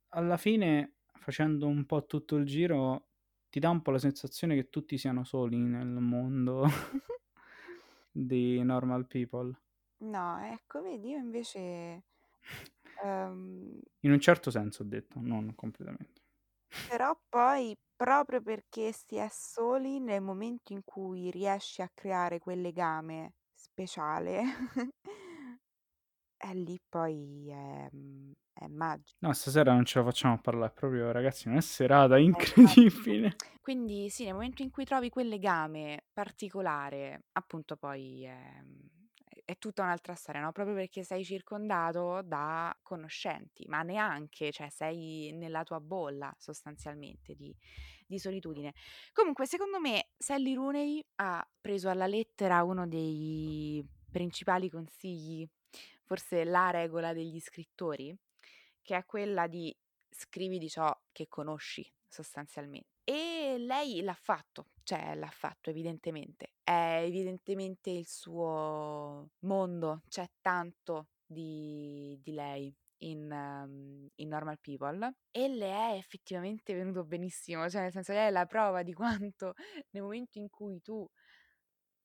alla 0.10 0.38
fine, 0.38 0.98
facendo 1.14 1.68
un 1.68 1.86
po' 1.86 2.06
tutto 2.06 2.36
il 2.36 2.46
giro, 2.46 3.11
ti 3.52 3.60
dà 3.60 3.70
un 3.70 3.82
po' 3.82 3.92
la 3.92 4.00
sensazione 4.00 4.56
che 4.56 4.70
tutti 4.70 4.98
siano 4.98 5.26
soli 5.26 5.58
nel 5.58 5.86
mondo 5.86 6.64
di 8.10 8.64
normal 8.64 9.06
people. 9.08 9.54
No, 9.98 10.40
ecco, 10.40 10.82
vedi, 10.82 11.10
io 11.10 11.18
invece... 11.18 12.04
Um... 13.04 13.78
In 14.00 14.12
un 14.12 14.20
certo 14.22 14.50
senso 14.52 14.84
ho 14.84 14.86
detto, 14.86 15.20
non 15.20 15.54
completamente. 15.54 16.22
Però 16.88 17.14
poi, 17.28 17.78
proprio 17.94 18.42
perché 18.42 18.94
si 18.94 19.18
è 19.18 19.28
soli, 19.30 20.00
nel 20.00 20.22
momento 20.22 20.72
in 20.72 20.86
cui 20.86 21.30
riesci 21.30 21.82
a 21.82 21.92
creare 21.94 22.40
quel 22.40 22.62
legame 22.62 23.34
speciale, 23.54 24.44
è 26.42 26.54
lì 26.56 26.80
poi 26.90 27.48
è, 27.50 27.90
è 28.54 28.68
magico. 28.68 29.18
No, 29.20 29.32
stasera 29.34 29.74
non 29.74 29.86
ce 29.86 30.00
la 30.00 30.06
facciamo 30.06 30.34
a 30.34 30.38
parlare, 30.40 30.74
proprio 30.74 31.12
ragazzi, 31.12 31.50
è 31.50 31.62
serata 31.62 32.18
incredibile. 32.20 33.36
Quindi 33.62 34.10
sì, 34.10 34.26
nel 34.26 34.34
momento 34.34 34.64
in 34.64 34.72
cui 34.72 34.84
trovi 34.84 35.10
quel 35.10 35.28
legame 35.28 36.06
particolare, 36.12 37.26
appunto 37.34 37.78
poi 37.78 38.26
è, 38.26 38.64
è 39.46 39.58
tutta 39.60 39.84
un'altra 39.84 40.16
storia, 40.16 40.42
no? 40.42 40.52
Proprio 40.52 40.76
perché 40.76 41.04
sei 41.04 41.24
circondato 41.24 42.22
da 42.24 42.76
conoscenti, 42.82 43.66
ma 43.68 43.84
neanche, 43.84 44.52
cioè 44.52 44.70
sei 44.70 45.32
nella 45.34 45.64
tua 45.64 45.80
bolla 45.80 46.34
sostanzialmente 46.40 47.36
di, 47.36 47.56
di 48.08 48.18
solitudine. 48.18 48.74
Comunque, 49.14 49.46
secondo 49.46 49.80
me, 49.80 50.10
Sally 50.18 50.56
Rooney 50.56 51.06
ha 51.18 51.48
preso 51.62 51.90
alla 51.90 52.08
lettera 52.08 52.64
uno 52.64 52.88
dei 52.88 53.86
principali 54.10 54.70
consigli, 54.70 55.48
forse 56.12 56.44
la 56.44 56.72
regola 56.72 57.14
degli 57.14 57.40
scrittori, 57.40 58.14
che 58.82 58.98
è 58.98 59.06
quella 59.06 59.48
di 59.48 59.74
scrivi 60.10 60.58
di 60.58 60.68
ciò 60.68 60.94
che 61.14 61.30
conosci 61.30 61.90
sostanzialmente. 62.06 62.90
E 63.06 63.56
lei 63.58 64.02
l'ha 64.02 64.18
fatto, 64.20 64.72
cioè 64.84 65.16
l'ha 65.16 65.30
fatto 65.30 65.70
evidentemente. 65.70 66.56
È 66.62 67.02
evidentemente 67.02 67.92
il 67.92 68.08
suo 68.08 69.30
mondo, 69.46 70.02
c'è 70.10 70.30
tanto 70.42 71.12
di, 71.26 72.20
di 72.22 72.34
lei 72.34 72.76
in, 73.04 73.32
um, 73.32 74.06
in, 74.16 74.28
Normal 74.28 74.60
People 74.60 75.16
e 75.32 75.48
le 75.48 75.72
è 75.72 75.96
effettivamente 75.96 76.74
venuto 76.74 77.06
benissimo, 77.06 77.70
cioè 77.70 77.84
nel 77.84 77.92
senso 77.94 78.12
lei 78.12 78.28
è 78.28 78.32
la 78.32 78.46
prova 78.46 78.84
di 78.84 78.92
quanto 78.92 79.54
nel 79.92 80.04
momento 80.04 80.40
in 80.40 80.50
cui 80.50 80.82
tu 80.82 81.08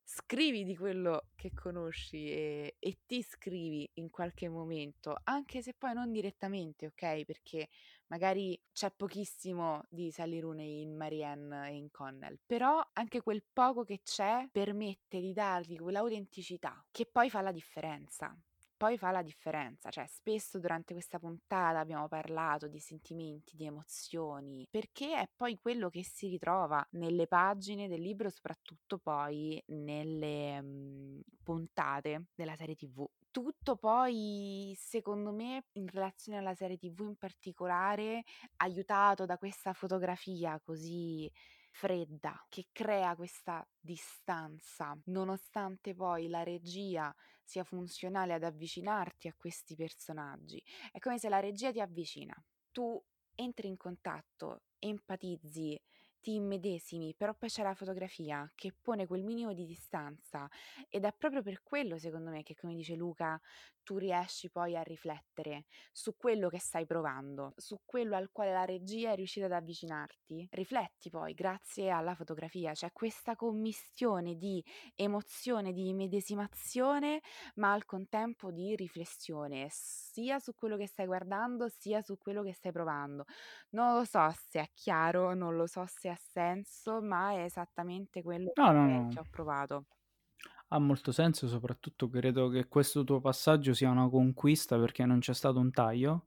scrivi 0.09 0.63
di 0.63 0.77
quello 0.77 1.31
che 1.35 1.53
conosci 1.53 2.31
e, 2.31 2.77
e, 2.79 2.99
ti 3.07 3.23
scrivi 3.23 3.91
in 3.95 4.09
qualche 4.09 4.49
momento, 4.49 5.17
anche 5.25 5.63
se 5.63 5.75
poi 5.75 5.95
non 5.95 6.13
direttamente, 6.13 6.87
ok? 6.87 7.25
Perché 7.25 7.69
magari 8.07 8.59
c'è 8.73 8.93
pochissimo 8.93 9.83
di 9.89 10.13
Sally 10.13 10.39
Rooney 10.39 10.83
in 10.83 10.97
Marianne 10.97 11.71
e 11.71 11.75
in 11.75 11.91
Connell, 11.91 12.39
però 12.47 12.81
anche 12.93 13.21
quel 13.21 13.43
poco 13.53 13.83
che 13.83 14.01
c'è 14.05 14.49
permette 14.53 15.21
di 15.21 15.33
dargli 15.33 15.77
quell'autenticità 15.77 16.87
che 16.93 17.07
poi 17.07 17.29
fa 17.29 17.41
la 17.41 17.51
differenza 17.51 18.33
poi 18.77 18.99
fa 18.99 19.11
la 19.11 19.23
differenza, 19.23 19.91
cioè 19.91 20.07
spesso 20.07 20.59
durante 20.59 20.93
questa 20.93 21.19
puntata 21.19 21.79
abbiamo 21.79 22.09
parlato 22.09 22.69
di 22.69 22.79
sentimenti, 22.79 23.57
di 23.57 23.65
emozioni, 23.67 24.67
perché 24.71 25.15
è 25.19 25.29
poi 25.35 25.57
quello 25.59 25.89
che 25.89 26.05
si 26.05 26.29
ritrova 26.29 26.87
nelle 26.93 27.27
pagine 27.27 27.89
del 27.89 28.01
libro, 28.01 28.29
soprattutto 28.31 28.99
poi 28.99 29.63
nelle 29.69 30.61
mh, 30.61 31.21
puntate 31.43 32.27
della 32.35 32.57
serie 32.57 32.75
TV. 32.75 33.07
Tutto 33.31 33.77
poi, 33.77 34.75
secondo 34.79 35.31
me, 35.33 35.67
in 35.73 35.87
relazione 35.89 36.39
alla 36.39 36.55
serie 36.55 36.79
TV 36.79 37.01
in 37.01 37.17
particolare, 37.17 38.25
aiutato 38.57 39.27
da 39.27 39.37
questa 39.37 39.73
fotografia 39.75 40.59
così 40.65 41.31
fredda 41.77 42.47
che 42.49 42.69
crea 42.73 43.15
questa 43.15 43.67
distanza, 43.79 44.99
nonostante 45.07 45.95
poi 45.95 46.29
la 46.29 46.43
regia 46.43 47.15
sia 47.45 47.65
funzionale 47.65 48.33
ad 48.33 48.45
avvicinarti 48.45 49.29
a 49.29 49.35
questi 49.37 49.77
personaggi. 49.77 50.63
È 50.91 50.99
come 50.99 51.19
se 51.19 51.29
la 51.29 51.39
regia 51.39 51.71
ti 51.73 51.81
avvicina, 51.81 52.35
tu 52.73 52.99
entri 53.35 53.69
in 53.69 53.77
contatto, 53.77 54.63
empatizzi, 54.79 55.79
ti 56.27 56.35
immedesimi, 56.35 57.15
però 57.17 57.35
poi 57.35 57.49
c'è 57.49 57.63
la 57.63 57.75
fotografia 57.75 58.51
che 58.57 58.75
pone 58.83 59.07
quel 59.07 59.23
minimo 59.23 59.53
di 59.55 59.65
distanza 59.65 60.49
ed 60.89 61.05
è 61.05 61.15
proprio 61.17 61.41
per 61.41 61.63
quello 61.63 61.99
secondo 61.99 62.31
me 62.31 62.43
che, 62.43 62.57
come 62.57 62.75
dice 62.75 62.97
Luca, 62.97 63.41
tu 63.85 63.97
riesci 63.99 64.51
poi 64.51 64.77
a 64.77 64.83
riflettere 64.83 65.67
su 65.93 66.17
quello 66.17 66.49
che 66.49 66.59
stai 66.59 66.85
provando, 66.85 67.53
su 67.57 67.79
quello 67.85 68.17
al 68.17 68.33
quale 68.33 68.51
la 68.53 68.65
regia 68.65 69.13
è 69.13 69.15
riuscita 69.15 69.47
ad 69.47 69.53
avvicinarti. 69.53 70.49
Rifletti 70.51 71.09
poi 71.11 71.33
grazie 71.35 71.91
alla 71.91 72.17
fotografia, 72.17 72.73
c'è 72.73 72.91
questa 72.91 73.37
commistione 73.37 74.35
di 74.35 74.61
emozione, 74.97 75.73
di 75.73 75.87
immedesimazione, 75.87 77.21
ma 77.55 77.73
al 77.73 77.85
contempo 77.85 78.51
di 78.51 78.75
riflessione, 78.75 79.69
sia 79.71 80.41
su 80.41 80.53
quello 80.55 80.77
che 80.77 80.89
stai 80.89 81.07
guardando, 81.07 81.69
sia 81.69 82.03
su 82.03 82.19
quello 82.19 82.43
che 82.43 82.53
stai 82.53 82.73
provando. 82.73 83.25
Non 83.71 83.95
lo 83.95 84.05
so 84.05 84.33
se 84.49 84.61
è 84.61 84.71
chiaro, 84.75 85.35
non 85.35 85.55
lo 85.57 85.67
so 85.67 85.85
se 85.87 86.09
ha 86.17 86.21
senso, 86.31 87.01
ma 87.03 87.33
è 87.33 87.45
esattamente 87.45 88.23
quello 88.23 88.51
No, 88.57 88.73
no, 88.73 88.87
che, 88.87 89.05
no. 89.05 89.09
che 89.09 89.19
ho 89.21 89.27
provato. 89.31 89.87
Ha 90.69 90.79
molto 90.79 91.13
senso, 91.13 91.47
soprattutto 91.49 92.09
credo 92.09 92.49
che 92.49 92.67
questo 92.69 93.05
tuo 93.05 93.21
passaggio 93.21 93.73
sia 93.73 93.91
una 93.91 94.09
conquista 94.09 94.79
perché 94.79 95.05
non 95.05 95.21
c'è 95.21 95.33
stato 95.35 95.59
un 95.61 95.71
taglio. 95.71 96.25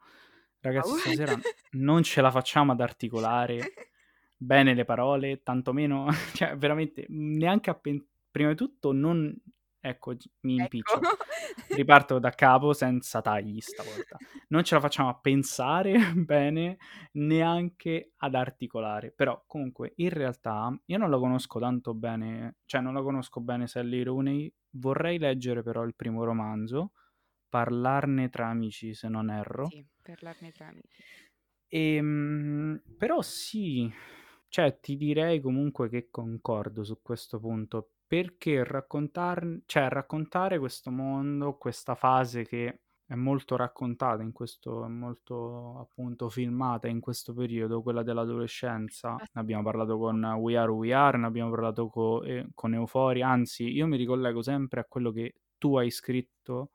Ragazzi, 0.62 0.90
Wow. 0.90 1.00
stasera 1.00 1.36
non 1.72 2.04
ce 2.04 2.22
la 2.22 2.32
facciamo 2.32 2.72
ad 2.72 2.80
articolare 2.82 3.60
bene 4.38 4.74
le 4.74 4.86
parole, 4.86 5.44
tantomeno, 5.44 6.08
cioè 6.36 6.56
veramente 6.58 7.06
neanche 7.10 7.70
a 7.70 7.76
pen- 7.76 8.06
prima 8.32 8.50
di 8.50 8.56
tutto 8.56 8.92
non 8.94 9.36
ecco, 9.82 10.16
mi 10.42 10.56
Ecco. 10.64 11.00
Riparto 11.68 12.20
da 12.20 12.32
capo 12.32 12.74
senza 12.74 13.22
tagli 13.22 13.60
stavolta. 13.62 14.18
Non 14.48 14.64
ce 14.64 14.76
la 14.76 14.82
facciamo 14.82 15.10
a 15.10 15.16
pensare 15.16 15.94
bene, 16.16 16.78
neanche 17.14 18.14
ad 18.18 18.36
articolare. 18.36 19.12
Però 19.12 19.44
comunque 19.46 19.94
in 19.98 20.10
realtà 20.10 20.76
io 20.86 20.98
non 20.98 21.10
la 21.10 21.18
conosco 21.18 21.60
tanto 21.60 21.94
bene, 21.94 22.58
cioè 22.66 22.82
non 22.82 22.94
la 22.94 23.02
conosco 23.02 23.40
bene 23.42 23.68
Sally 23.68 24.04
Rooney, 24.04 24.52
vorrei 24.72 25.18
leggere 25.20 25.64
però 25.64 25.84
il 25.84 25.96
primo 25.96 26.24
romanzo, 26.24 26.92
parlarne 27.48 28.30
tra 28.30 28.48
amici 28.48 28.94
se 28.94 29.08
non 29.08 29.30
erro. 29.30 29.68
Sì, 29.68 29.86
parlarne 30.02 30.52
tra 30.52 30.68
amici. 30.68 31.04
Ehm, 31.68 32.82
però 32.98 33.22
sì, 33.22 33.92
cioè 34.48 34.80
ti 34.80 34.98
direi 34.98 35.40
comunque 35.40 35.88
che 35.90 36.10
concordo 36.10 36.84
su 36.84 37.00
questo 37.02 37.40
punto, 37.40 37.92
perché 38.10 38.64
raccontar- 38.64 39.62
cioè, 39.68 39.88
raccontare 39.88 40.58
questo 40.58 40.90
mondo, 40.90 41.58
questa 41.58 41.94
fase 41.94 42.44
che 42.44 42.82
è 43.06 43.14
molto 43.14 43.56
raccontata 43.56 44.24
in 44.24 44.32
questo, 44.32 44.84
è 44.84 44.88
molto 44.88 45.78
appunto 45.78 46.28
filmata 46.28 46.88
in 46.88 47.02
questo 47.02 47.36
periodo, 47.36 47.84
quella 47.84 48.02
dell'adolescenza. 48.02 49.12
Ma 49.12 49.18
Ne 49.20 49.42
abbiamo 49.42 49.62
parlato 49.62 50.00
con 50.00 50.24
We 50.24 50.58
Are 50.58 50.72
We 50.72 50.92
Are, 50.92 51.20
ne 51.20 51.28
abbiamo 51.28 51.52
parlato 51.52 51.88
co- 51.90 52.24
eh, 52.24 52.48
con 52.56 52.74
Euphoria, 52.74 53.28
anzi 53.28 53.70
io 53.70 53.86
mi 53.86 53.96
ricollego 53.96 54.42
sempre 54.42 54.80
a 54.80 54.86
quello 54.86 55.12
che 55.12 55.36
tu 55.60 55.78
hai 55.78 55.92
scritto 55.92 56.72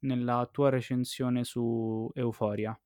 nella 0.00 0.46
tua 0.52 0.68
recensione 0.68 1.44
su 1.44 2.10
Euphoria 2.12 2.78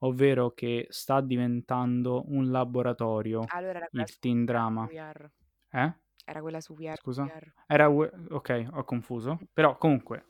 ovvero 0.00 0.52
che 0.52 0.86
sta 0.90 1.20
diventando 1.20 2.24
un 2.28 2.50
laboratorio 2.50 3.44
allora 3.48 3.88
il 3.90 4.18
teen 4.18 4.44
drama. 4.44 4.86
Eh? 5.70 5.94
Era 6.28 6.40
quella 6.42 6.60
su 6.60 6.74
Are. 6.74 6.96
Scusa? 6.96 7.22
Are. 7.22 7.54
Era 7.66 7.88
we- 7.88 8.12
ok, 8.30 8.68
ho 8.72 8.84
confuso. 8.84 9.38
Però 9.52 9.78
comunque 9.78 10.26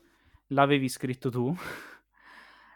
l'avevi 0.47 0.87
scritto 0.89 1.29
tu. 1.29 1.53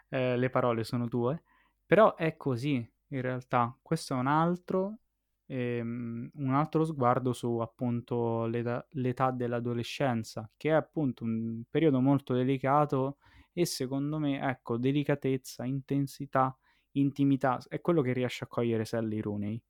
Eh, 0.06 0.36
le 0.36 0.48
parole 0.48 0.84
sono 0.84 1.08
tue. 1.08 1.42
Però 1.84 2.14
è 2.14 2.36
così 2.36 2.74
in 3.08 3.20
realtà. 3.20 3.76
Questo 3.82 4.14
è 4.14 4.16
un 4.18 4.28
altro 4.28 4.98
ehm, 5.46 6.30
un 6.34 6.54
altro 6.54 6.84
sguardo 6.84 7.32
su 7.32 7.58
appunto 7.58 8.46
l'età, 8.46 8.86
l'età 8.90 9.30
dell'adolescenza, 9.32 10.48
che 10.56 10.70
è 10.70 10.72
appunto 10.72 11.24
un 11.24 11.62
periodo 11.68 12.00
molto 12.00 12.32
delicato 12.34 13.16
e 13.52 13.66
secondo 13.66 14.18
me, 14.18 14.40
ecco, 14.40 14.76
delicatezza, 14.78 15.64
intensità, 15.64 16.56
intimità, 16.92 17.60
è 17.68 17.80
quello 17.80 18.02
che 18.02 18.12
riesce 18.12 18.44
a 18.44 18.46
cogliere 18.46 18.84
Sally 18.84 19.20
Rooney. 19.20 19.60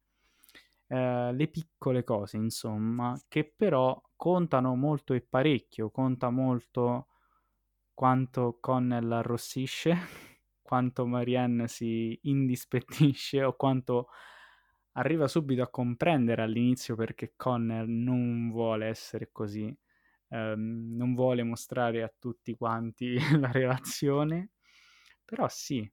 Eh, 0.95 1.33
le 1.33 1.49
piccole 1.49 2.05
cose, 2.05 2.37
insomma, 2.37 3.19
che 3.29 3.45
però 3.45 4.01
contano 4.17 4.75
molto 4.77 5.13
e 5.15 5.23
parecchio, 5.23 5.91
conta 5.91 6.31
molto 6.31 7.09
quanto 7.95 8.59
Connell 8.61 9.11
arrossisce, 9.13 9.95
quanto 10.63 11.07
Marianne 11.07 11.67
si 11.69 12.19
indispettisce 12.25 13.43
o 13.45 13.55
quanto 13.57 14.09
arriva 14.93 15.27
subito 15.29 15.63
a 15.63 15.69
comprendere 15.71 16.43
all'inizio 16.43 16.95
perché 16.95 17.33
Connell 17.37 17.89
non 17.89 18.51
vuole 18.53 18.87
essere 18.87 19.31
così, 19.33 19.77
ehm, 20.29 20.95
non 20.97 21.15
vuole 21.15 21.43
mostrare 21.43 22.03
a 22.05 22.13
tutti 22.19 22.55
quanti 22.55 23.17
la 23.41 23.51
relazione, 23.51 24.51
però 25.25 25.49
sì, 25.49 25.91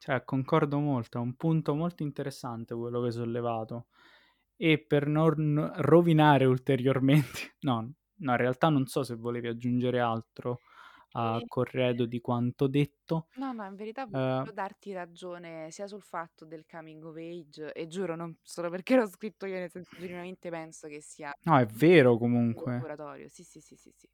cioè 0.00 0.24
concordo 0.24 0.78
molto, 0.78 1.18
è 1.18 1.20
un 1.20 1.36
punto 1.36 1.74
molto 1.74 2.02
interessante 2.02 2.74
quello 2.74 3.00
che 3.00 3.06
hai 3.08 3.12
sollevato 3.12 3.88
e 4.56 4.78
per 4.84 5.06
non 5.06 5.72
rovinare 5.76 6.44
ulteriormente, 6.46 7.56
no, 7.60 7.92
no, 8.16 8.30
in 8.32 8.36
realtà 8.36 8.68
non 8.70 8.86
so 8.86 9.02
se 9.02 9.14
volevi 9.16 9.48
aggiungere 9.48 10.00
altro 10.00 10.62
a 11.12 11.42
E- 11.42 11.46
corredo 11.46 12.06
di 12.06 12.20
quanto 12.20 12.66
detto. 12.68 13.28
No, 13.34 13.52
no, 13.52 13.64
in 13.64 13.76
verità 13.76 14.06
Eh, 14.12 14.44
volevo 14.44 14.50
darti 14.52 14.92
ragione 14.92 15.70
sia 15.70 15.86
sul 15.86 16.02
fatto 16.02 16.44
del 16.44 16.66
coming 16.66 17.02
of 17.04 17.16
age, 17.16 17.72
e 17.72 17.86
giuro, 17.86 18.16
non 18.16 18.36
solo 18.42 18.68
perché 18.70 18.96
l'ho 18.96 19.06
scritto 19.06 19.46
io, 19.46 19.54
nel 19.58 19.70
senso 19.70 19.94
genuinamente 19.96 20.50
penso 20.50 20.88
che 20.88 21.00
sia 21.00 21.32
no, 21.44 21.58
è 21.58 21.66
vero 21.66 22.16
un 22.54 22.54
comunque. 22.54 22.86
Sì, 23.28 23.44
sì, 23.44 23.60
sì, 23.60 23.76
sì, 23.76 23.92
sì. 23.96 24.08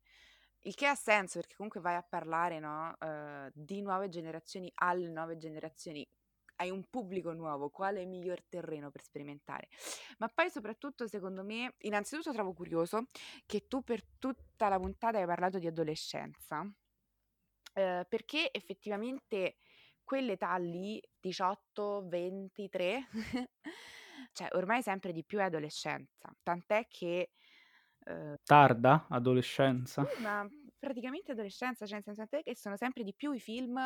Il 0.67 0.75
che 0.75 0.87
ha 0.87 0.97
senso 0.97 1.39
perché 1.39 1.55
comunque 1.55 1.81
vai 1.81 1.95
a 1.95 2.03
parlare, 2.03 2.59
no, 2.59 2.97
eh, 2.99 3.51
di 3.55 3.81
nuove 3.83 4.09
generazioni 4.09 4.71
alle 4.75 5.09
nuove 5.09 5.37
generazioni. 5.37 6.05
Hai 6.57 6.71
un 6.71 6.85
pubblico 6.91 7.33
nuovo, 7.33 7.71
quale 7.71 8.05
miglior 8.05 8.43
terreno 8.49 8.91
per 8.91 9.03
sperimentare? 9.03 9.69
Ma 10.19 10.29
poi 10.29 10.51
soprattutto, 10.51 11.07
secondo 11.07 11.45
me, 11.45 11.75
innanzitutto 11.81 12.33
trovo 12.33 12.53
curioso 12.53 13.07
che 13.47 13.69
tu 13.69 13.83
per 13.83 14.03
tutta 14.19 14.69
la 14.69 14.79
puntata 14.79 15.19
hai 15.19 15.27
parlato 15.27 15.59
di 15.61 15.69
adolescenza, 15.69 16.69
eh, 17.75 18.05
perché 18.09 18.53
effettivamente 18.53 19.59
quell'età 20.03 20.57
lì, 20.57 21.01
18, 21.21 22.09
23, 22.09 23.09
cioè 24.33 24.49
ormai 24.53 24.83
sempre 24.83 25.13
di 25.13 25.23
più 25.23 25.39
è 25.39 25.43
adolescenza, 25.43 26.35
tant'è 26.43 26.89
che... 26.89 27.31
eh, 28.07 28.39
Tarda 28.45 29.07
adolescenza. 29.09 30.07
ma 30.23 30.49
praticamente 30.79 31.33
adolescenza, 31.33 31.87
cioè 31.87 32.01
nel 32.05 32.15
senso 32.15 32.25
che 32.43 32.57
sono 32.57 32.77
sempre 32.77 33.03
di 33.03 33.15
più 33.15 33.33
i 33.33 33.41
film, 33.41 33.77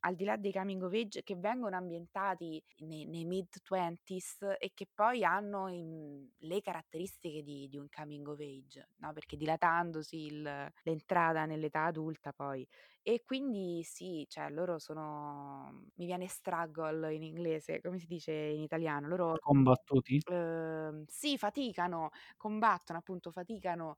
al 0.00 0.14
di 0.14 0.24
là 0.24 0.36
dei 0.36 0.52
coming 0.52 0.82
of 0.82 0.92
age, 0.92 1.22
che 1.22 1.36
vengono 1.36 1.76
ambientati 1.76 2.62
nei, 2.78 3.04
nei 3.06 3.24
mid-twenties 3.24 4.42
e 4.58 4.72
che 4.74 4.88
poi 4.92 5.24
hanno 5.24 5.68
in- 5.68 6.28
le 6.38 6.60
caratteristiche 6.60 7.42
di, 7.42 7.68
di 7.68 7.78
un 7.78 7.88
coming 7.88 8.26
of 8.28 8.38
age, 8.40 8.88
no? 8.96 9.12
Perché 9.12 9.36
dilatandosi 9.36 10.16
il- 10.26 10.72
l'entrata 10.82 11.44
nell'età 11.46 11.84
adulta 11.84 12.32
poi. 12.32 12.66
E 13.02 13.22
quindi 13.24 13.82
sì, 13.84 14.24
cioè 14.28 14.50
loro 14.50 14.78
sono, 14.78 15.86
mi 15.96 16.06
viene 16.06 16.26
struggle 16.28 17.14
in 17.14 17.22
inglese, 17.22 17.80
come 17.80 17.98
si 17.98 18.06
dice 18.06 18.32
in 18.32 18.60
italiano? 18.62 19.08
Loro 19.08 19.40
Combattuti? 19.40 20.20
ehm, 20.24 21.04
sì, 21.06 21.38
faticano, 21.38 22.10
combattono, 22.36 22.98
appunto, 22.98 23.30
faticano 23.30 23.96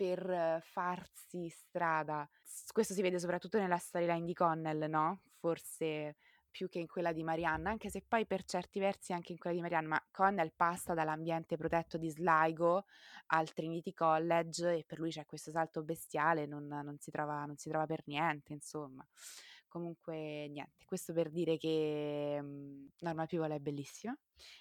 per 0.00 0.60
farsi 0.62 1.48
strada. 1.48 2.28
Questo 2.72 2.94
si 2.94 3.02
vede 3.02 3.18
soprattutto 3.18 3.58
nella 3.58 3.76
storyline 3.78 4.24
di 4.24 4.32
Connell, 4.34 4.88
no? 4.88 5.22
Forse 5.38 6.16
più 6.50 6.68
che 6.68 6.78
in 6.80 6.86
quella 6.88 7.12
di 7.12 7.22
Marianne, 7.22 7.68
anche 7.68 7.90
se 7.90 8.02
poi 8.06 8.26
per 8.26 8.44
certi 8.44 8.80
versi 8.80 9.12
anche 9.12 9.32
in 9.32 9.38
quella 9.38 9.54
di 9.54 9.62
Marianne, 9.62 9.86
ma 9.88 10.06
Connell 10.10 10.52
passa 10.56 10.94
dall'ambiente 10.94 11.56
protetto 11.56 11.96
di 11.98 12.08
Sligo 12.10 12.86
al 13.26 13.52
Trinity 13.52 13.92
College 13.92 14.78
e 14.78 14.84
per 14.84 14.98
lui 14.98 15.10
c'è 15.10 15.26
questo 15.26 15.50
salto 15.50 15.82
bestiale, 15.84 16.46
non, 16.46 16.66
non 16.66 16.96
si 16.98 17.10
trova, 17.10 17.44
non 17.44 17.56
si 17.56 17.68
trova 17.68 17.86
per 17.86 18.02
niente, 18.06 18.52
insomma. 18.52 19.06
Comunque, 19.68 20.48
niente, 20.48 20.84
questo 20.84 21.12
per 21.12 21.30
dire 21.30 21.56
che 21.56 22.38
mm, 22.42 22.86
Norma 23.00 23.26
Pivola 23.26 23.54
è 23.54 23.60
bellissima. 23.60 24.16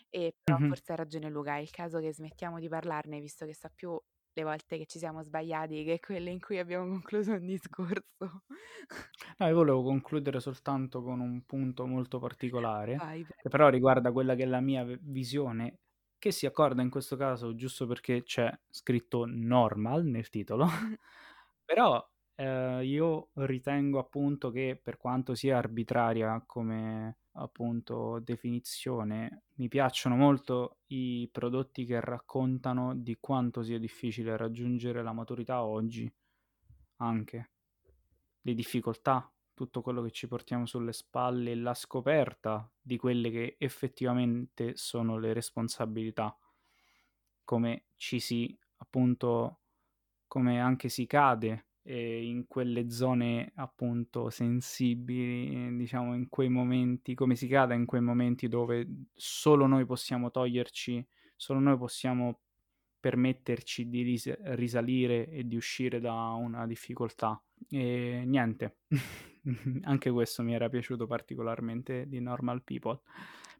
E 0.09 0.35
però 0.43 0.59
Mhm. 0.59 0.65
forse 0.65 0.91
ha 0.93 0.95
ragione 0.95 1.29
Luca, 1.29 1.55
è 1.55 1.59
il 1.59 1.71
caso 1.71 1.99
che 1.99 2.13
smettiamo 2.13 2.59
di 2.59 2.67
parlarne, 2.69 3.19
visto 3.19 3.45
che 3.45 3.53
sa 3.55 3.69
più 3.73 3.99
le 4.39 4.43
volte 4.43 4.77
che 4.77 4.85
ci 4.85 4.99
siamo 4.99 5.21
sbagliati 5.23 5.83
che 5.83 5.99
quelle 5.99 6.31
in 6.31 6.39
cui 6.39 6.57
abbiamo 6.57 6.87
concluso 6.87 7.33
un 7.33 7.45
discorso. 7.45 8.43
No, 9.37 9.47
io 9.47 9.55
volevo 9.55 9.83
concludere 9.83 10.39
soltanto 10.39 11.01
con 11.01 11.19
un 11.19 11.43
punto 11.45 11.85
molto 11.85 12.19
particolare, 12.19 12.95
Vai, 12.95 13.25
che 13.25 13.49
però 13.49 13.69
riguarda 13.69 14.11
quella 14.11 14.35
che 14.35 14.43
è 14.43 14.45
la 14.45 14.59
mia 14.61 14.83
visione, 15.01 15.79
che 16.17 16.31
si 16.31 16.45
accorda 16.45 16.81
in 16.81 16.89
questo 16.89 17.15
caso 17.15 17.53
giusto 17.55 17.85
perché 17.87 18.23
c'è 18.23 18.51
scritto 18.69 19.25
normal 19.27 20.05
nel 20.05 20.29
titolo, 20.29 20.65
però 21.63 22.05
eh, 22.35 22.83
io 22.83 23.29
ritengo 23.33 23.99
appunto 23.99 24.49
che 24.49 24.79
per 24.81 24.97
quanto 24.97 25.35
sia 25.35 25.57
arbitraria 25.57 26.43
come 26.45 27.18
appunto 27.33 28.19
definizione, 28.19 29.43
mi 29.55 29.67
piacciono 29.67 30.15
molto 30.15 30.79
i 30.87 31.29
prodotti 31.31 31.85
che 31.85 31.99
raccontano 31.99 32.95
di 32.95 33.17
quanto 33.19 33.63
sia 33.63 33.79
difficile 33.79 34.35
raggiungere 34.37 35.03
la 35.03 35.13
maturità 35.13 35.63
oggi, 35.63 36.11
anche. 36.97 37.49
Le 38.41 38.53
difficoltà, 38.53 39.31
tutto 39.53 39.81
quello 39.81 40.01
che 40.01 40.11
ci 40.11 40.27
portiamo 40.27 40.65
sulle 40.65 40.93
spalle, 40.93 41.55
la 41.55 41.73
scoperta 41.73 42.69
di 42.81 42.97
quelle 42.97 43.29
che 43.29 43.55
effettivamente 43.59 44.75
sono 44.75 45.17
le 45.17 45.33
responsabilità. 45.33 46.37
Come 47.43 47.83
ci 47.95 48.19
si 48.19 48.57
appunto 48.77 49.59
come 50.27 50.61
anche 50.61 50.89
si 50.89 51.05
cade 51.05 51.68
ehm, 51.89 52.23
in 52.23 52.47
quelle 52.47 52.89
zone 52.89 53.51
appunto 53.55 54.29
sensibili, 54.29 55.75
diciamo 55.77 56.15
in 56.15 56.29
quei 56.29 56.49
momenti 56.49 57.15
come 57.15 57.35
si 57.35 57.47
cade 57.47 57.75
in 57.75 57.85
quei 57.85 58.01
momenti 58.01 58.47
dove 58.47 58.87
solo 59.13 59.65
noi 59.67 59.85
possiamo 59.85 60.31
toglierci 60.31 61.05
solo 61.35 61.59
noi 61.59 61.77
possiamo 61.77 62.39
permetterci 62.99 63.87
di 63.87 64.01
ris 64.01 64.37
risalire 64.55 65.29
e 65.29 65.47
di 65.47 65.55
uscire 65.55 65.99
da 66.01 66.13
una 66.33 66.67
difficoltà. 66.67 67.41
E 67.69 68.23
niente, 68.25 68.79
anche 69.83 70.11
questo 70.11 70.43
mi 70.43 70.53
era 70.53 70.67
piaciuto 70.67 71.07
particolarmente 71.07 72.07
di 72.07 72.19
Normal 72.19 72.61
People. 72.63 72.99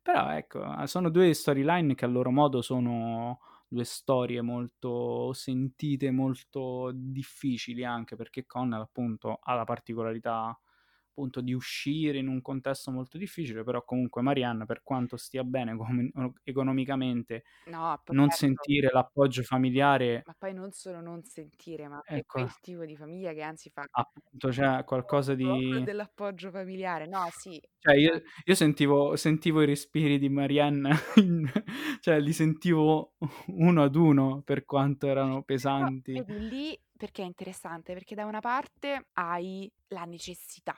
Però 0.02 0.30
ecco, 0.32 0.86
sono 0.88 1.10
2 1.10 1.34
storyline 1.34 1.96
che 1.96 2.06
a 2.06 2.08
loro 2.08 2.32
modo 2.32 2.62
sono 2.62 3.40
2 3.70 3.86
storie 3.86 4.42
molto 4.42 5.34
sentite, 5.34 6.12
molto 6.12 6.92
difficili 6.94 7.86
anche 7.86 8.16
perché 8.18 8.46
Connell 8.46 8.82
appunto 8.82 9.40
ha 9.42 9.54
la 9.56 9.64
particolarità 9.66 10.60
appunto 11.10 11.42
di 11.42 11.54
uscire 11.54 12.18
in 12.20 12.28
un 12.30 12.42
contesto 12.42 12.92
molto 12.92 13.18
difficile, 13.18 13.64
però 13.64 13.84
comunque 13.86 14.22
Marianne 14.24 14.66
per 14.66 14.84
quanto 14.84 15.18
stia 15.18 15.44
bene 15.44 15.76
com 15.78 16.10
economicamente, 16.44 17.44
No, 17.68 17.98
non 18.10 18.30
poverto. 18.30 18.32
sentire 18.32 18.90
l'appoggio 18.92 19.44
familiare 19.44 20.26
Ma 20.28 20.34
poi 20.38 20.54
non 20.54 20.72
solo 20.72 21.00
non 21.02 21.24
sentire, 21.24 21.88
ma 21.88 22.06
è 22.10 22.22
Ecco. 22.22 22.50
quel 22.50 22.60
tipo 22.60 22.86
di 22.86 22.96
famiglia 22.96 23.34
che 23.34 23.42
anzi 23.42 23.70
fa 23.70 23.90
Appunto, 23.94 24.52
cioè 24.52 24.84
qualcosa 24.84 25.34
di 25.36 25.84
dell'appoggio 25.84 26.52
familiare. 26.52 27.08
No, 27.08 27.30
sì. 27.32 27.62
Cioè 27.82 27.96
io 27.96 28.22
io 28.46 28.56
sentivo 28.56 29.16
sentivo 29.16 29.62
i 29.62 29.66
respiri 29.66 30.20
di 30.20 30.28
Marianne 30.30 30.92
in 31.18 31.50
cioè 32.02 32.20
li 32.20 32.34
sentivo 32.34 33.16
uno 33.48 33.84
ad 33.84 33.96
uno 33.96 34.42
per 34.44 34.66
quanto 34.66 35.08
erano 35.08 35.44
Però 35.76 35.88
pesanti. 35.94 36.22
vedi 36.26 36.48
lì 36.48 36.80
perché 36.98 37.22
è 37.24 37.26
interessante, 37.26 37.94
perché 37.94 38.16
da 38.16 38.26
una 38.26 38.40
parte 38.42 39.08
hai 39.14 39.72
la 39.90 40.04
necessità 40.06 40.78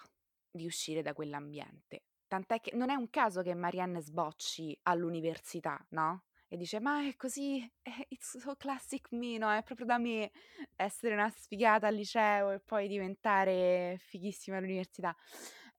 di 0.50 0.66
uscire 0.66 1.02
da 1.02 1.14
quell'ambiente. 1.14 2.04
Tant'è 2.28 2.60
che 2.62 2.76
non 2.76 2.90
è 2.90 2.96
un 2.96 3.10
caso 3.10 3.42
che 3.42 3.54
Marianne 3.56 4.02
sbocci 4.02 4.78
all'università, 4.84 5.84
no, 5.90 6.26
e 6.48 6.58
dice: 6.58 6.80
"Ma 6.80 7.08
è 7.08 7.16
così, 7.16 7.58
eh, 7.82 8.06
it's 8.10 8.38
so 8.38 8.56
classic 8.56 9.12
me, 9.12 9.38
no, 9.38 9.52
è 9.52 9.64
proprio 9.64 9.86
da 9.88 9.98
me 9.98 10.32
essere 10.76 11.14
una 11.14 11.30
sfigata 11.30 11.88
al 11.88 11.96
liceo 11.96 12.52
e 12.52 12.60
poi 12.62 12.88
diventare 12.88 13.98
fighissima 14.00 14.58
all'università." 14.58 15.16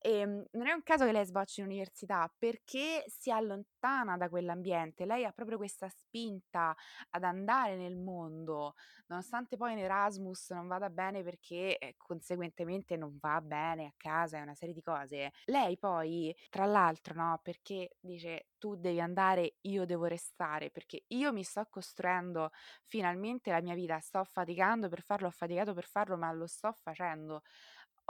Ehm, 0.05 0.45
non 0.53 0.67
è 0.67 0.73
un 0.73 0.83
caso 0.83 1.05
che 1.05 1.13
lei 1.13 1.25
sbocci 1.25 1.61
in 1.61 1.67
università, 1.67 2.33
perché 2.37 3.05
si 3.07 3.31
allontana 3.31 4.17
da 4.17 4.29
quell'ambiente. 4.29 5.05
Lei 5.07 5.25
ha 5.25 5.31
proprio 5.33 5.57
questa 5.59 5.89
spinta 5.89 6.75
ad 7.11 7.23
andare 7.25 7.77
nel 7.77 7.97
mondo, 7.97 8.75
nonostante 9.07 9.57
poi 9.57 9.73
in 9.73 9.79
Erasmus 9.79 10.51
non 10.51 10.67
vada 10.67 10.91
bene 10.91 11.23
perché, 11.23 11.79
ehm, 11.79 11.93
conseguentemente 11.97 12.97
non 12.97 13.17
va 13.21 13.41
bene 13.41 13.87
a 13.87 13.93
casa 13.97 14.39
e 14.39 14.43
una 14.43 14.55
serie 14.55 14.75
di 14.75 14.83
cose. 14.83 15.31
Lei 15.45 15.79
poi, 15.79 16.35
tra 16.51 16.65
l'altro, 16.65 17.15
no, 17.15 17.39
perché 17.43 17.91
dice: 18.01 18.49
"Tu 18.59 18.75
devi 18.77 19.01
andare, 19.01 19.57
io 19.63 19.85
devo 19.87 20.07
restare, 20.07 20.71
perché 20.71 21.05
io 21.09 21.33
mi 21.33 21.45
sto 21.45 21.65
costruendo 21.71 22.51
finalmente 22.87 23.51
la 23.51 23.61
mia 23.61 23.75
vita, 23.75 23.99
sto 24.01 24.25
faticando 24.25 24.89
per 24.89 25.03
farlo, 25.03 25.29
ho 25.29 25.31
faticato 25.31 25.75
per 25.75 25.87
farlo, 25.87 26.17
ma 26.17 26.33
lo 26.33 26.47
sto 26.47 26.73
facendo. 26.73 27.43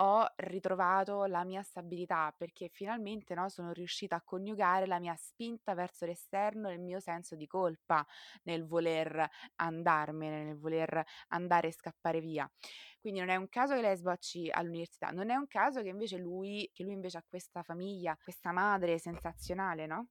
Ho 0.04 0.26
ritrovato 0.36 1.26
la 1.26 1.44
mia 1.44 1.62
stabilità 1.62 2.34
perché 2.36 2.68
finalmente, 2.68 3.34
no, 3.34 3.48
sono 3.48 3.72
riuscita 3.72 4.16
a 4.16 4.22
coniugare 4.22 4.86
la 4.86 4.98
mia 4.98 5.14
spinta 5.16 5.74
verso 5.74 6.06
l'esterno 6.06 6.68
e 6.68 6.74
il 6.74 6.80
mio 6.80 6.98
senso 6.98 7.36
di 7.36 7.46
colpa 7.46 8.04
nel 8.44 8.66
voler 8.66 9.24
andarmene, 9.56 10.44
nel 10.44 10.58
voler 10.58 11.04
andare 11.28 11.68
e 11.68 11.72
scappare 11.72 12.20
via." 12.20 12.50
Quindi 13.00 13.20
non 13.20 13.28
è 13.28 13.36
un 13.36 13.48
caso 13.48 13.74
che 13.74 13.80
lei 13.80 13.96
sbocci 13.96 14.50
all'università, 14.50 15.10
non 15.10 15.30
è 15.30 15.34
un 15.36 15.46
caso 15.46 15.82
che 15.82 15.88
invece 15.88 16.18
lui 16.18 16.68
che 16.72 16.82
lui 16.84 16.92
invece 16.94 17.18
ha 17.18 17.24
questa 17.28 17.62
famiglia, 17.62 18.16
questa 18.22 18.50
madre 18.52 18.98
sensazionale, 18.98 19.86
no? 19.86 20.08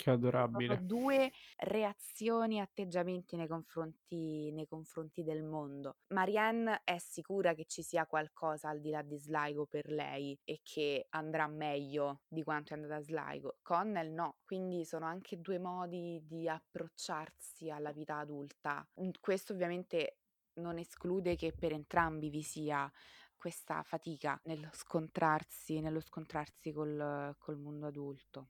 Che 0.00 0.10
Sono 0.10 0.16
adorabile. 0.16 0.86
2 0.86 1.30
reazioni 1.58 2.56
e 2.56 2.60
atteggiamenti 2.60 3.36
nei 3.36 3.46
confronti 3.46 4.50
nei 4.50 4.66
confronti 4.66 5.22
del 5.22 5.42
mondo. 5.42 5.96
Marianne 6.14 6.80
è 6.84 6.96
sicura 6.96 7.52
che 7.52 7.66
ci 7.66 7.82
sia 7.82 8.06
qualcosa 8.06 8.70
al 8.70 8.80
di 8.80 8.88
là 8.88 9.02
di 9.02 9.18
Sligo 9.18 9.66
per 9.66 9.90
lei 9.90 10.38
e 10.42 10.60
che 10.62 11.06
andrà 11.10 11.46
meglio 11.48 12.22
di 12.26 12.42
quanto 12.42 12.72
è 12.72 12.76
andata 12.76 12.96
a 12.96 13.02
Sligo. 13.02 13.58
Connell 13.60 14.10
no, 14.12 14.36
quindi 14.46 14.86
sono 14.86 15.04
anche 15.04 15.38
2 15.38 15.58
modi 15.58 16.22
di 16.24 16.48
approcciarsi 16.48 17.68
alla 17.68 17.92
vita 17.92 18.16
adulta. 18.16 18.88
Questo 19.20 19.52
ovviamente 19.52 20.20
non 20.54 20.78
esclude 20.78 21.36
che 21.36 21.52
per 21.52 21.72
entrambi 21.72 22.30
vi 22.30 22.42
sia 22.42 22.90
questa 23.36 23.82
fatica 23.82 24.40
nello 24.44 24.68
scontrarsi 24.72 25.80
nello 25.80 26.00
scontrarsi 26.00 26.72
col 26.72 27.34
col 27.38 27.58
mondo 27.58 27.86
adulto. 27.86 28.48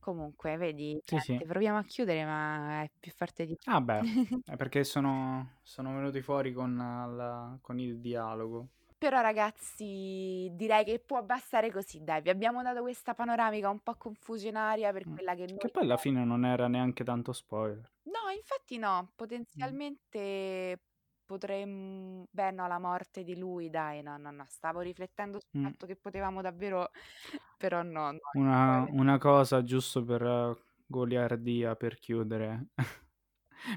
Comunque 0.00 0.56
vedi, 0.56 1.00
Sì, 1.06 1.18
sì. 1.20 1.38
niente, 1.38 1.46
proviamo 1.46 1.78
a 1.78 1.84
chiudere, 1.84 2.24
ma 2.24 2.82
è 2.82 2.90
più 2.98 3.12
forte 3.12 3.46
di 3.46 3.56
Ah 3.66 3.80
beh, 3.80 4.04
è 4.44 4.56
perché 4.56 4.84
sono 4.84 5.58
sono 5.62 5.94
venuti 5.94 6.20
fuori 6.22 6.52
con 6.52 6.76
la 6.76 7.58
con 7.62 7.78
il 7.78 7.98
dialogo. 8.00 8.68
Però 8.98 9.20
ragazzi 9.20 10.48
direi 10.52 10.84
che 10.84 10.98
può 10.98 11.22
bastare 11.22 11.70
così 11.70 12.02
dai, 12.02 12.22
vi 12.22 12.30
abbiamo 12.30 12.62
dato 12.62 12.80
questa 12.82 13.14
panoramica 13.14 13.68
un 13.68 13.80
po' 13.80 13.96
confusionaria 13.96 14.92
per 14.92 15.06
Mh. 15.06 15.10
quella 15.10 15.34
che 15.34 15.46
Che 15.56 15.68
noi 15.68 15.70
poi 15.70 15.84
alla 15.84 15.96
fine 15.96 16.24
non 16.26 16.44
era 16.44 16.68
neanche 16.68 17.04
tanto 17.04 17.32
spoiler. 17.32 17.90
No, 18.06 18.28
infatti 18.36 18.76
no, 18.76 19.12
Mh. 19.54 19.74
potenzialmente 19.76 20.78
potrem 21.24 22.24
beh 22.30 22.50
no, 22.52 22.66
la 22.66 22.78
morte 22.78 23.24
di 23.24 23.36
lui 23.38 23.70
dai, 23.70 24.02
no, 24.02 24.16
no, 24.18 24.30
no, 24.30 24.44
stavo 24.48 24.80
riflettendo 24.80 25.38
sul 25.40 25.50
Mh. 25.54 25.70
fatto 25.70 25.86
che 25.86 25.96
potevamo 25.96 26.42
davvero 26.42 26.90
però 27.56 27.82
no, 27.82 28.10
no 28.12 28.18
Una 28.32 28.84
una 28.90 29.18
cosa 29.18 29.62
giusto 29.62 30.04
per 30.04 30.56
goliardia, 30.86 31.76
per 31.76 31.98
chiudere. 31.98 32.68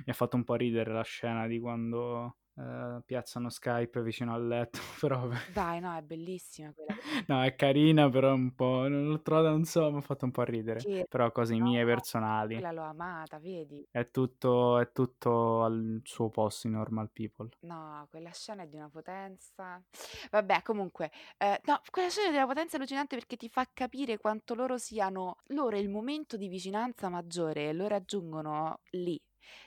Mi 0.06 0.12
ha 0.12 0.14
fatto 0.14 0.36
un 0.36 0.44
po' 0.44 0.56
ridere 0.56 0.92
la 0.92 1.04
scena 1.04 1.48
di 1.48 1.60
quando, 1.60 2.38
ehm, 2.58 3.02
piazzano 3.06 3.50
Skype 3.50 4.02
vicino 4.02 4.34
al 4.34 4.48
letto, 4.48 4.80
però. 5.00 5.30
Dai, 5.46 5.80
no, 5.80 5.96
è 5.96 6.02
bellissima 6.04 6.72
quella 6.74 6.96
No, 7.28 7.42
è 7.44 7.56
carina, 7.56 8.10
però 8.10 8.34
un 8.34 8.54
po' 8.56 8.88
non 8.88 9.08
l'ho 9.08 9.22
trovata 9.22 9.50
non 9.50 9.66
so, 9.66 9.90
m'ha 9.92 10.02
fatto 10.02 10.26
un 10.26 10.32
po' 10.32 10.44
ridere. 10.44 10.82
Che 10.82 11.06
Però 11.08 11.32
cose 11.32 11.56
no, 11.58 11.62
mie 11.62 11.86
personali. 11.86 12.62
quella 12.62 12.72
l'ho 12.72 12.84
amata, 12.84 13.38
vedi? 13.40 13.86
È 13.92 14.10
tutto 14.12 14.80
è 14.80 14.94
tutto 14.94 15.66
al 15.66 16.00
suo 16.06 16.30
posto 16.30 16.68
in 16.68 16.74
Normal 16.76 17.12
People. 17.12 17.50
No, 17.62 18.06
quella 18.12 18.32
scena 18.32 18.64
è 18.64 18.68
di 18.68 18.76
una 18.76 18.90
potenza. 18.90 19.84
Vabbè 20.30 20.62
comunque, 20.62 21.12
ehm, 21.38 21.58
no, 21.66 21.82
quella 21.90 22.10
scena 22.10 22.28
è 22.28 22.32
di 22.32 22.38
una 22.38 22.46
potenza 22.46 22.78
allucinante 22.78 23.16
perché 23.16 23.36
ti 23.36 23.50
fa 23.50 23.68
capire 23.74 24.18
quanto 24.20 24.54
loro 24.54 24.78
siano 24.78 25.38
loro 25.48 25.76
il 25.78 25.90
momento 25.90 26.38
di 26.38 26.48
vicinanza 26.50 27.10
maggiore 27.10 27.74
lo 27.74 27.88
raggiungono 27.88 28.82
lì, 28.92 29.20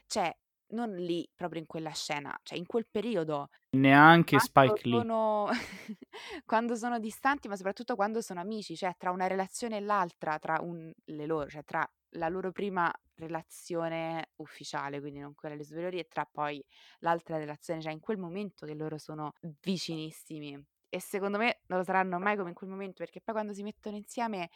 cioè 0.07 0.33
non 0.71 0.95
lì 0.95 1.29
proprio 1.35 1.61
in 1.61 1.67
quella 1.67 1.91
scena, 1.91 2.39
cioè 2.43 2.59
in 2.59 2.67
quel 2.67 2.87
periodo. 2.91 3.49
Neanche 3.71 4.39
Spike 4.39 4.89
Lee. 4.89 5.01
sono 5.01 5.49
quando 6.45 6.75
sono 6.75 6.99
distanti, 6.99 7.49
ma 7.49 7.57
soprattutto 7.57 7.95
quando 7.95 8.21
sono 8.21 8.41
amici, 8.41 8.77
cioè 8.77 8.95
tra 8.97 9.11
una 9.11 9.27
relazione 9.27 9.77
e 9.77 9.81
l'altra, 9.81 10.39
tra 10.39 10.59
un 10.61 10.93
le 11.05 11.27
loro 11.27 11.49
cioè 11.49 11.65
tra 11.65 11.89
la 12.15 12.29
loro 12.29 12.51
prima 12.51 12.93
relazione 13.15 14.31
ufficiale, 14.37 15.01
quindi 15.01 15.21
non 15.21 15.35
quella 15.35 15.55
alle 15.55 15.65
superiori, 15.65 15.99
e 15.99 16.07
tra 16.09 16.27
poi 16.31 16.65
l'altra 17.01 17.37
relazione, 17.37 17.81
cioè 17.81 17.93
in 17.93 18.01
quel 18.01 18.19
momento 18.19 18.67
che 18.67 18.75
loro 18.75 18.99
sono 18.99 19.35
vicinissimi. 19.61 20.61
E 20.89 21.01
secondo 21.01 21.39
me 21.39 21.61
non 21.67 21.79
lo 21.79 21.85
saranno 21.85 22.19
mai 22.19 22.37
come 22.37 22.49
in 22.49 22.55
quel 22.55 22.71
momento, 22.71 23.05
perché 23.05 23.21
poi 23.21 23.35
quando 23.35 23.53
si 23.55 23.63
mettono 23.63 23.97
insieme 23.97 24.51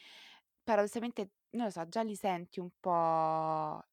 paradossalmente, 0.64 1.30
non 1.50 1.66
lo 1.66 1.70
so, 1.70 1.86
già 1.88 2.02
li 2.02 2.16
senti 2.16 2.58
un 2.58 2.70
po' 2.80 3.84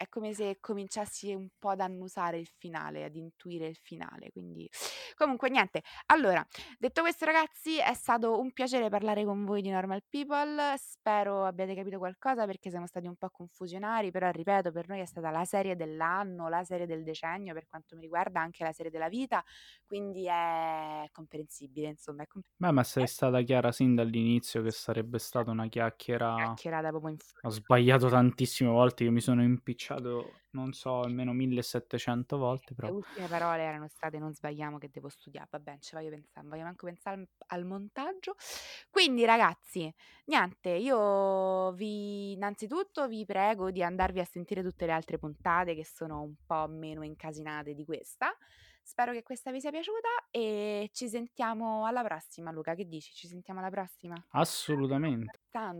è 0.00 0.08
come 0.08 0.32
se 0.32 0.56
cominciassi 0.60 1.34
un 1.34 1.48
po' 1.58 1.68
ad 1.68 1.80
annusare 1.80 2.38
il 2.38 2.48
finale, 2.56 3.04
ad 3.04 3.16
intuire 3.16 3.66
il 3.66 3.76
finale, 3.76 4.30
quindi 4.32 4.66
comunque 5.14 5.50
niente. 5.50 5.82
Allora, 6.06 6.42
detto 6.78 7.02
questo 7.02 7.26
ragazzi, 7.26 7.78
è 7.78 7.92
stato 7.92 8.38
un 8.40 8.50
piacere 8.52 8.88
parlare 8.88 9.26
con 9.26 9.44
voi 9.44 9.60
di 9.60 9.68
Normal 9.68 10.02
People, 10.08 10.74
spero 10.78 11.44
abbiate 11.44 11.74
capito 11.74 11.98
qualcosa 11.98 12.46
perché 12.46 12.70
siamo 12.70 12.86
stati 12.86 13.06
un 13.06 13.16
po' 13.16 13.28
confusionari, 13.28 14.10
però 14.10 14.30
ripeto, 14.30 14.72
per 14.72 14.88
noi 14.88 15.00
è 15.00 15.04
stata 15.06 15.28
la 15.30 15.44
serie 15.44 15.76
dell'anno, 15.76 16.48
la 16.48 16.64
serie 16.64 16.86
del 16.86 17.02
decennio, 17.02 17.52
per 17.52 17.66
quanto 17.68 17.94
mi 17.94 18.00
riguarda 18.02 18.40
anche 18.40 18.64
la 18.64 18.72
serie 18.72 18.90
della 18.90 19.08
vita, 19.10 19.44
quindi 19.84 20.26
è 20.26 21.06
comprensibile, 21.12 21.88
insomma, 21.88 22.22
è 22.22 22.26
comprensibile. 22.26 22.48
Beh, 22.62 22.72
ma 22.72 22.84
sei 22.84 23.06
stata 23.06 23.40
chiara 23.40 23.72
sin 23.72 23.94
dall'inizio 23.94 24.60
che 24.62 24.70
sarebbe 24.70 25.18
stata 25.18 25.50
una 25.50 25.66
chiacchiera 25.68 26.28
Chiacchierata 26.36 26.88
proprio 26.90 27.12
in 27.12 27.18
ho 27.42 27.48
sbagliato 27.48 28.08
tantissime 28.08 28.68
volte, 28.70 29.04
io 29.04 29.12
mi 29.12 29.20
sono 29.20 29.42
impicciato, 29.42 29.89
non 30.50 30.72
so, 30.72 31.00
almeno 31.00 31.32
1700 31.32 32.36
volte, 32.38 32.74
Le 32.82 32.90
però 32.90 32.92
ultime 32.92 33.28
parole 33.28 33.62
erano 33.62 33.88
state: 33.88 34.18
"Non 34.18 34.32
sbagliamo 34.34 34.78
che 34.78 34.88
devo 34.90 35.08
studià". 35.10 35.46
Vabbè, 35.50 35.70
non 35.72 35.80
ci 35.82 35.94
voglio 35.94 36.10
pensà, 36.10 36.40
non 36.40 36.48
voglio 36.50 36.62
manco 36.64 36.86
pensare 36.86 37.28
al 37.48 37.64
montaggio. 37.66 38.34
Quindi 38.90 39.24
ragazzi, 39.26 39.92
niente, 40.26 40.70
io 40.70 41.72
vi 41.72 42.32
innanzitutto 42.32 43.06
vi 43.08 43.24
prego 43.26 43.70
di 43.70 43.82
andarvi 43.82 44.20
a 44.20 44.24
sentire 44.24 44.62
tutte 44.62 44.86
le 44.86 44.92
altre 44.92 45.18
puntate 45.18 45.74
che 45.74 45.84
sono 45.84 46.22
un 46.22 46.34
po' 46.46 46.66
meno 46.68 47.02
incasinate 47.04 47.74
di 47.74 47.84
questa. 47.84 48.34
Spero 48.82 49.12
che 49.12 49.22
questa 49.22 49.50
vi 49.52 49.60
sia 49.60 49.70
piaciuta 49.70 50.08
e 50.30 50.90
ci 50.92 51.08
sentiamo 51.08 51.86
alla 51.86 52.02
prossima 52.02 52.50
Luca, 52.50 52.74
che 52.74 52.86
dici? 52.86 53.12
Ci 53.12 53.28
sentiamo 53.28 53.60
alla 53.60 53.70
prossima? 53.70 54.14
assolutamente. 54.30 55.38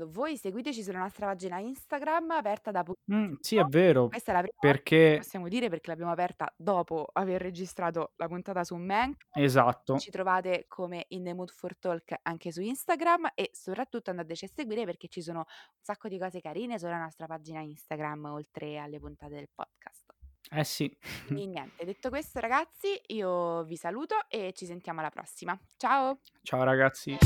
Voi 0.09 0.37
seguiteci 0.37 0.83
sulla 0.83 0.99
nostra 0.99 1.27
pagina 1.27 1.59
Instagram 1.59 2.31
aperta 2.33 2.71
da 2.71 2.85
Mh, 3.05 3.35
sì, 3.41 3.57
è 3.57 3.65
vero, 3.65 4.09
Questa 4.09 4.33
è 4.33 4.35
la 4.35 4.41
prima 4.41 4.59
perché 4.59 5.17
possiamo 5.19 5.49
dire 5.49 5.69
perché 5.69 5.91
l'abbiamo 5.91 6.11
aperta 6.13 6.53
dopo 6.57 7.09
aver 7.13 7.41
registrato 7.41 8.13
la 8.17 8.27
puntata 8.27 8.65
su 8.65 8.75
Mank. 8.77 9.27
esatto. 9.35 9.99
Ci 9.99 10.11
trovate 10.11 10.65
come 10.67 11.05
In 11.09 11.25
the 11.25 11.35
Mood 11.35 11.51
for 11.51 11.77
Talk 11.79 12.15
anche 12.23 12.53
su 12.53 12.61
Instagram 12.63 13.31
e 13.35 13.51
soprattutto 13.53 14.11
andateci 14.11 14.45
a 14.45 14.49
seguire 14.53 14.85
perché 14.85 15.09
ci 15.09 15.23
sono 15.23 15.39
un 15.39 15.45
sacco 15.81 16.09
di 16.09 16.19
cose 16.19 16.41
carine 16.41 16.79
sulla 16.79 16.99
nostra 16.99 17.27
pagina 17.27 17.61
Instagram 17.61 18.25
oltre 18.27 18.79
alle 18.79 18.99
puntate 18.99 19.35
del 19.35 19.49
podcast. 19.55 20.00
Eh 20.53 20.65
sì. 20.65 20.95
Quindi 21.27 21.47
niente, 21.49 21.85
detto 21.85 22.09
questo 22.09 22.41
ragazzi, 22.41 23.01
io 23.09 23.63
vi 23.65 23.77
saluto 23.77 24.17
e 24.29 24.53
ci 24.55 24.67
sentiamo 24.67 25.01
alla 25.01 25.11
prossima. 25.11 25.59
Ciao! 25.77 26.19
Ciao 26.43 26.63
ragazzi! 26.65 27.19